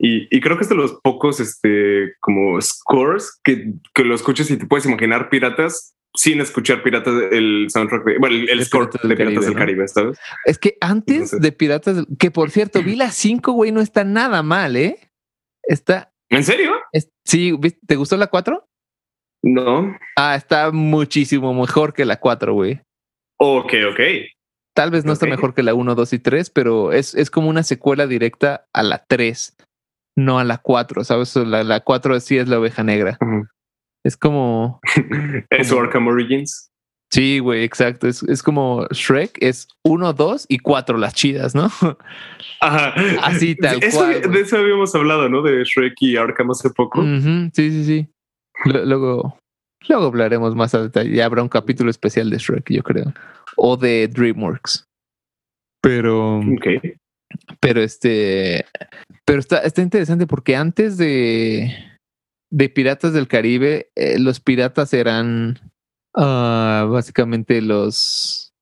Y, 0.00 0.34
y, 0.34 0.40
creo 0.40 0.56
que 0.56 0.62
es 0.62 0.68
de 0.68 0.76
los 0.76 1.00
pocos 1.02 1.40
este, 1.40 2.14
como 2.20 2.60
scores 2.60 3.40
que, 3.42 3.72
que 3.94 4.04
lo 4.04 4.14
escuches 4.14 4.48
y 4.50 4.56
te 4.56 4.66
puedes 4.66 4.86
imaginar 4.86 5.28
piratas 5.28 5.96
sin 6.14 6.40
escuchar 6.40 6.82
Piratas, 6.82 7.14
el 7.30 7.68
soundtrack, 7.70 8.04
de, 8.04 8.18
bueno, 8.18 8.36
el, 8.36 8.64
score 8.64 8.90
de 8.90 9.16
Piratas 9.16 9.44
del 9.44 9.54
Caribe, 9.54 9.86
¿sabes? 9.86 10.18
Es 10.44 10.58
que 10.58 10.76
antes 10.80 11.38
de 11.38 11.52
Piratas, 11.52 12.06
que 12.18 12.30
por 12.30 12.50
cierto, 12.50 12.82
vi 12.82 12.96
las 12.96 13.14
cinco, 13.14 13.52
güey, 13.52 13.72
no 13.72 13.80
está 13.80 14.04
nada 14.04 14.42
mal, 14.42 14.76
¿eh? 14.76 14.98
Está. 15.62 16.12
¿En 16.30 16.44
serio? 16.44 16.74
sí, 17.24 17.56
¿te 17.86 17.96
gustó 17.96 18.16
la 18.16 18.26
cuatro? 18.26 18.66
No. 19.42 19.96
Ah, 20.16 20.34
está 20.34 20.72
muchísimo 20.72 21.54
mejor 21.54 21.94
que 21.94 22.04
la 22.04 22.18
cuatro, 22.18 22.54
güey. 22.54 22.80
Ok, 23.38 23.74
ok. 23.92 24.00
Tal 24.74 24.90
vez 24.90 25.04
no 25.04 25.12
está 25.12 25.26
mejor 25.26 25.54
que 25.54 25.62
la 25.62 25.74
1, 25.74 25.94
2 25.94 26.12
y 26.12 26.18
3, 26.20 26.50
pero 26.50 26.92
es, 26.92 27.14
es 27.14 27.30
como 27.30 27.48
una 27.48 27.64
secuela 27.64 28.06
directa 28.06 28.68
a 28.72 28.84
la 28.84 29.04
3, 29.08 29.56
no 30.18 30.38
a 30.38 30.44
la 30.44 30.58
4, 30.58 31.04
¿sabes? 31.04 31.36
La, 31.36 31.62
la 31.62 31.80
4 31.80 32.20
sí 32.20 32.36
es 32.36 32.48
la 32.48 32.58
oveja 32.58 32.82
negra. 32.82 33.16
Es 34.04 34.16
como. 34.16 34.80
¿Es 35.50 35.72
Arkham 35.72 36.08
Origins? 36.08 36.70
Sí, 37.10 37.38
güey, 37.38 37.64
exacto. 37.64 38.06
Es, 38.06 38.22
es 38.24 38.42
como 38.42 38.86
Shrek, 38.90 39.38
es 39.40 39.68
1, 39.84 40.12
2 40.12 40.46
y 40.48 40.58
4 40.58 40.98
las 40.98 41.14
chidas, 41.14 41.54
¿no? 41.54 41.70
Ajá. 42.60 42.94
Así 43.22 43.54
tal 43.54 43.80
cual. 43.92 44.30
De 44.30 44.40
eso 44.40 44.58
habíamos 44.58 44.94
hablado, 44.94 45.28
¿no? 45.28 45.40
De 45.42 45.64
Shrek 45.64 45.94
y 46.00 46.16
Arkham 46.16 46.50
hace 46.50 46.70
poco. 46.70 47.02
Sí, 47.02 47.50
sí, 47.54 47.84
sí. 47.84 48.08
Luego, 48.64 49.38
luego 49.88 50.06
hablaremos 50.06 50.54
más 50.56 50.74
a 50.74 50.82
detalle. 50.82 51.14
Ya 51.14 51.24
habrá 51.24 51.42
un 51.42 51.48
capítulo 51.48 51.90
especial 51.90 52.28
de 52.28 52.38
Shrek, 52.38 52.70
yo 52.70 52.82
creo. 52.82 53.14
O 53.56 53.76
de 53.76 54.08
DreamWorks. 54.08 54.84
Pero. 55.80 56.40
Ok. 56.40 56.66
Pero 57.60 57.80
este. 57.80 58.64
Pero 59.24 59.40
está, 59.40 59.58
está 59.58 59.82
interesante 59.82 60.26
porque 60.26 60.56
antes 60.56 60.96
de 60.96 61.74
de 62.50 62.68
Piratas 62.68 63.12
del 63.12 63.28
Caribe, 63.28 63.90
eh, 63.94 64.18
los 64.18 64.40
piratas 64.40 64.94
eran 64.94 65.58
ah, 66.16 66.86
básicamente 66.90 67.60
los 67.60 68.52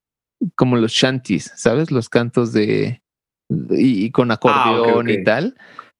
como 0.55 0.77
los 0.77 0.93
shanties, 0.93 1.53
¿sabes? 1.57 1.91
Los 1.91 2.09
cantos 2.09 2.53
de 2.53 3.01
y, 3.49 4.11
con 4.11 4.31
ah, 4.31 4.35
acordeón 4.35 5.09
y 5.09 5.23
tal. 5.25 5.57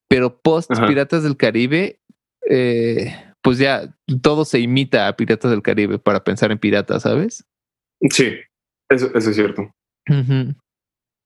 Pero 0.09 0.39
post 0.39 0.71
Piratas 0.87 1.23
del 1.23 1.37
Caribe, 1.37 2.01
eh, 2.49 3.15
pues 3.43 3.59
ya 3.59 3.95
todo 4.23 4.45
se 4.45 4.61
imita 4.61 5.09
a 5.09 5.17
Piratas 5.17 5.51
del 5.51 5.63
Caribe 5.63 5.99
para 5.99 6.23
pensar 6.23 6.53
en 6.53 6.59
piratas, 6.59 7.03
¿sabes? 7.03 7.45
Sí, 8.11 8.35
eso, 8.89 9.11
eso 9.15 9.31
es 9.31 9.37
cierto. 9.37 9.71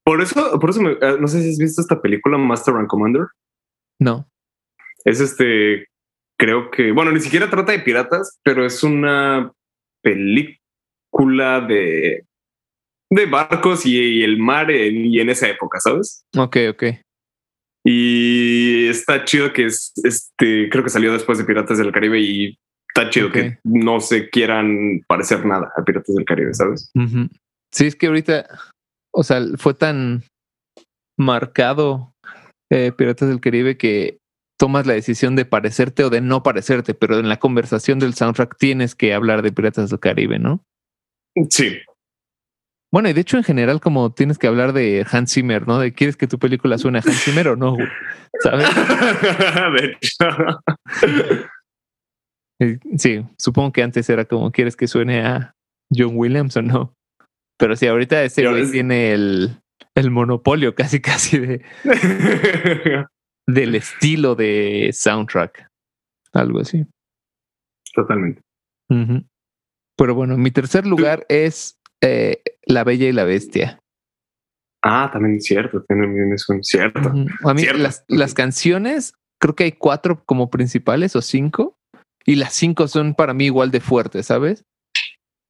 Por 0.05 0.21
eso, 0.23 0.59
por 0.59 0.71
eso 0.71 0.81
eh, 0.89 1.17
no 1.21 1.29
sé 1.29 1.43
si 1.43 1.51
has 1.51 1.59
visto 1.59 1.81
esta 1.81 2.01
película 2.01 2.39
Master 2.39 2.75
and 2.75 2.89
Commander. 2.89 3.27
No. 3.99 4.27
Es 5.05 5.21
este 5.21 5.87
creo 6.41 6.71
que, 6.71 6.91
bueno, 6.91 7.13
ni 7.13 7.21
siquiera 7.21 7.51
trata 7.51 7.73
de 7.73 7.81
piratas, 7.81 8.41
pero 8.43 8.65
es 8.65 8.83
una 8.83 9.53
película 10.03 11.61
de, 11.61 12.25
de 13.11 13.27
barcos 13.27 13.85
y, 13.85 14.23
el 14.23 14.39
mar 14.39 14.71
y 14.71 15.21
en 15.21 15.29
esa 15.29 15.49
época, 15.49 15.79
¿sabes? 15.81 16.25
Ok, 16.35 16.57
ok. 16.71 16.85
Y 17.85 18.89
está 18.89 19.25
chido 19.25 19.53
que 19.53 19.67
es, 19.67 19.93
este, 20.03 20.71
creo 20.71 20.83
que 20.83 20.91
salió 20.91 21.13
después 21.13 21.37
de 21.39 21.45
Piratas 21.45 21.79
del 21.79 21.93
Caribe 21.93 22.21
y 22.21 22.59
está 22.89 23.11
chido 23.11 23.31
que 23.31 23.59
no 23.65 24.01
se 24.01 24.29
quieran 24.31 25.01
parecer 25.07 25.45
nada 25.45 25.71
a 25.77 25.85
Piratas 25.85 26.15
del 26.15 26.25
Caribe, 26.25 26.55
¿sabes? 26.55 26.91
Sí, 27.71 27.87
es 27.87 27.97
que 27.97 28.07
ahorita, 28.07 28.47
o 29.13 29.23
sea, 29.23 29.43
fue 29.57 29.75
tan 29.75 30.25
marcado 31.19 32.13
eh, 32.71 32.93
Piratas 32.93 33.29
del 33.29 33.41
Caribe 33.41 33.77
que 33.77 34.19
tomas 34.59 34.87
la 34.87 34.95
decisión 34.95 35.37
de 35.37 35.45
parecerte 35.45 36.05
o 36.05 36.11
de 36.11 36.21
no 36.21 36.43
parecerte, 36.43 36.95
pero 36.95 37.19
en 37.19 37.29
la 37.29 37.39
conversación 37.39 37.99
del 37.99 38.15
soundtrack 38.15 38.57
tienes 38.59 38.95
que 38.95 39.15
hablar 39.15 39.43
de 39.43 39.53
Piratas 39.53 39.91
del 39.91 40.01
Caribe, 40.01 40.39
¿no? 40.39 40.63
Sí. 41.49 41.79
Bueno, 42.93 43.09
y 43.09 43.13
de 43.13 43.21
hecho 43.21 43.37
en 43.37 43.45
general 43.45 43.81
como 43.81 44.13
tienes 44.13 44.37
que 44.37 44.49
hablar 44.49 44.73
de 44.73 45.07
Hans 45.11 45.33
Zimmer, 45.33 45.67
¿no? 45.67 45.79
De 45.79 45.93
quieres 45.93 46.17
que 46.17 46.27
tu 46.27 46.39
película 46.39 46.77
suene 46.77 46.99
a 46.99 47.03
Hans 47.03 47.23
Zimmer 47.23 47.49
o 47.49 47.57
no, 47.57 47.77
¿sabes? 48.41 48.69
sí, 52.99 53.25
supongo 53.39 53.73
que 53.73 53.83
antes 53.83 54.09
era 54.11 54.25
como 54.25 54.51
quieres 54.51 54.77
que 54.77 54.89
suene 54.89 55.25
a 55.25 55.55
John 55.91 56.13
Williams 56.15 56.57
o 56.57 56.63
no. 56.63 56.95
Pero 57.61 57.77
sí, 57.77 57.87
ahorita 57.87 58.25
ese 58.25 58.49
güey 58.49 58.69
tiene 58.73 59.13
el, 59.13 59.61
el 59.95 60.11
monopolio 60.11 60.75
casi 60.75 61.01
casi 61.01 61.39
de 61.39 61.63
del 63.47 63.75
estilo 63.75 64.35
de 64.35 64.91
soundtrack. 64.93 65.69
Algo 66.33 66.61
así. 66.61 66.87
Totalmente. 67.93 68.41
Pero 69.97 70.15
bueno, 70.15 70.37
mi 70.37 70.51
tercer 70.51 70.87
lugar 70.87 71.27
es 71.29 71.79
eh, 72.01 72.43
La 72.65 72.85
Bella 72.85 73.09
y 73.09 73.13
la 73.13 73.25
Bestia. 73.25 73.79
Ah, 74.83 75.11
también 75.13 75.37
es 75.37 75.45
cierto, 75.45 75.85
también 75.85 76.33
es 76.33 76.49
un 76.49 76.65
cierto. 76.65 77.01
A 77.45 77.55
mí 77.55 77.65
Las, 77.77 78.05
las 78.09 78.33
canciones, 78.33 79.13
creo 79.39 79.55
que 79.55 79.65
hay 79.65 79.73
cuatro 79.73 80.25
como 80.25 80.49
principales 80.49 81.15
o 81.17 81.23
cinco, 81.23 81.77
y 82.25 82.37
las 82.37 82.55
cinco 82.55 82.89
son 82.89 83.15
para 83.15 83.35
mí 83.35 83.47
igual 83.47 83.71
de 83.71 83.81
fuertes, 83.81 84.27
¿sabes? 84.27 84.65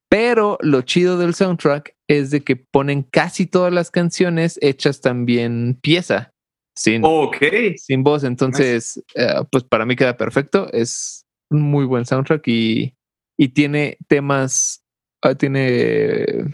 Pero 0.09 0.57
lo 0.61 0.81
chido 0.81 1.17
del 1.17 1.33
soundtrack 1.33 1.95
es 2.19 2.29
de 2.31 2.41
que 2.41 2.55
ponen 2.55 3.03
casi 3.03 3.45
todas 3.45 3.71
las 3.73 3.91
canciones 3.91 4.57
hechas 4.61 5.01
también 5.01 5.77
pieza, 5.81 6.33
sin, 6.75 7.01
Ok. 7.05 7.37
sin 7.77 8.03
voz. 8.03 8.23
Entonces, 8.23 9.03
eh, 9.15 9.33
pues 9.51 9.63
para 9.63 9.85
mí 9.85 9.95
queda 9.95 10.17
perfecto. 10.17 10.71
Es 10.73 11.25
un 11.49 11.61
muy 11.61 11.85
buen 11.85 12.05
soundtrack 12.05 12.47
y, 12.47 12.95
y 13.37 13.49
tiene 13.49 13.97
temas, 14.07 14.83
ah, 15.21 15.35
tiene 15.35 16.45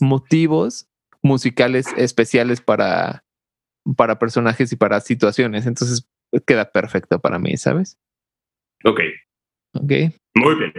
motivos 0.00 0.88
musicales 1.22 1.86
especiales 1.96 2.60
para, 2.60 3.24
para 3.96 4.18
personajes 4.18 4.72
y 4.72 4.76
para 4.76 5.00
situaciones. 5.00 5.66
Entonces, 5.66 6.08
queda 6.46 6.70
perfecto 6.70 7.18
para 7.20 7.38
mí, 7.38 7.56
¿sabes? 7.56 7.98
Ok. 8.84 9.00
Ok. 9.74 9.92
Muy 10.34 10.54
bien. 10.56 10.72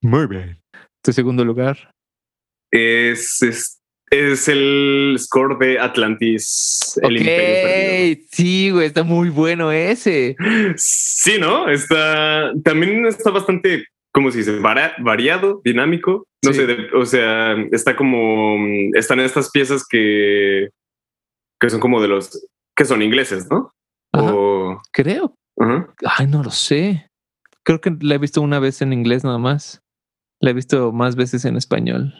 Muy 0.00 0.26
bien. 0.26 0.58
Tu 1.02 1.12
segundo 1.12 1.44
lugar. 1.44 1.94
Es, 2.70 3.42
es, 3.42 3.80
es 4.10 4.48
el 4.48 5.16
score 5.18 5.58
de 5.58 5.78
Atlantis. 5.78 6.98
El 7.02 7.14
ok, 7.16 7.20
Imperio 7.20 7.62
Perdido. 7.68 8.26
sí, 8.30 8.70
güey, 8.70 8.86
está 8.86 9.02
muy 9.02 9.28
bueno 9.30 9.72
ese. 9.72 10.36
Sí, 10.76 11.38
¿no? 11.38 11.68
Está 11.68 12.52
también 12.64 13.06
está 13.06 13.30
bastante, 13.30 13.84
como 14.12 14.30
se 14.30 14.38
dice, 14.38 14.58
variado, 14.58 15.60
dinámico. 15.64 16.24
No 16.44 16.52
Sí. 16.52 16.60
sé, 16.60 16.66
de- 16.66 16.88
o 16.94 17.04
sea, 17.04 17.54
está 17.72 17.96
como 17.96 18.56
están 18.94 19.20
estas 19.20 19.50
piezas 19.50 19.84
que 19.88 20.68
que 21.60 21.70
son 21.70 21.80
como 21.80 22.00
de 22.00 22.06
los 22.08 22.46
que 22.76 22.84
son 22.84 23.02
ingleses, 23.02 23.48
¿no? 23.50 23.72
Ajá. 24.12 24.32
O 24.32 24.80
Creo. 24.92 25.34
ajá. 25.58 25.92
Ay, 26.04 26.26
no 26.28 26.42
lo 26.44 26.50
sé. 26.50 27.08
Creo 27.64 27.80
que 27.80 27.94
la 28.00 28.14
he 28.14 28.18
visto 28.18 28.40
una 28.40 28.60
vez 28.60 28.80
en 28.82 28.92
inglés 28.92 29.24
nada 29.24 29.38
más. 29.38 29.80
La 30.40 30.50
he 30.50 30.54
visto 30.54 30.92
más 30.92 31.16
veces 31.16 31.44
en 31.44 31.56
español. 31.56 32.14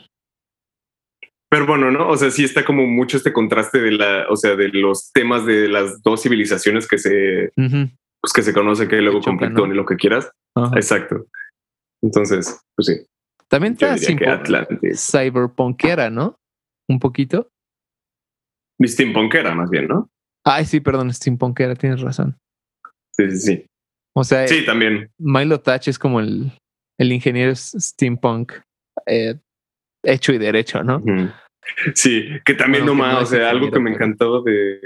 Pero 1.51 1.67
bueno, 1.67 1.91
¿no? 1.91 2.09
O 2.09 2.17
sea, 2.17 2.31
sí 2.31 2.45
está 2.45 2.65
como 2.65 2.87
mucho 2.87 3.17
este 3.17 3.33
contraste 3.33 3.81
de 3.81 3.93
la, 3.93 4.27
o 4.29 4.37
sea, 4.37 4.55
de 4.55 4.69
los 4.69 5.11
temas 5.13 5.47
de 5.47 5.69
las 5.69 6.03
dos 6.03 6.23
civilizaciones 6.23 6.87
que 6.87 6.99
se, 6.99 7.53
pues 7.57 8.33
que 8.35 8.43
se 8.43 8.53
conoce, 8.53 8.87
que 8.87 9.01
luego 9.01 9.21
conflictúan 9.21 9.71
¿no? 9.71 9.75
y 9.75 9.77
lo 9.79 9.87
que 9.87 9.97
quieras. 9.97 10.31
Exacto. 10.75 11.27
Entonces, 12.03 12.61
pues 12.77 12.87
sí, 12.87 13.07
También 13.49 13.77
está 13.81 13.97
cyberpunkera, 14.95 16.11
¿no? 16.11 16.39
Un 16.89 16.99
poquito. 16.99 17.49
Mi 18.79 18.87
steampunkera, 18.87 19.55
más 19.55 19.71
bien, 19.71 19.89
¿no? 19.89 20.11
Ay, 20.45 20.65
sí, 20.65 20.81
perdón, 20.81 21.13
steampunkera, 21.13 21.75
tienes 21.75 22.01
razón. 22.01 22.39
Sí, 23.13 23.31
sí, 23.31 23.39
sí. 23.39 23.67
O 24.15 24.23
sea, 24.23 24.47
Sí, 24.47 24.65
también. 24.65 25.11
Milo 25.19 25.61
Touch 25.61 25.89
es 25.89 25.99
como 25.99 26.21
el, 26.21 26.53
el 26.99 27.13
ingeniero 27.13 27.55
steampunk 27.55 28.53
eh, 29.07 29.39
hecho 30.03 30.33
y 30.33 30.39
derecho, 30.39 30.83
¿no? 30.85 31.03
Sí, 31.95 32.29
que 32.45 32.55
también 32.55 32.85
Bueno, 32.85 32.99
nomás, 33.03 33.13
no 33.15 33.19
o 33.21 33.23
es 33.23 33.29
sea, 33.29 33.51
algo 33.51 33.71
que 33.71 33.81
me 33.81 33.91
encantó 33.91 34.43
de 34.43 34.81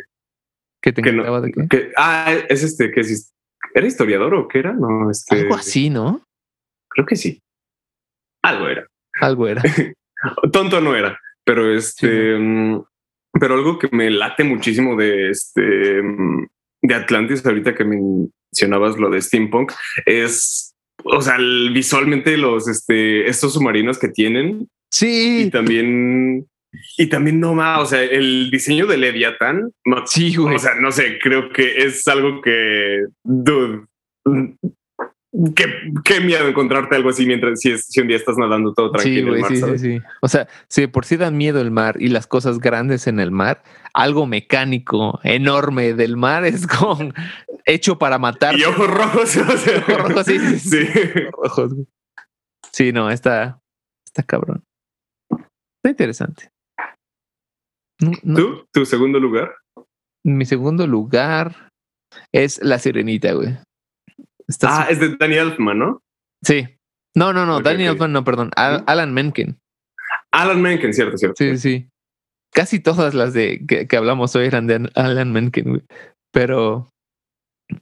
Que 0.80 0.92
te 0.92 1.00
que 1.02 1.12
no, 1.12 1.22
encantaba 1.22 1.40
de 1.40 1.52
qué? 1.52 1.68
que- 1.68 1.92
ah, 1.96 2.34
es 2.48 2.62
este 2.64 2.90
que 2.90 3.04
si 3.04 3.14
era 3.74 3.86
historiador 3.86 4.34
o 4.34 4.48
qué 4.48 4.58
era, 4.58 4.72
no, 4.72 5.10
este 5.10 5.36
Algo 5.40 5.54
así, 5.54 5.90
¿no? 5.90 6.22
creo 6.88 7.06
que 7.06 7.16
sí. 7.16 7.40
Algo 8.42 8.68
era. 8.68 8.86
Algo 9.20 9.48
era. 9.48 9.62
Tonto 10.52 10.80
no 10.80 10.94
era, 10.96 11.18
pero 11.44 11.72
este, 11.74 12.36
mm, 12.38 12.82
pero 13.40 13.54
algo 13.54 13.78
que 13.78 13.88
me 13.92 14.10
late 14.10 14.44
muchísimo 14.44 14.94
de 14.96 15.30
este 15.30 16.02
mm, 16.02 16.46
de 16.82 16.94
Atlantis 16.94 17.46
ahorita 17.46 17.74
que 17.74 17.84
mencionabas 17.84 18.98
lo 18.98 19.08
de 19.08 19.22
steampunk 19.22 19.72
es, 20.04 20.74
o 21.04 21.22
sea, 21.22 21.36
visualmente 21.38 22.36
los 22.36 22.68
este 22.68 23.28
estos 23.28 23.54
submarinos 23.54 23.98
que 23.98 24.08
tienen 24.08 24.68
y 24.92 25.44
Sí, 25.44 25.50
también 25.50 26.46
y 26.96 27.06
también 27.06 27.38
no 27.40 27.54
más, 27.54 27.80
o 27.80 27.86
sea, 27.86 28.02
el 28.02 28.50
diseño 28.50 28.86
de 28.86 28.96
Leviathan, 28.96 29.72
ma- 29.84 30.04
sí, 30.06 30.34
güey. 30.36 30.56
o 30.56 30.58
sea, 30.58 30.74
no 30.76 30.90
sé, 30.92 31.18
creo 31.22 31.50
que 31.50 31.84
es 31.84 32.06
algo 32.08 32.40
que 32.40 33.04
dude, 33.22 33.86
mm, 34.24 34.44
qué, 35.54 35.66
qué 36.04 36.20
miedo 36.20 36.48
encontrarte 36.48 36.96
algo 36.96 37.10
así 37.10 37.26
mientras 37.26 37.60
si, 37.60 37.72
es- 37.72 37.86
si 37.88 38.00
un 38.00 38.08
día 38.08 38.16
estás 38.16 38.36
nadando 38.38 38.72
todo 38.74 38.88
Sí, 38.88 38.92
tranquilo 38.94 39.34
el 39.34 39.40
güey, 39.40 39.60
mar, 39.60 39.70
sí, 39.78 39.78
sí, 39.78 39.98
sí. 39.98 40.00
O 40.22 40.28
sea, 40.28 40.48
si 40.68 40.86
por 40.86 41.04
sí 41.04 41.16
dan 41.18 41.36
miedo 41.36 41.60
el 41.60 41.70
mar 41.70 41.96
y 41.98 42.08
las 42.08 42.26
cosas 42.26 42.58
grandes 42.58 43.06
en 43.06 43.20
el 43.20 43.30
mar, 43.30 43.62
algo 43.92 44.26
mecánico 44.26 45.20
enorme 45.24 45.92
del 45.94 46.16
mar 46.16 46.44
es 46.46 46.66
con 46.66 47.12
hecho 47.66 47.98
para 47.98 48.18
matar. 48.18 48.58
Y 48.58 48.64
ojos 48.64 48.88
rojos. 48.88 49.36
o 49.36 49.56
sea, 49.58 49.76
Ojos 49.88 50.08
rojos, 50.08 50.26
sí, 50.26 50.38
sí, 50.38 50.58
sí. 50.58 50.86
sí. 50.86 51.20
rojos. 51.32 51.74
güey. 51.74 51.86
Sí, 52.72 52.92
no, 52.92 53.10
está, 53.10 53.60
está 54.06 54.22
cabrón. 54.22 54.64
Está 55.82 55.90
interesante. 55.90 56.50
No- 58.00 58.12
no- 58.22 58.36
¿Tú? 58.36 58.66
¿Tu 58.72 58.86
segundo 58.86 59.18
lugar? 59.18 59.54
Mi 60.24 60.44
segundo 60.46 60.86
lugar 60.86 61.70
es 62.32 62.62
La 62.62 62.78
Sirenita, 62.78 63.32
güey. 63.32 63.56
Está 64.46 64.82
Ah, 64.82 64.86
es 64.90 65.00
de 65.00 65.16
Danny 65.16 65.34
Elfman, 65.36 65.78
¿no? 65.78 66.02
Sí. 66.44 66.68
No, 67.16 67.32
no, 67.32 67.46
no, 67.46 67.60
Danny 67.60 67.84
ok. 67.86 67.92
Elfman, 67.92 68.12
no, 68.12 68.24
perdón. 68.24 68.50
Al- 68.56 68.76
Ujú. 68.76 68.84
Alan 68.86 69.12
Menken. 69.14 69.58
Alan 70.32 70.62
Menken, 70.62 70.94
cierto, 70.94 71.16
cierto. 71.16 71.34
Sí, 71.36 71.58
sí. 71.58 71.88
Casi 72.54 72.80
todas 72.80 73.14
las 73.14 73.32
de 73.34 73.64
que, 73.66 73.86
que 73.88 73.96
hablamos 73.96 74.36
hoy 74.36 74.46
eran 74.46 74.66
de 74.66 74.88
Alan 74.94 75.32
Menken, 75.32 75.64
güey. 75.68 75.82
Pero 76.32 76.90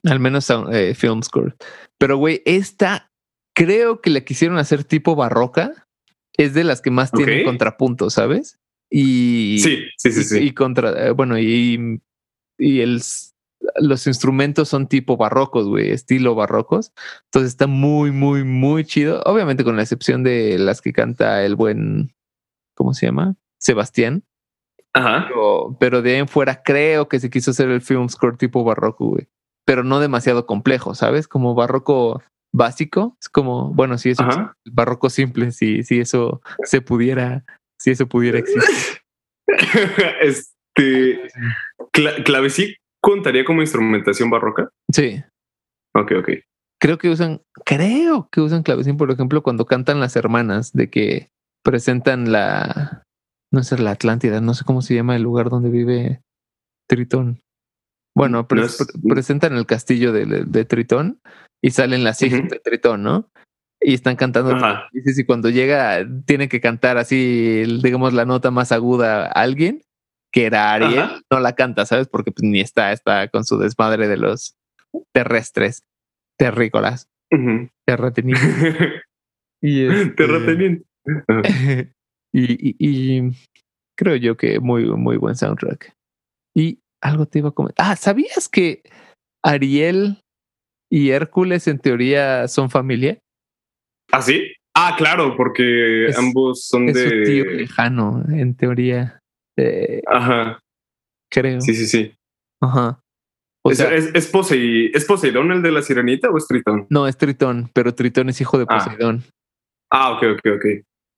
al 0.05 0.21
menos 0.21 0.45
son, 0.45 0.73
eh, 0.75 0.95
film 0.95 1.23
score. 1.23 1.55
Pero, 1.99 2.17
güey, 2.17 2.43
esta 2.47 3.11
creo 3.55 4.01
que 4.01 4.11
la 4.11 4.21
quisieron 4.23 4.59
hacer 4.59 4.85
tipo 4.85 5.15
barroca. 5.17 5.87
Es 6.41 6.55
de 6.55 6.65
las 6.65 6.81
que 6.81 6.91
más 6.91 7.13
tienen 7.13 7.41
Ok. 7.41 7.45
contrapunto, 7.47 8.09
¿sabes? 8.11 8.59
Y, 8.91 9.59
Sí, 9.61 9.79
sí, 9.97 10.11
sí, 10.13 10.21
y, 10.21 10.25
sí. 10.25 10.39
y 10.39 10.55
contra, 10.55 11.07
eh, 11.07 11.11
bueno, 11.11 11.39
y, 11.39 12.01
y 12.59 12.81
el, 12.81 13.01
los 13.77 14.07
instrumentos 14.07 14.69
son 14.69 14.89
tipo 14.89 15.17
barrocos, 15.17 15.69
güey, 15.69 15.91
estilo 15.91 16.35
barrocos. 16.35 16.93
Entonces 17.27 17.51
está 17.51 17.67
muy, 17.67 18.11
muy, 18.11 18.43
muy 18.45 18.85
chido. 18.85 19.23
Obviamente 19.27 19.65
con 19.65 19.77
la 19.77 19.83
excepción 19.83 20.23
de 20.23 20.59
las 20.59 20.81
que 20.81 20.93
canta 20.93 21.45
el 21.45 21.57
buen, 21.57 22.15
¿cómo 22.75 22.95
se 22.95 23.07
llama? 23.07 23.37
Sebastián. 23.59 24.25
Ajá. 24.93 25.27
Pero, 25.29 25.77
pero 25.79 26.03
de 26.03 26.15
ahí 26.15 26.19
en 26.21 26.29
fuera 26.29 26.63
creo 26.63 27.09
que 27.09 27.21
se 27.21 27.31
quiso 27.31 27.53
hacer 27.53 27.69
el 27.69 27.81
film 27.83 28.09
score 28.09 28.37
tipo 28.37 28.65
barroco, 28.65 29.07
güey. 29.09 29.29
Pero 29.67 29.85
no 29.85 30.01
demasiado 30.01 30.47
complejo, 30.47 30.95
¿sabes? 30.95 31.29
Como 31.29 31.55
barroco 31.55 32.23
básico. 32.53 33.17
Es 33.21 33.29
como, 33.29 33.73
bueno, 33.73 33.99
si 33.99 34.11
eso 34.11 34.23
Ajá. 34.23 34.55
es 34.65 34.73
barroco 34.73 35.11
simple, 35.11 35.53
si, 35.53 35.83
si 35.83 36.01
eso 36.01 36.41
se 36.65 36.81
pudiera, 36.81 37.45
si 37.79 37.91
eso 37.91 38.07
pudiera 38.09 38.39
existir. 38.39 38.99
este 40.21 41.21
cla- 41.93 42.23
clavecí 42.25 42.77
contaría 43.03 43.45
como 43.45 43.61
instrumentación 43.63 44.31
barroca. 44.31 44.71
Sí. 44.93 45.23
Ok, 45.95 46.13
ok. 46.19 46.29
Creo 46.81 46.99
que 46.99 47.11
usan, 47.11 47.43
creo 47.65 48.29
que 48.31 48.41
usan 48.41 48.63
clavecín, 48.63 48.97
por 48.97 49.11
ejemplo, 49.11 49.43
cuando 49.43 49.67
cantan 49.67 50.01
las 50.01 50.17
hermanas, 50.17 50.73
de 50.73 50.89
que 50.89 51.29
presentan 51.63 52.33
la, 52.33 53.03
no 53.53 53.63
sé, 53.63 53.77
la 53.79 53.91
Atlántida, 53.91 54.41
no 54.41 54.55
sé 54.55 54.65
cómo 54.65 54.81
se 54.81 54.95
llama 54.95 55.17
el 55.17 55.23
lugar 55.23 55.51
donde 55.51 55.69
vive 55.69 56.23
Tritón. 56.89 57.41
Bueno, 58.17 58.49
pre- 58.49 58.61
No 58.61 58.67
es- 58.67 58.79
pre- 58.79 59.01
presentan 59.15 59.55
el 59.57 59.67
castillo 59.67 60.13
de, 60.13 60.25
de 60.47 60.65
Tritón 60.65 61.21
y 61.63 61.71
salen 61.71 62.05
las 62.05 62.23
hijas 62.23 62.41
Ujú. 62.41 62.49
de 62.49 62.59
Tritón, 62.61 63.03
¿no? 63.03 63.31
Y 63.81 63.95
están 63.95 64.17
cantando. 64.17 64.57
Y 64.93 65.25
cuando 65.25 65.49
llega, 65.49 66.07
tiene 66.27 66.49
que 66.49 66.61
cantar 66.61 66.99
así, 66.99 67.65
digamos, 67.83 68.13
la 68.13 68.27
nota 68.27 68.51
más 68.51 68.73
aguda 68.73 69.27
a 69.27 69.31
alguien, 69.31 69.83
que 70.33 70.45
era 70.47 70.73
Ariel, 70.73 70.99
Ajá. 70.99 71.21
no 71.31 71.41
la 71.41 71.55
canta, 71.55 71.87
¿sabes? 71.87 72.09
Porque 72.09 72.31
pues, 72.31 72.43
ni 72.43 72.61
está, 72.61 72.93
está 72.93 73.29
con 73.29 73.45
su 73.45 73.59
desmadre 73.59 74.07
de 74.07 74.17
los 74.19 74.55
terrestres, 75.15 75.83
terrícolas, 76.39 77.09
Ujú. 77.31 77.69
terratenientes. 77.87 78.43
Y, 79.63 79.85
este, 79.85 80.11
Terrateniente. 80.13 80.87
Ajá. 81.29 81.43
y, 82.33 82.71
y, 82.71 82.77
y 82.79 83.31
creo 83.95 84.17
yo 84.17 84.35
que 84.39 84.59
muy, 84.59 84.87
muy 84.87 85.19
buen 85.19 85.37
soundtrack. 85.37 85.93
Y 86.55 86.81
algo 87.03 87.27
te 87.27 87.41
iba 87.41 87.51
a 87.51 87.53
comentar. 87.53 87.85
Ah, 87.87 87.97
¿sabías 87.97 88.49
que 88.49 88.83
Ariel 89.45 90.23
y 90.91 91.11
Hércules 91.11 91.67
en 91.69 91.79
teoría 91.79 92.49
son 92.49 92.69
familia? 92.71 93.19
¿Ah, 94.13 94.23
sí? 94.23 94.53
Ah, 94.75 94.95
claro, 94.97 95.37
porque 95.37 96.07
Es- 96.09 96.19
ambos 96.19 96.67
son 96.67 96.89
Es 96.89 97.01
su 97.03 97.09
tío 97.25 97.45
de. 97.45 97.55
lejano, 97.55 98.25
en 98.29 98.55
teoría. 98.57 99.21
eh, 99.57 100.01
Ajá. 100.07 100.59
creo. 101.31 101.61
Sí, 101.61 101.75
sí, 101.75 101.87
sí. 101.87 102.13
Ajá. 102.63 103.01
O 103.63 103.71
¿Es, 103.73 103.79
sea, 103.79 103.93
es, 103.95 104.11
es 104.15 104.33
Posei- 104.33 104.91
¿Es 104.95 105.05
Poseidón 105.05 105.53
el 105.53 105.61
de 105.63 105.71
la 105.71 105.83
sirenita 105.83 106.31
o 106.31 106.39
es 106.39 106.47
Tritón? 106.47 106.87
no 106.89 107.07
es 107.07 107.17
Tritón, 107.19 107.71
pero 107.75 107.95
Tritón 107.95 108.29
es 108.31 108.41
hijo 108.41 108.57
de 108.59 108.65
Ah. 108.69 108.79
Poseidón. 108.79 109.23
Ah, 109.91 110.13
ok, 110.13 110.23
ok, 110.35 110.41
ok. 110.57 110.65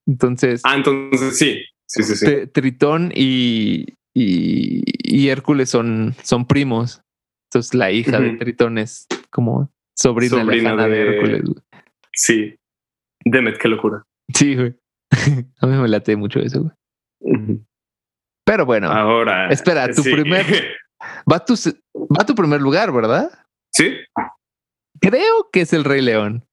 Entonces, 0.08 0.60
Ah, 0.64 0.74
entonces 0.76 1.38
sí. 1.38 1.62
Sí, 1.86 2.02
sí, 2.02 2.16
sí. 2.16 2.46
Tritón 2.48 3.12
y, 3.14 3.84
y, 4.14 4.82
y 5.04 5.28
Hércules 5.28 5.68
son, 5.70 6.14
son 6.22 6.46
primos. 6.46 7.02
Entonces 7.50 7.74
la 7.74 7.92
hija 7.92 8.18
de. 8.18 8.32
Tritón 8.38 8.78
es 8.78 9.06
como 9.32 9.72
sobrina, 9.96 10.40
Sobrina 10.42 10.76
de, 10.76 10.88
de- 10.88 11.08
Hércules. 11.16 11.42
güey. 11.44 11.62
Sí. 12.12 12.54
Demet, 13.24 13.58
qué 13.58 13.68
locura. 13.68 14.02
Sí, 14.34 14.54
güey. 14.54 14.74
A 15.60 15.66
mí 15.66 15.76
me 15.76 15.88
late 15.88 16.16
mucho 16.16 16.40
eso, 16.40 16.62
güey. 16.62 17.58
Pero 18.44 18.66
bueno, 18.66 18.90
Ahora. 18.90 19.48
espera, 19.50 19.88
tu 19.88 20.02
sí. 20.02 20.12
primer- 20.12 20.76
va 21.32 21.44
tu, 21.44 21.54
va 21.94 22.26
tu 22.26 22.34
primer 22.34 22.60
lugar, 22.60 22.92
¿verdad? 22.92 23.30
Sí. 23.72 23.96
Creo 25.00 25.48
que 25.52 25.62
es 25.62 25.72
el 25.72 25.84
Rey 25.84 26.02
León. 26.02 26.44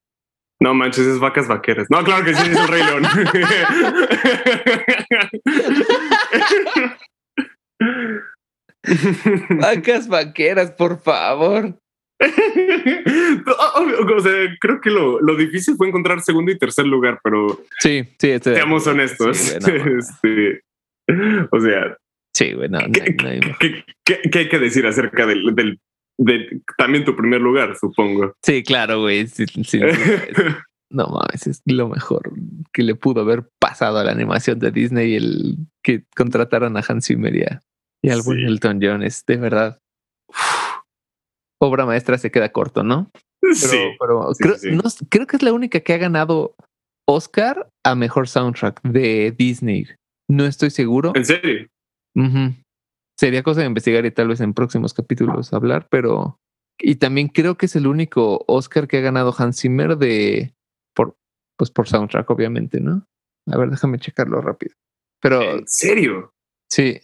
No 0.61 0.73
manches, 0.73 1.05
es 1.05 1.19
vacas 1.19 1.47
vaqueras. 1.47 1.87
No, 1.89 2.03
claro 2.03 2.25
que 2.25 2.33
sí, 2.35 2.49
es 2.51 2.57
el 2.57 2.67
Rey 2.67 2.83
León. 2.83 3.03
Vacas 9.59 10.07
vaqueras, 10.07 10.71
por 10.71 10.99
favor. 10.99 11.77
O 14.15 14.19
sea, 14.19 14.33
creo 14.59 14.81
que 14.81 14.89
lo, 14.89 15.21
lo 15.21 15.35
difícil 15.35 15.75
fue 15.75 15.87
encontrar 15.87 16.21
segundo 16.21 16.51
y 16.51 16.57
tercer 16.57 16.85
lugar, 16.85 17.19
pero 17.23 17.61
Sí, 17.79 18.03
sí, 18.19 18.29
estoy 18.31 18.53
de 18.53 18.57
seamos 18.59 18.87
honestos. 18.87 19.37
Sí, 19.37 19.55
Este, 19.97 20.61
o 21.51 21.59
sea, 21.59 21.97
Sí, 22.35 22.53
güey, 22.53 22.69
no, 22.69 22.79
no, 22.79 22.91
¿qué, 22.91 23.15
no 23.21 23.27
hay- 23.29 23.39
qué- 23.59 23.83
qué- 24.05 24.21
qué 24.31 24.39
hay 24.39 24.49
que 24.49 24.59
decir 24.59 24.85
acerca 24.85 25.25
del, 25.25 25.55
del 25.55 25.79
de 26.17 26.61
también 26.77 27.03
tu 27.05 27.15
primer 27.15 27.41
lugar, 27.41 27.75
supongo? 27.77 28.33
Sí, 28.43 28.61
claro, 28.63 28.99
güey. 29.01 29.25
sí, 29.27 29.45
sí, 29.63 29.79
no 30.91 31.07
mames, 31.07 31.47
es 31.47 31.61
lo 31.65 31.87
mejor 31.89 32.31
que 32.71 32.83
le 32.83 32.95
pudo 32.95 33.21
haber 33.21 33.49
pasado 33.59 33.97
a 33.97 34.03
la 34.03 34.11
animación 34.11 34.59
de 34.59 34.71
Disney 34.71 35.15
el 35.15 35.55
que 35.83 36.03
contrataron 36.15 36.77
a 36.77 36.83
Hans 36.87 37.07
Zimmer 37.07 37.35
y, 37.35 37.41
a- 37.43 37.61
y 38.03 38.09
al 38.09 38.21
buen. 38.21 38.39
Elton 38.39 38.79
John. 38.81 39.03
Es 39.03 39.25
de 39.25 39.37
verdad. 39.37 39.79
uf, 40.27 40.37
obra 41.59 41.85
maestra 41.85 42.17
se 42.17 42.31
queda 42.31 42.51
corto, 42.51 42.83
¿no? 42.83 43.11
Pero, 43.41 43.55
sí. 43.55 43.77
pero 43.99 44.33
Sí, 44.33 44.43
creo, 44.43 44.57
sí, 44.57 44.71
no 44.71 44.81
creo 45.09 45.25
que 45.25 45.37
es 45.37 45.43
la 45.43 45.53
única 45.53 45.79
que 45.79 45.93
ha 45.93 45.97
ganado 45.97 46.55
Oscar 47.07 47.69
a 47.85 47.95
mejor 47.95 48.27
soundtrack 48.27 48.81
de 48.83 49.33
Disney. 49.37 49.87
No 50.29 50.45
estoy 50.45 50.69
seguro. 50.71 51.13
¿En 51.15 51.25
serio? 51.25 51.67
Sería 53.17 53.43
cosa 53.43 53.61
de 53.61 53.67
investigar 53.67 54.05
y 54.05 54.11
tal 54.11 54.27
vez 54.27 54.41
en 54.41 54.53
próximos 54.53 54.93
capítulos 54.93 55.53
hablar, 55.53 55.87
pero. 55.89 56.37
Y 56.77 56.95
también 56.95 57.27
creo 57.27 57.57
que 57.57 57.65
es 57.65 57.75
el 57.75 57.87
único 57.87 58.45
Oscar 58.47 58.87
que 58.87 58.97
ha 58.97 59.01
ganado 59.01 59.33
Hans 59.37 59.59
Zimmer 59.59 59.97
de. 59.97 60.53
Por, 60.93 61.15
pues 61.57 61.71
por 61.71 61.87
soundtrack, 61.87 62.29
obviamente, 62.29 62.79
¿no? 62.79 63.05
A 63.47 63.57
ver, 63.57 63.69
déjame 63.69 63.99
checarlo 63.99 64.41
rápido. 64.41 64.75
Pero 65.21 65.41
¿En 65.41 65.67
serio? 65.67 66.31
sí, 66.71 66.99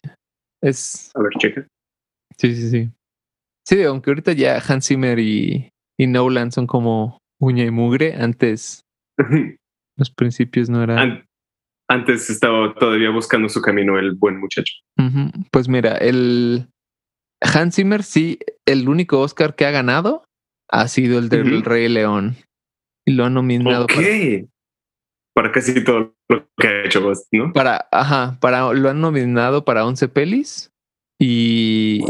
es. 0.61 1.11
A 1.15 1.21
ver, 1.21 1.31
checa. 1.39 1.67
Sí, 2.37 2.55
sí, 2.55 2.69
sí. 2.69 2.89
Sí, 3.67 3.81
aunque 3.83 4.11
ahorita 4.11 4.33
ya 4.33 4.61
Hans 4.67 4.87
Zimmer 4.87 5.17
y, 5.19 5.71
y 5.99 6.07
Nolan 6.07 6.51
son 6.51 6.67
como 6.67 7.19
uña 7.39 7.63
y 7.65 7.71
mugre, 7.71 8.13
antes 8.15 8.81
los 9.97 10.11
principios 10.11 10.69
no 10.69 10.83
eran. 10.83 10.99
An- 10.99 11.25
Antes 11.87 12.29
estaba 12.31 12.73
todavía 12.73 13.11
buscando 13.11 13.47
su 13.47 13.61
camino 13.61 13.99
el 13.99 14.13
buen 14.15 14.39
muchacho. 14.39 14.73
Pues 15.51 15.67
mira, 15.69 15.95
el 15.97 16.67
Hans 17.43 17.75
Zimmer 17.75 18.01
sí, 18.01 18.39
el 18.65 18.89
único 18.89 19.19
Oscar 19.19 19.55
que 19.55 19.65
ha 19.67 19.71
ganado 19.71 20.25
ha 20.71 20.87
sido 20.87 21.19
el 21.19 21.29
del. 21.29 21.63
Rey 21.63 21.87
León. 21.89 22.37
Y 23.07 23.11
lo 23.13 23.25
han 23.25 23.35
nominado 23.35 23.83
Ok. 23.85 23.93
para, 23.93 24.07
Para 25.35 25.51
casi 25.51 25.83
todo 25.83 26.15
lo 26.27 26.47
que 26.57 26.67
ha 26.67 26.85
hecho 26.85 27.03
vos, 27.03 27.27
¿no? 27.31 27.53
para, 27.53 27.87
ajá, 27.91 28.39
para, 28.41 28.73
lo 28.73 28.89
han 28.89 28.99
nominado 28.99 29.63
para 29.63 29.85
11 29.85 30.07
pelis 30.07 30.71
y 31.21 32.03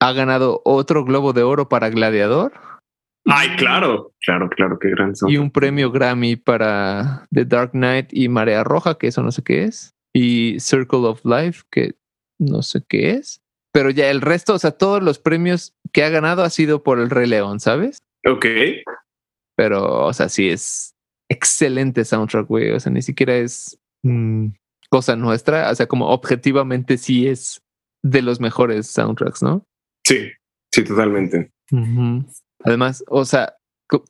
ha 0.00 0.12
ganado 0.12 0.62
otro 0.64 1.04
Globo 1.04 1.32
de 1.32 1.42
Oro 1.42 1.68
para 1.68 1.90
Gladiador 1.90 2.52
Ay, 3.26 3.48
claro, 3.56 4.12
claro, 4.20 4.48
claro, 4.48 4.78
qué 4.78 4.90
gran 4.90 5.14
son. 5.14 5.30
y 5.30 5.36
un 5.36 5.50
premio 5.50 5.90
Grammy 5.90 6.36
para 6.36 7.26
The 7.32 7.44
Dark 7.44 7.72
Knight 7.72 8.08
y 8.12 8.28
Marea 8.28 8.64
Roja, 8.64 8.96
que 8.96 9.08
eso 9.08 9.22
no 9.22 9.30
sé 9.30 9.42
qué 9.42 9.64
es, 9.64 9.94
y 10.14 10.58
Circle 10.58 11.06
of 11.06 11.24
Life, 11.24 11.62
que 11.70 11.94
no 12.38 12.62
sé 12.62 12.82
qué 12.88 13.10
es. 13.10 13.42
Pero 13.72 13.90
ya 13.90 14.10
el 14.10 14.20
resto, 14.20 14.54
o 14.54 14.58
sea, 14.58 14.72
todos 14.72 15.02
los 15.02 15.18
premios 15.18 15.74
que 15.92 16.02
ha 16.02 16.08
ganado 16.08 16.42
ha 16.42 16.50
sido 16.50 16.82
por 16.82 16.98
el 16.98 17.10
Rey 17.10 17.28
León, 17.28 17.60
¿sabes? 17.60 17.98
Ok. 18.26 18.46
Pero, 19.56 20.06
o 20.06 20.12
sea, 20.12 20.28
sí 20.28 20.48
es 20.48 20.94
excelente 21.30 22.04
soundtrack, 22.04 22.48
güey. 22.48 22.72
O 22.72 22.80
sea, 22.80 22.90
ni 22.90 23.02
siquiera 23.02 23.36
es 23.36 23.78
mm, 24.02 24.48
cosa 24.88 25.14
nuestra. 25.14 25.70
O 25.70 25.74
sea, 25.74 25.86
como 25.86 26.08
objetivamente 26.08 26.98
sí 26.98 27.28
es 27.28 27.60
de 28.02 28.22
los 28.22 28.40
mejores 28.40 28.88
soundtracks, 28.88 29.42
¿no? 29.42 29.62
Sí, 30.04 30.30
sí, 30.74 30.84
totalmente. 30.84 31.50
Además, 32.64 33.04
o 33.08 33.24
sea, 33.24 33.54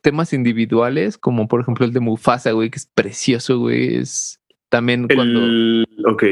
temas 0.02 0.32
individuales, 0.32 1.18
como 1.18 1.48
por 1.48 1.60
ejemplo 1.60 1.84
el 1.86 1.92
de 1.92 2.00
Mufasa, 2.00 2.52
güey, 2.52 2.70
que 2.70 2.78
es 2.78 2.90
precioso, 2.94 3.58
güey. 3.58 3.96
Es 3.96 4.40
también 4.70 5.06
cuando 5.08 5.40
El, 5.40 5.86
ok. 6.06 6.22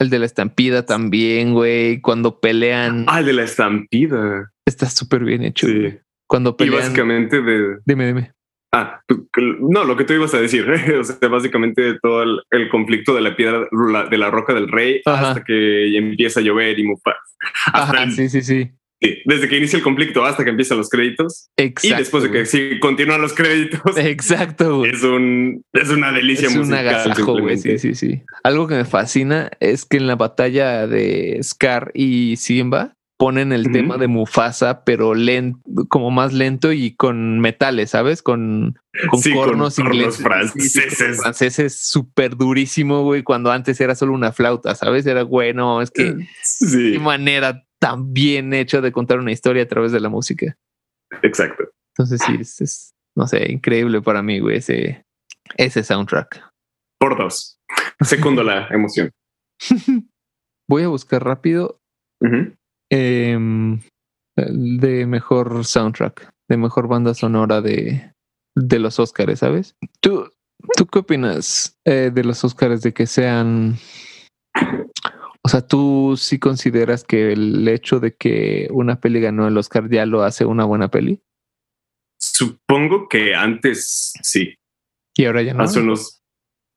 el 0.00 0.10
de 0.10 0.18
la 0.18 0.26
estampida 0.26 0.84
también, 0.86 1.52
güey. 1.54 2.00
Cuando 2.00 2.40
pelean, 2.40 3.04
Ah, 3.08 3.20
el 3.20 3.26
de 3.26 3.32
la 3.34 3.42
estampida. 3.44 4.50
está 4.66 4.88
súper 4.88 5.24
bien 5.24 5.42
hecho. 5.42 5.66
Sí. 5.66 5.78
güey. 5.78 6.00
Cuando 6.28 6.50
Y 6.50 6.54
pelean. 6.54 6.82
básicamente 6.82 7.40
de. 7.42 7.78
Dime, 7.84 8.06
dime. 8.08 8.32
Ah, 8.72 9.00
tú- 9.06 9.28
no, 9.60 9.84
lo 9.84 9.96
que 9.96 10.04
tú 10.04 10.12
ibas 10.12 10.34
a 10.34 10.40
decir. 10.40 10.66
o 11.00 11.04
sea, 11.04 11.28
básicamente 11.28 11.98
todo 12.02 12.22
el, 12.24 12.40
el 12.50 12.68
conflicto 12.68 13.14
de 13.14 13.20
la 13.20 13.36
piedra, 13.36 13.66
la- 13.70 14.06
de 14.08 14.18
la 14.18 14.30
roca 14.30 14.52
del 14.54 14.68
rey, 14.68 15.00
Ajá. 15.06 15.30
hasta 15.30 15.44
que 15.44 15.96
empieza 15.96 16.40
a 16.40 16.42
llover 16.42 16.78
y 16.78 16.84
Mufasa. 16.84 17.16
Hasta 17.66 17.92
Ajá, 17.92 18.02
el- 18.04 18.12
sí, 18.12 18.28
sí, 18.28 18.42
sí. 18.42 18.70
Desde 19.24 19.48
que 19.48 19.58
inicia 19.58 19.76
el 19.76 19.82
conflicto 19.82 20.24
hasta 20.24 20.44
que 20.44 20.50
empiezan 20.50 20.78
los 20.78 20.88
créditos. 20.88 21.48
Exacto. 21.56 21.88
y 21.96 21.98
después 21.98 22.22
de 22.22 22.30
que 22.30 22.46
sí 22.46 22.78
continúan 22.80 23.20
los 23.20 23.32
créditos. 23.34 23.80
Exacto, 23.96 24.78
güey. 24.78 24.90
Es 24.92 25.02
un 25.02 25.62
es 25.72 25.90
una 25.90 26.12
delicia 26.12 26.48
Es 26.48 26.54
un 26.54 26.60
musical. 26.60 26.88
agasajo, 26.88 27.38
güey. 27.40 27.58
Sí, 27.58 27.78
sí, 27.78 27.94
sí. 27.94 28.22
Algo 28.42 28.66
que 28.66 28.74
me 28.76 28.84
fascina 28.84 29.50
es 29.60 29.84
que 29.84 29.96
en 29.98 30.06
la 30.06 30.16
batalla 30.16 30.86
de 30.86 31.38
Scar 31.42 31.90
y 31.94 32.36
Simba 32.36 32.94
ponen 33.18 33.52
el 33.52 33.72
tema 33.72 33.96
de 33.96 34.08
Mufasa, 34.08 34.84
pero 34.84 35.14
lento, 35.14 35.58
como 35.88 36.10
más 36.10 36.34
lento 36.34 36.70
y 36.72 36.94
con 36.94 37.40
metales, 37.40 37.88
¿sabes? 37.90 38.20
Con, 38.20 38.78
con 39.08 39.22
Sí, 39.22 39.30
con 39.30 39.44
cornos 39.46 39.76
cornos 39.76 39.94
ingleses. 39.96 40.22
franceses. 40.22 41.20
Franceses 41.22 41.80
súper 41.80 42.36
durísimo, 42.36 43.04
güey, 43.04 43.22
cuando 43.22 43.50
antes 43.50 43.80
era 43.80 43.94
solo 43.94 44.12
una 44.12 44.32
flauta, 44.32 44.74
¿sabes? 44.74 45.06
Era 45.06 45.22
bueno, 45.22 45.80
es 45.80 45.90
que 45.90 46.14
Sí, 46.42 46.92
qué 46.92 46.98
manera 46.98 47.64
tan 47.80 48.12
bien 48.12 48.52
hecha 48.54 48.80
de 48.80 48.92
contar 48.92 49.18
una 49.18 49.32
historia 49.32 49.62
a 49.62 49.68
través 49.68 49.92
de 49.92 50.00
la 50.00 50.08
música. 50.08 50.56
exacto. 51.22 51.64
Entonces 51.94 52.20
sí, 52.26 52.36
es, 52.40 52.60
es, 52.60 52.94
no 53.16 53.26
sé, 53.26 53.50
increíble 53.50 54.02
para 54.02 54.22
mí, 54.22 54.38
güey, 54.40 54.58
ese, 54.58 55.04
ese 55.56 55.82
soundtrack. 55.82 56.42
Por 56.98 57.16
dos. 57.16 57.58
Segundo 58.00 58.42
la 58.42 58.68
emoción. 58.70 59.10
Voy 60.68 60.82
a 60.82 60.88
buscar 60.88 61.24
rápido 61.24 61.80
em, 62.90 63.80
de 64.36 65.06
mejor 65.06 65.64
soundtrack, 65.64 66.30
de 66.48 66.56
mejor 66.56 66.88
banda 66.88 67.14
sonora 67.14 67.60
de, 67.60 68.12
de 68.54 68.78
los 68.78 68.98
Oscars, 68.98 69.38
¿sabes? 69.38 69.76
¿Tú, 70.00 70.30
¿Tú 70.76 70.86
qué 70.86 70.98
opinas 70.98 71.78
eh, 71.84 72.10
de 72.12 72.24
los 72.24 72.44
Oscars 72.44 72.82
de 72.82 72.92
que 72.92 73.06
sean... 73.06 73.76
O 75.46 75.48
sea, 75.48 75.64
¿tú 75.64 76.16
sí 76.16 76.40
consideras 76.40 77.04
que 77.04 77.30
el 77.30 77.68
hecho 77.68 78.00
de 78.00 78.16
que 78.16 78.66
una 78.72 78.98
peli 79.00 79.20
ganó 79.20 79.46
el 79.46 79.56
Oscar 79.56 79.88
ya 79.88 80.04
lo 80.04 80.24
hace 80.24 80.44
una 80.44 80.64
buena 80.64 80.88
peli? 80.88 81.22
Supongo 82.18 83.08
que 83.08 83.32
antes 83.32 84.12
sí. 84.24 84.56
Y 85.16 85.24
ahora 85.24 85.42
ya 85.42 85.54
no. 85.54 85.62
Hace 85.62 85.78
unos 85.78 86.20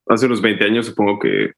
hace 0.07 0.27
unos 0.27 0.43
20 0.43 0.63
años 0.65 0.85
supongo 0.85 1.17
que 1.17 1.53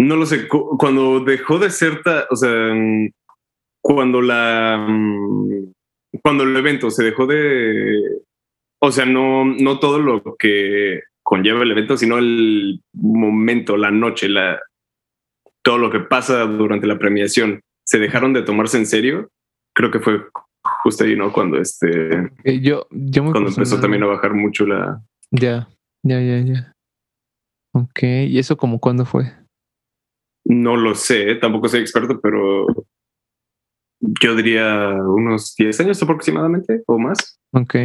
no 0.00 0.16
lo 0.16 0.26
sé, 0.26 0.48
cu- 0.48 0.76
cuando 0.76 1.20
dejó 1.20 1.60
de 1.60 1.70
ser, 1.70 2.02
ta- 2.02 2.26
o 2.28 2.34
sea, 2.34 2.74
cuando 3.80 4.20
la 4.20 4.84
mm, 4.88 5.72
cuando 6.24 6.42
el 6.42 6.56
evento 6.56 6.90
se 6.90 7.04
dejó 7.04 7.28
de 7.28 8.20
o 8.80 8.90
sea, 8.90 9.04
no 9.04 9.44
no 9.44 9.78
todo 9.78 10.00
lo 10.00 10.24
que 10.36 11.02
conlleva 11.22 11.62
el 11.62 11.70
evento, 11.70 11.96
sino 11.96 12.18
el 12.18 12.82
momento, 12.94 13.76
la 13.76 13.92
noche, 13.92 14.28
la 14.28 14.58
todo 15.62 15.78
lo 15.78 15.90
que 15.90 16.00
pasa 16.00 16.44
durante 16.44 16.86
la 16.86 16.98
premiación, 16.98 17.60
se 17.84 17.98
dejaron 17.98 18.32
de 18.32 18.42
tomarse 18.42 18.78
en 18.78 18.86
serio. 18.86 19.30
Creo 19.74 19.90
que 19.90 20.00
fue 20.00 20.24
justo 20.82 21.04
ahí, 21.04 21.16
¿no? 21.16 21.32
Cuando 21.32 21.58
este 21.58 22.30
Eh, 22.44 22.60
yo, 22.60 22.86
yo 22.90 23.24
cuando 23.30 23.50
empezó 23.50 23.80
también 23.80 24.02
a 24.02 24.06
bajar 24.06 24.34
mucho 24.34 24.66
la 24.66 25.02
Ya, 25.30 25.68
ya, 26.02 26.20
ya, 26.20 26.40
ya. 26.40 26.72
Ok, 27.74 28.02
¿y 28.02 28.38
eso 28.38 28.56
como 28.56 28.78
cuándo 28.78 29.04
fue? 29.04 29.32
No 30.44 30.76
lo 30.76 30.94
sé, 30.94 31.36
tampoco 31.36 31.68
soy 31.68 31.80
experto, 31.80 32.20
pero 32.20 32.66
yo 34.00 34.34
diría 34.34 34.94
unos 34.94 35.54
10 35.56 35.80
años 35.80 36.02
aproximadamente 36.02 36.82
o 36.86 36.98
más. 36.98 37.38
Ok. 37.52 37.76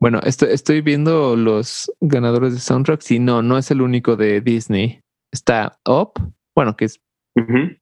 Bueno, 0.00 0.20
estoy, 0.24 0.52
estoy 0.52 0.80
viendo 0.80 1.36
los 1.36 1.92
ganadores 2.00 2.54
de 2.54 2.60
soundtracks 2.60 3.10
y 3.10 3.18
no, 3.18 3.42
no 3.42 3.56
es 3.56 3.70
el 3.70 3.82
único 3.82 4.16
de 4.16 4.40
Disney. 4.40 5.00
Está 5.32 5.78
Up, 5.86 6.12
bueno, 6.56 6.76
que 6.76 6.86
es. 6.86 7.00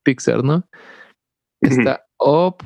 Pixar, 0.03 0.43
¿no? 0.43 0.69
Está 1.63 2.05
Up, 2.19 2.57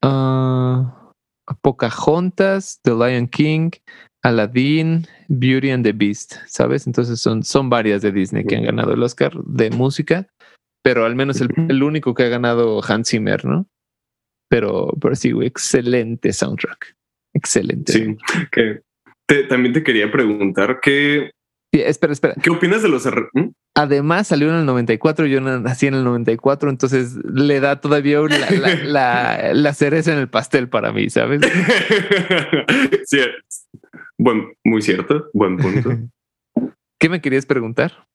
ah, 0.00 1.12
Pocahontas, 1.60 2.80
The 2.84 2.92
Lion 2.92 3.26
King, 3.26 3.70
Aladdin, 4.22 5.06
Beauty 5.28 5.70
and 5.70 5.84
the 5.84 5.92
Beast, 5.92 6.34
¿sabes? 6.46 6.86
Entonces 6.86 7.20
son, 7.20 7.42
son 7.42 7.68
varias 7.68 8.02
de 8.02 8.12
Disney 8.12 8.44
que 8.44 8.56
han 8.56 8.64
ganado 8.64 8.94
el 8.94 9.02
Oscar 9.02 9.32
de 9.44 9.70
música, 9.70 10.28
pero 10.84 11.04
al 11.04 11.16
menos 11.16 11.40
el, 11.40 11.48
el 11.68 11.82
único 11.82 12.14
que 12.14 12.22
ha 12.22 12.28
ganado 12.28 12.80
Hans 12.82 13.10
Zimmer, 13.10 13.44
¿no? 13.44 13.66
Pero, 14.48 14.92
pero 15.00 15.16
sí, 15.16 15.32
güey, 15.32 15.48
excelente 15.48 16.32
soundtrack. 16.32 16.94
Excelente. 17.34 17.92
Sí, 17.92 18.16
que 18.52 18.82
te, 19.28 19.44
también 19.44 19.74
te 19.74 19.82
quería 19.82 20.10
preguntar 20.10 20.78
que... 20.80 21.32
Sí, 21.72 21.80
espera, 21.80 22.12
espera. 22.12 22.34
¿Qué 22.42 22.50
opinas 22.50 22.82
de 22.82 22.88
los... 22.88 23.06
¿Mm? 23.06 23.48
Además 23.74 24.28
salió 24.28 24.48
en 24.48 24.56
el 24.56 24.66
94, 24.66 25.26
yo 25.26 25.40
nací 25.40 25.86
en 25.86 25.94
el 25.94 26.04
94, 26.04 26.70
entonces 26.70 27.16
le 27.24 27.60
da 27.60 27.80
todavía 27.80 28.20
la, 28.20 28.50
la, 28.50 28.74
la, 28.84 29.54
la 29.54 29.74
cereza 29.74 30.12
en 30.12 30.18
el 30.18 30.28
pastel 30.28 30.68
para 30.68 30.92
mí, 30.92 31.10
¿sabes? 31.10 31.42
sí, 33.04 33.18
buen, 34.16 34.54
muy 34.64 34.80
cierto, 34.80 35.28
buen 35.34 35.58
punto. 35.58 35.90
¿Qué 36.98 37.08
me 37.08 37.20
querías 37.20 37.44
preguntar? 37.44 38.06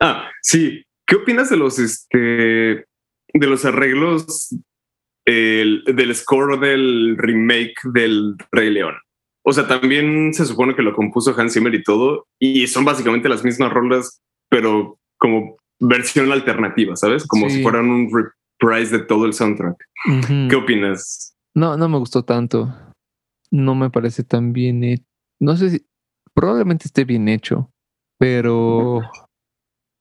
Ah, 0.00 0.30
sí. 0.42 0.84
¿Qué 1.06 1.16
opinas 1.16 1.48
de 1.48 1.56
los 1.56 1.78
este 1.78 2.86
de 3.34 3.46
los 3.46 3.64
arreglos 3.64 4.54
el, 5.24 5.82
del 5.84 6.14
score 6.14 6.58
del 6.60 7.16
remake 7.16 7.76
del 7.94 8.36
Rey 8.52 8.70
León? 8.70 8.94
O 9.48 9.52
sea, 9.52 9.66
también 9.66 10.34
se 10.34 10.44
supone 10.44 10.74
que 10.76 10.82
lo 10.82 10.94
compuso 10.94 11.34
Hans 11.38 11.54
Zimmer 11.54 11.74
y 11.74 11.82
todo, 11.82 12.26
y 12.38 12.66
son 12.66 12.84
básicamente 12.84 13.28
las 13.30 13.42
mismas 13.44 13.72
rolas, 13.72 14.20
pero 14.50 14.98
como 15.18 15.56
versión 15.80 16.30
alternativa, 16.32 16.96
¿sabes? 16.96 17.26
Como 17.26 17.48
Sí. 17.48 17.56
si 17.56 17.62
fueran 17.62 17.88
un 17.88 18.10
reprise 18.12 18.98
de 18.98 19.04
todo 19.04 19.24
el 19.24 19.32
soundtrack. 19.32 19.76
¿Qué 20.50 20.54
opinas? 20.56 21.34
No, 21.54 21.76
no 21.76 21.88
me 21.88 21.98
gustó 21.98 22.24
tanto. 22.24 22.74
No 23.50 23.74
me 23.74 23.88
parece 23.88 24.22
tan 24.22 24.52
bien 24.52 24.84
hecho. 24.84 25.04
No 25.40 25.56
sé 25.56 25.70
si 25.70 25.86
probablemente 26.34 26.84
esté 26.86 27.04
bien 27.04 27.28
hecho, 27.28 27.70
pero 28.18 29.00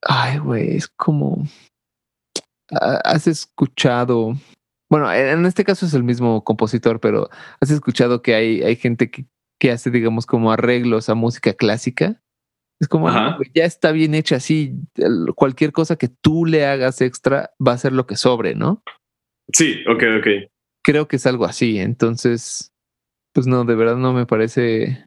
ay, 0.01 0.39
güey, 0.39 0.75
es 0.75 0.87
como 0.89 1.47
has 2.69 3.27
escuchado. 3.27 4.33
Bueno, 4.89 5.11
en 5.13 5.45
este 5.45 5.63
caso 5.63 5.85
es 5.85 5.93
el 5.93 6.03
mismo 6.03 6.43
compositor, 6.43 6.99
pero 6.99 7.29
has 7.61 7.71
escuchado 7.71 8.21
que 8.21 8.35
hay, 8.35 8.61
hay 8.63 8.75
gente 8.75 9.09
que, 9.09 9.25
que 9.59 9.71
hace, 9.71 9.89
digamos, 9.91 10.25
como 10.25 10.51
arreglos 10.51 11.09
a 11.09 11.15
música 11.15 11.53
clásica. 11.53 12.21
Es 12.79 12.87
como, 12.87 13.09
no, 13.09 13.37
ya 13.55 13.65
está 13.65 13.91
bien 13.91 14.13
hecha 14.13 14.35
así. 14.35 14.73
Cualquier 15.35 15.71
cosa 15.71 15.95
que 15.95 16.09
tú 16.09 16.45
le 16.45 16.65
hagas 16.65 17.01
extra 17.01 17.51
va 17.65 17.71
a 17.71 17.77
ser 17.77 17.91
lo 17.91 18.05
que 18.05 18.15
sobre, 18.15 18.53
¿no? 18.53 18.83
Sí, 19.51 19.83
ok, 19.87 20.03
ok. 20.19 20.27
creo 20.83 21.07
que 21.07 21.15
es 21.15 21.25
algo 21.25 21.45
así. 21.45 21.79
Entonces, 21.79 22.71
pues 23.33 23.47
no, 23.47 23.65
de 23.65 23.75
verdad 23.75 23.97
no 23.97 24.13
me 24.13 24.25
parece 24.25 25.05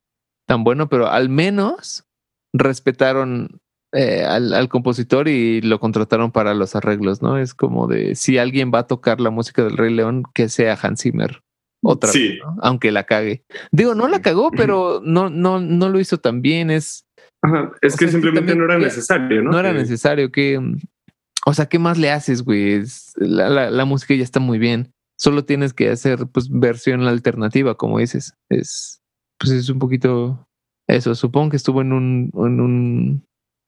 tan 0.49 0.65
bueno, 0.65 0.89
pero 0.89 1.07
al 1.09 1.29
menos 1.29 2.05
respetaron 2.53 3.61
eh, 3.93 4.25
al, 4.25 4.53
al 4.53 4.69
compositor 4.69 5.29
y 5.29 5.61
lo 5.61 5.79
contrataron 5.79 6.33
para 6.33 6.55
los 6.55 6.75
arreglos, 6.75 7.23
¿no? 7.23 7.39
Es 7.39 7.55
como 7.55 7.87
de 7.87 8.15
si 8.17 8.39
alguien 8.39 8.73
va 8.75 8.81
a 8.81 8.87
tocar 8.87 9.21
la 9.21 9.31
música 9.31 9.63
del 9.63 9.77
Rey 9.77 9.95
León, 9.95 10.25
que 10.35 10.49
sea 10.49 10.79
Hans 10.81 11.03
Zimmer. 11.03 11.43
Otra 11.83 12.11
Sí. 12.11 12.29
vez, 12.31 12.39
¿no? 12.45 12.57
aunque 12.63 12.91
la 12.93 13.05
cague. 13.05 13.43
Digo, 13.73 13.95
no 13.95 14.07
la 14.09 14.21
cagó, 14.23 14.51
pero 14.51 15.01
no, 15.05 15.31
no, 15.31 15.61
no 15.61 15.89
lo 15.89 15.99
hizo 16.01 16.19
tan 16.19 16.43
bien. 16.43 16.71
Es, 16.71 17.07
Ajá, 17.43 17.73
Es 17.81 17.97
que 17.97 18.05
sea, 18.05 18.13
simplemente 18.13 18.55
no 18.55 18.65
era 18.65 18.79
necesario, 18.79 19.43
¿no? 19.43 19.51
no 19.53 19.59
era 19.61 19.73
necesario 19.73 20.31
que. 20.31 20.61
O 21.47 21.55
sea, 21.55 21.67
¿qué 21.67 21.79
más 21.79 21.97
le 21.97 22.11
haces, 22.11 22.43
güey? 22.43 22.83
La, 23.17 23.49
la, 23.49 23.71
la 23.71 23.85
música 23.87 24.15
ya 24.15 24.23
está 24.25 24.41
muy 24.41 24.59
bien. 24.59 24.91
Solo 25.19 25.45
tienes 25.45 25.73
que 25.73 25.89
hacer, 25.91 26.27
pues, 26.27 26.49
versión 26.51 27.03
alternativa, 27.07 27.75
como 27.77 27.99
dices. 27.99 28.35
Es, 28.51 29.01
pues, 29.39 29.53
es 29.53 29.69
un 29.71 29.79
poquito 29.79 30.47
eso. 30.87 31.15
Supongo 31.15 31.51
que 31.51 31.57
estuvo 31.57 31.81
en 31.81 31.93
un, 31.95 32.31
en 32.35 32.61
un, 32.61 33.25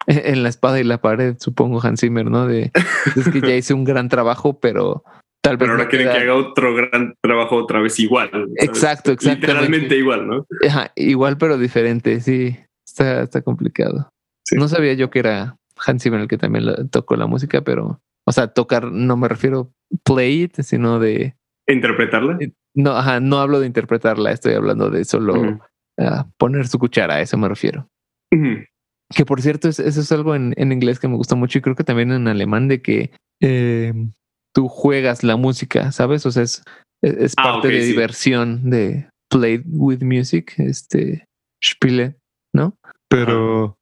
en 0.07 0.43
la 0.43 0.51
espada 0.51 0.81
y 0.81 0.85
la 0.85 1.01
pared, 1.01 1.37
supongo, 1.39 1.81
Hans 1.83 2.01
Zimmer, 2.01 2.27
¿no? 2.31 2.47
De, 2.47 2.71
es 3.17 3.29
que 3.31 3.41
ya 3.41 3.55
hice 3.57 3.73
un 3.73 3.85
gran 3.85 4.11
trabajo, 4.11 4.61
pero 4.61 5.03
tal 5.43 5.57
vez. 5.57 5.67
Pero 5.69 5.73
ahora 5.73 5.89
quieren 5.89 6.09
que 6.11 6.17
haga 6.19 6.35
otro 6.35 6.75
gran 6.75 7.15
trabajo 7.21 7.57
otra 7.57 7.81
vez 7.81 7.99
igual. 8.01 8.31
¿sabes? 8.31 8.49
Exacto, 8.57 9.13
exactamente. 9.13 9.47
Literalmente 9.49 9.97
igual, 9.97 10.27
¿no? 10.27 10.47
Ajá, 10.69 10.93
igual, 10.97 11.37
pero 11.39 11.59
diferente. 11.59 12.21
Sí, 12.21 12.57
está, 12.87 13.23
está 13.23 13.43
complicado. 13.43 14.11
Sí. 14.45 14.57
No 14.57 14.69
sabía 14.69 14.95
yo 14.95 15.11
que 15.11 15.19
era 15.21 15.57
Hans 15.85 16.03
Zimmer 16.03 16.21
el 16.21 16.29
que 16.29 16.39
también 16.39 16.89
tocó 16.91 17.17
la 17.17 17.27
música, 17.27 17.63
pero, 17.63 18.01
o 18.27 18.33
sea, 18.33 18.49
tocar, 18.49 18.91
no 18.93 19.17
me 19.17 19.29
refiero 19.29 19.73
play 20.05 20.43
it, 20.45 20.61
sino 20.63 20.99
de, 20.99 21.35
Interpretarla. 21.69 22.39
no, 22.75 22.91
ajá, 22.97 23.21
no 23.21 23.39
hablo 23.39 23.61
de 23.61 23.67
interpretarla, 23.67 24.33
estoy 24.33 24.55
hablando 24.55 24.91
de 24.91 25.05
solo 25.05 25.61
ah, 25.99 26.27
poner 26.39 26.67
su 26.67 26.79
cuchara, 26.79 27.15
a 27.17 27.21
eso 27.21 27.37
me 27.39 27.49
refiero. 27.49 27.89
Que 29.15 29.25
por 29.27 29.43
cierto, 29.43 29.69
es- 29.69 29.79
eso 29.79 30.01
es 30.01 30.11
algo 30.13 30.35
en, 30.35 30.55
en 30.57 30.73
inglés 30.73 30.99
que 30.99 31.09
me 31.09 31.17
gusta 31.17 31.35
mucho 31.37 31.59
y 31.59 31.61
creo 31.63 31.77
que 31.77 31.85
también 31.85 32.11
en 32.13 32.29
alemán 32.29 32.67
de 32.69 32.81
que 32.83 33.11
eh, 33.41 33.93
tú 34.55 34.69
juegas 34.69 35.23
la 35.23 35.37
música, 35.37 35.93
¿sabes? 35.93 36.27
O 36.27 36.31
sea, 36.31 36.43
es, 36.43 36.63
es- 37.03 37.17
es 37.17 37.35
Ah, 37.37 37.45
parte 37.55 37.69
de 37.69 37.81
sí. 37.83 37.89
diversión 37.89 38.71
de 38.71 39.09
play 39.31 39.63
with 39.67 40.03
music, 40.03 40.55
este, 40.59 41.25
spiele, 41.65 42.17
¿no? 42.55 42.75
Pero, 43.09 43.77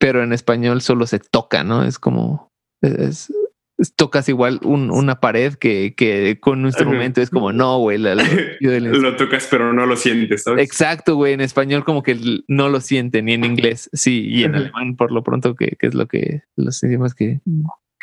pero 0.00 0.22
en 0.22 0.32
español 0.32 0.80
solo 0.80 1.06
se 1.06 1.18
toca, 1.20 1.62
¿no? 1.64 1.84
Es 1.84 1.98
como, 1.98 2.48
es, 2.82 3.30
es- 3.78 3.94
tocas 3.96 4.28
igual 4.28 4.58
un- 4.64 4.90
una 4.90 5.20
pared 5.20 5.54
que, 5.54 5.94
que 5.96 6.38
con 6.40 6.60
un 6.60 6.66
instrumento 6.66 7.20
es 7.22 7.30
como, 7.30 7.52
no, 7.52 7.78
güey, 7.78 7.96
la- 7.98 8.16
la- 8.16 8.24
yo 8.60 8.72
del 8.72 8.84
lo 8.90 9.14
tocas, 9.16 9.46
pero 9.48 9.72
no 9.72 9.86
lo 9.86 9.94
sientes, 9.96 10.42
¿sabes? 10.42 10.64
Exacto, 10.66 11.14
güey. 11.14 11.32
En 11.34 11.40
español 11.40 11.84
como 11.84 12.02
que 12.02 12.18
no 12.48 12.68
lo 12.68 12.80
sienten, 12.80 13.26
ni 13.26 13.34
en 13.34 13.44
inglés. 13.44 13.88
Sí, 13.92 14.26
y 14.28 14.42
en 14.42 14.56
alemán 14.56 14.96
por 14.96 15.12
lo 15.12 15.22
pronto, 15.22 15.54
que, 15.54 15.76
que 15.78 15.86
es 15.86 15.94
lo 15.94 16.06
que 16.08 16.42
los 16.56 16.82
idiomas 16.82 17.14
que, 17.14 17.40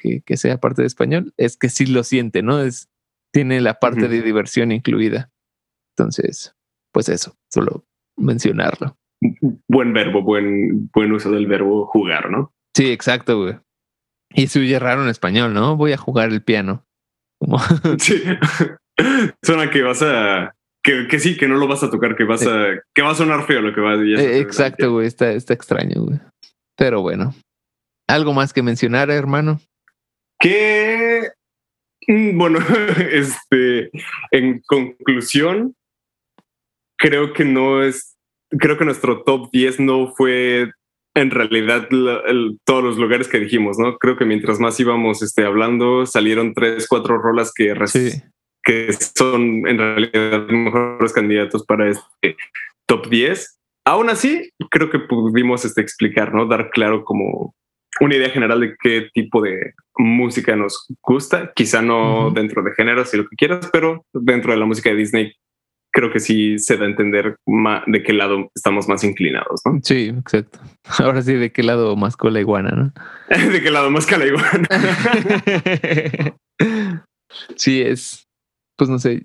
que, 0.05 0.21
que 0.21 0.37
sea 0.37 0.59
parte 0.59 0.81
de 0.81 0.87
español, 0.87 1.33
es 1.37 1.57
que 1.57 1.69
sí 1.69 1.85
lo 1.85 2.03
siente, 2.03 2.43
¿no? 2.43 2.61
Es, 2.61 2.89
tiene 3.33 3.61
la 3.61 3.79
parte 3.79 4.07
de 4.07 4.21
diversión 4.21 4.71
incluida. 4.71 5.31
Entonces, 5.97 6.55
pues 6.93 7.09
eso, 7.09 7.35
solo 7.51 7.85
mencionarlo. 8.17 8.97
Buen 9.67 9.93
verbo, 9.93 10.21
buen, 10.21 10.89
buen 10.93 11.11
uso 11.11 11.31
del 11.31 11.47
verbo 11.47 11.87
jugar, 11.87 12.29
¿no? 12.29 12.53
Sí, 12.75 12.91
exacto, 12.91 13.41
güey. 13.41 13.57
Y 14.33 14.47
se 14.47 14.59
oye 14.59 14.77
raro 14.79 15.03
en 15.03 15.09
español, 15.09 15.53
¿no? 15.53 15.77
Voy 15.77 15.93
a 15.93 15.97
jugar 15.97 16.29
el 16.29 16.43
piano. 16.43 16.85
Como, 17.39 17.57
Sí. 17.99 18.23
Suena 19.43 19.69
que 19.69 19.81
vas 19.81 20.01
a. 20.01 20.55
Que, 20.83 21.07
que 21.07 21.19
sí, 21.19 21.35
que 21.35 21.47
no 21.47 21.55
lo 21.55 21.67
vas 21.67 21.83
a 21.83 21.89
tocar, 21.89 22.15
que 22.15 22.25
vas 22.25 22.45
a. 22.45 22.67
Que 22.93 23.01
va 23.01 23.11
a 23.11 23.15
sonar 23.15 23.45
feo 23.45 23.61
lo 23.61 23.73
que 23.73 23.81
vas 23.81 23.97
a 23.97 24.01
decir. 24.01 24.19
Eh, 24.19 24.39
exacto, 24.39 24.91
güey. 24.91 25.07
Está, 25.07 25.31
está 25.31 25.53
extraño, 25.53 26.03
güey. 26.03 26.19
Pero 26.77 27.01
bueno. 27.01 27.33
¿Algo 28.07 28.33
más 28.33 28.53
que 28.53 28.61
mencionar, 28.61 29.09
hermano? 29.09 29.59
Que. 30.39 31.29
mm, 32.07 32.38
Bueno, 32.38 32.59
este. 33.11 33.89
En 34.31 34.61
conclusión, 34.67 35.75
creo 36.97 37.33
que 37.33 37.45
no 37.45 37.83
es. 37.83 38.15
Creo 38.59 38.77
que 38.77 38.86
nuestro 38.86 39.23
top 39.23 39.49
10 39.51 39.79
no 39.79 40.13
fue 40.15 40.71
en 41.17 41.31
realidad 41.31 41.88
la- 41.91 42.19
el- 42.27 42.59
todos 42.65 42.83
los 42.83 42.97
lugares 42.97 43.27
que 43.27 43.39
dijimos, 43.39 43.79
¿no? 43.79 43.97
Creo 43.97 44.17
que 44.17 44.25
mientras 44.25 44.59
más 44.59 44.79
íbamos 44.79 45.21
este, 45.23 45.45
hablando, 45.45 46.05
salieron 46.05 46.53
tres, 46.53 46.88
cuatro 46.88 47.17
rolas 47.17 47.51
que, 47.55 47.73
Sí. 47.88 48.21
que 48.63 48.91
son 48.93 49.65
en 49.67 49.77
realidad 49.77 50.47
mejores 50.49 51.13
candidatos 51.13 51.65
para 51.65 51.89
este 51.89 52.36
top 52.88 53.07
10. 53.09 53.57
Aún 53.86 54.09
así, 54.09 54.49
creo 54.69 54.89
que 54.89 54.99
pudimos 54.99 55.63
este, 55.63 55.81
explicar, 55.81 56.33
¿no? 56.33 56.47
Dar 56.47 56.69
claro 56.69 57.03
como 57.05 57.55
una 58.01 58.15
idea 58.15 58.29
general 58.29 58.59
de 58.59 58.75
qué 58.81 59.09
tipo 59.13 59.41
de 59.41 59.73
música 59.97 60.55
nos 60.55 60.85
gusta. 61.01 61.51
Quizá 61.55 61.81
no 61.81 62.31
dentro 62.31 62.63
de 62.63 62.73
géneros 62.73 63.13
y 63.13 63.17
lo 63.17 63.27
que 63.27 63.35
quieras, 63.35 63.69
pero 63.71 64.05
dentro 64.13 64.51
de 64.51 64.57
la 64.57 64.65
música 64.65 64.89
de 64.89 64.95
Disney 64.95 65.33
creo 65.95 66.11
que 66.11 66.19
sí 66.19 66.59
se 66.59 66.75
da 66.75 66.83
a 66.83 66.89
entender 66.89 67.37
de 67.87 68.03
qué 68.03 68.11
lado 68.11 68.51
estamos 68.53 68.89
más 68.89 69.05
inclinados, 69.05 69.61
¿no? 69.63 69.79
Sí, 69.81 70.13
exacto. 70.15 70.59
Ahora 70.99 71.21
sí, 71.21 71.33
¿de 71.35 71.53
qué 71.53 71.63
lado 71.63 71.95
más 71.95 72.15
la 72.21 72.39
iguana, 72.41 72.69
no? 72.71 72.93
de 73.51 73.63
qué 73.63 73.71
lado 73.71 73.89
más 73.89 74.05
cala 74.05 74.25
igual. 74.25 74.67
sí, 77.55 77.81
es. 77.81 78.27
Pues 78.77 78.89
no 78.89 78.99
sé. 78.99 79.23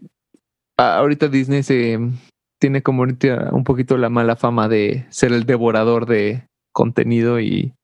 Ahorita 0.79 1.27
Disney 1.27 1.65
se 1.65 1.99
tiene 2.61 2.83
como 2.83 3.03
un 3.03 3.65
poquito 3.65 3.99
la 3.99 4.09
mala 4.09 4.37
fama 4.37 4.69
de 4.69 5.07
ser 5.11 5.33
el 5.33 5.45
devorador 5.45 6.07
de 6.07 6.47
contenido 6.73 7.41
y, 7.41 7.75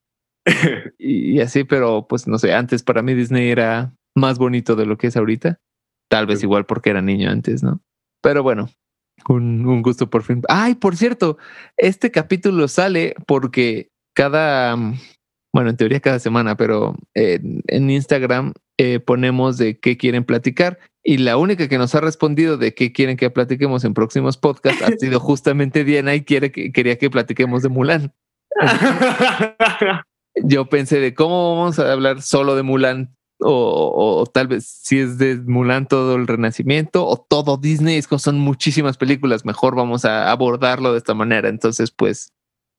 y 0.98 1.40
así, 1.40 1.64
pero 1.64 2.06
pues 2.08 2.26
no 2.26 2.38
sé, 2.38 2.54
antes 2.54 2.82
para 2.82 3.02
mí 3.02 3.14
Disney 3.14 3.50
era 3.50 3.94
más 4.14 4.38
bonito 4.38 4.76
de 4.76 4.86
lo 4.86 4.96
que 4.96 5.08
es 5.08 5.16
ahorita. 5.16 5.60
Tal 6.08 6.26
vez 6.26 6.40
Sí. 6.40 6.46
igual 6.46 6.66
porque 6.66 6.90
era 6.90 7.02
niño 7.02 7.30
antes, 7.30 7.62
¿no? 7.62 7.80
Pero 8.22 8.42
bueno, 8.42 8.70
un, 9.28 9.66
un 9.66 9.82
gusto 9.82 10.08
por 10.08 10.22
fin. 10.22 10.42
Ay, 10.48 10.76
por 10.76 10.96
cierto, 10.96 11.36
este 11.76 12.10
capítulo 12.10 12.68
sale 12.68 13.14
porque 13.26 13.90
cada 14.14 14.76
mm, 14.76 14.94
bueno, 15.56 15.70
en 15.70 15.76
teoría 15.78 16.00
cada 16.00 16.18
semana, 16.18 16.54
pero 16.58 16.96
en 17.14 17.90
Instagram 17.90 18.52
eh, 18.76 19.00
ponemos 19.00 19.56
de 19.56 19.80
qué 19.80 19.96
quieren 19.96 20.22
platicar. 20.22 20.78
Y 21.02 21.16
la 21.16 21.38
única 21.38 21.66
que 21.66 21.78
nos 21.78 21.94
ha 21.94 22.02
respondido 22.02 22.58
de 22.58 22.74
qué 22.74 22.92
quieren 22.92 23.16
que 23.16 23.30
platiquemos 23.30 23.82
en 23.84 23.94
próximos 23.94 24.36
podcasts 24.36 24.82
ha 24.82 24.90
sido 24.98 25.18
justamente 25.20 25.82
Diana 25.84 26.14
y 26.14 26.24
quiere 26.24 26.52
que, 26.52 26.72
quería 26.72 26.98
que 26.98 27.08
platiquemos 27.08 27.62
de 27.62 27.70
Mulan. 27.70 28.12
Yo 30.42 30.66
pensé 30.66 31.00
de 31.00 31.14
cómo 31.14 31.56
vamos 31.56 31.78
a 31.78 31.92
hablar 31.92 32.22
solo 32.22 32.56
de 32.56 32.62
Mulan 32.62 33.16
o, 33.38 34.24
tal 34.32 34.48
vez 34.48 34.66
si 34.66 34.98
es 34.98 35.18
de 35.18 35.36
Mulan 35.36 35.86
todo 35.86 36.16
el 36.16 36.26
renacimiento 36.26 37.06
o 37.06 37.18
todo 37.18 37.56
Disney, 37.56 37.96
es 37.96 38.08
que 38.08 38.18
son 38.18 38.38
muchísimas 38.38 38.96
películas, 38.96 39.44
mejor 39.44 39.76
vamos 39.76 40.04
a 40.04 40.30
abordarlo 40.30 40.92
de 40.92 40.98
esta 40.98 41.14
manera. 41.14 41.48
Entonces, 41.48 41.90
pues 41.90 42.32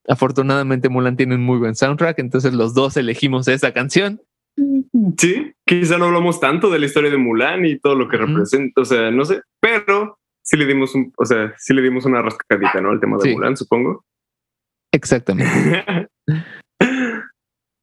afortunadamente 0.08 0.90
Mulan 0.90 1.18
tiene 1.18 1.36
un 1.36 1.44
muy 1.44 1.58
buen 1.58 1.76
soundtrack, 1.76 2.20
entonces 2.20 2.54
los 2.54 2.74
dos 2.74 2.98
elegimos 2.98 3.48
esa 3.48 3.72
canción. 3.74 4.22
Sí, 5.18 5.54
quizá 5.66 5.98
no 6.00 6.06
hablamos 6.06 6.40
tanto 6.40 6.72
de 6.72 6.80
la 6.80 6.88
historia 6.88 7.12
de 7.12 7.18
Mulan 7.18 7.66
y 7.66 7.78
todo 7.78 7.96
lo 7.96 8.10
que 8.10 8.18
representa, 8.18 8.82
o 8.82 8.86
sea, 8.86 9.12
no 9.12 9.26
sé, 9.26 9.42
pero 9.60 10.18
sí 10.42 10.58
le 10.58 10.66
dimos 10.66 10.96
un, 10.96 11.14
o 11.18 11.26
sea, 11.26 11.54
sí 11.58 11.74
le 11.74 11.84
dimos 11.84 12.06
una 12.06 12.22
rascadita, 12.22 12.82
¿no? 12.82 12.90
Al 12.90 13.00
tema 13.00 13.18
de 13.22 13.34
Mulan, 13.34 13.56
supongo. 13.56 14.04
Exactamente. 14.92 16.08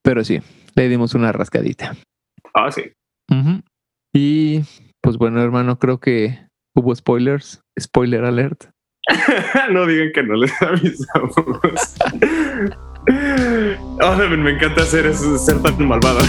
pero 0.04 0.22
sí, 0.22 0.40
le 0.74 0.88
dimos 0.88 1.14
una 1.14 1.32
rascadita. 1.32 1.96
Ah, 2.52 2.70
sí. 2.70 2.92
Y 4.12 4.60
pues 5.00 5.16
bueno, 5.16 5.42
hermano, 5.42 5.78
creo 5.78 5.98
que 5.98 6.46
hubo 6.76 6.94
spoilers. 6.94 7.62
Spoiler 7.80 8.24
alert. 8.24 8.70
no 9.72 9.86
digan 9.86 10.12
que 10.14 10.22
no 10.22 10.34
les 10.34 10.52
avisamos. 10.62 11.34
oh, 14.00 14.28
me 14.36 14.50
encanta 14.50 14.82
hacer 14.82 15.06
eso, 15.06 15.36
ser 15.38 15.60
tan 15.62 15.88
malvado. 15.88 16.20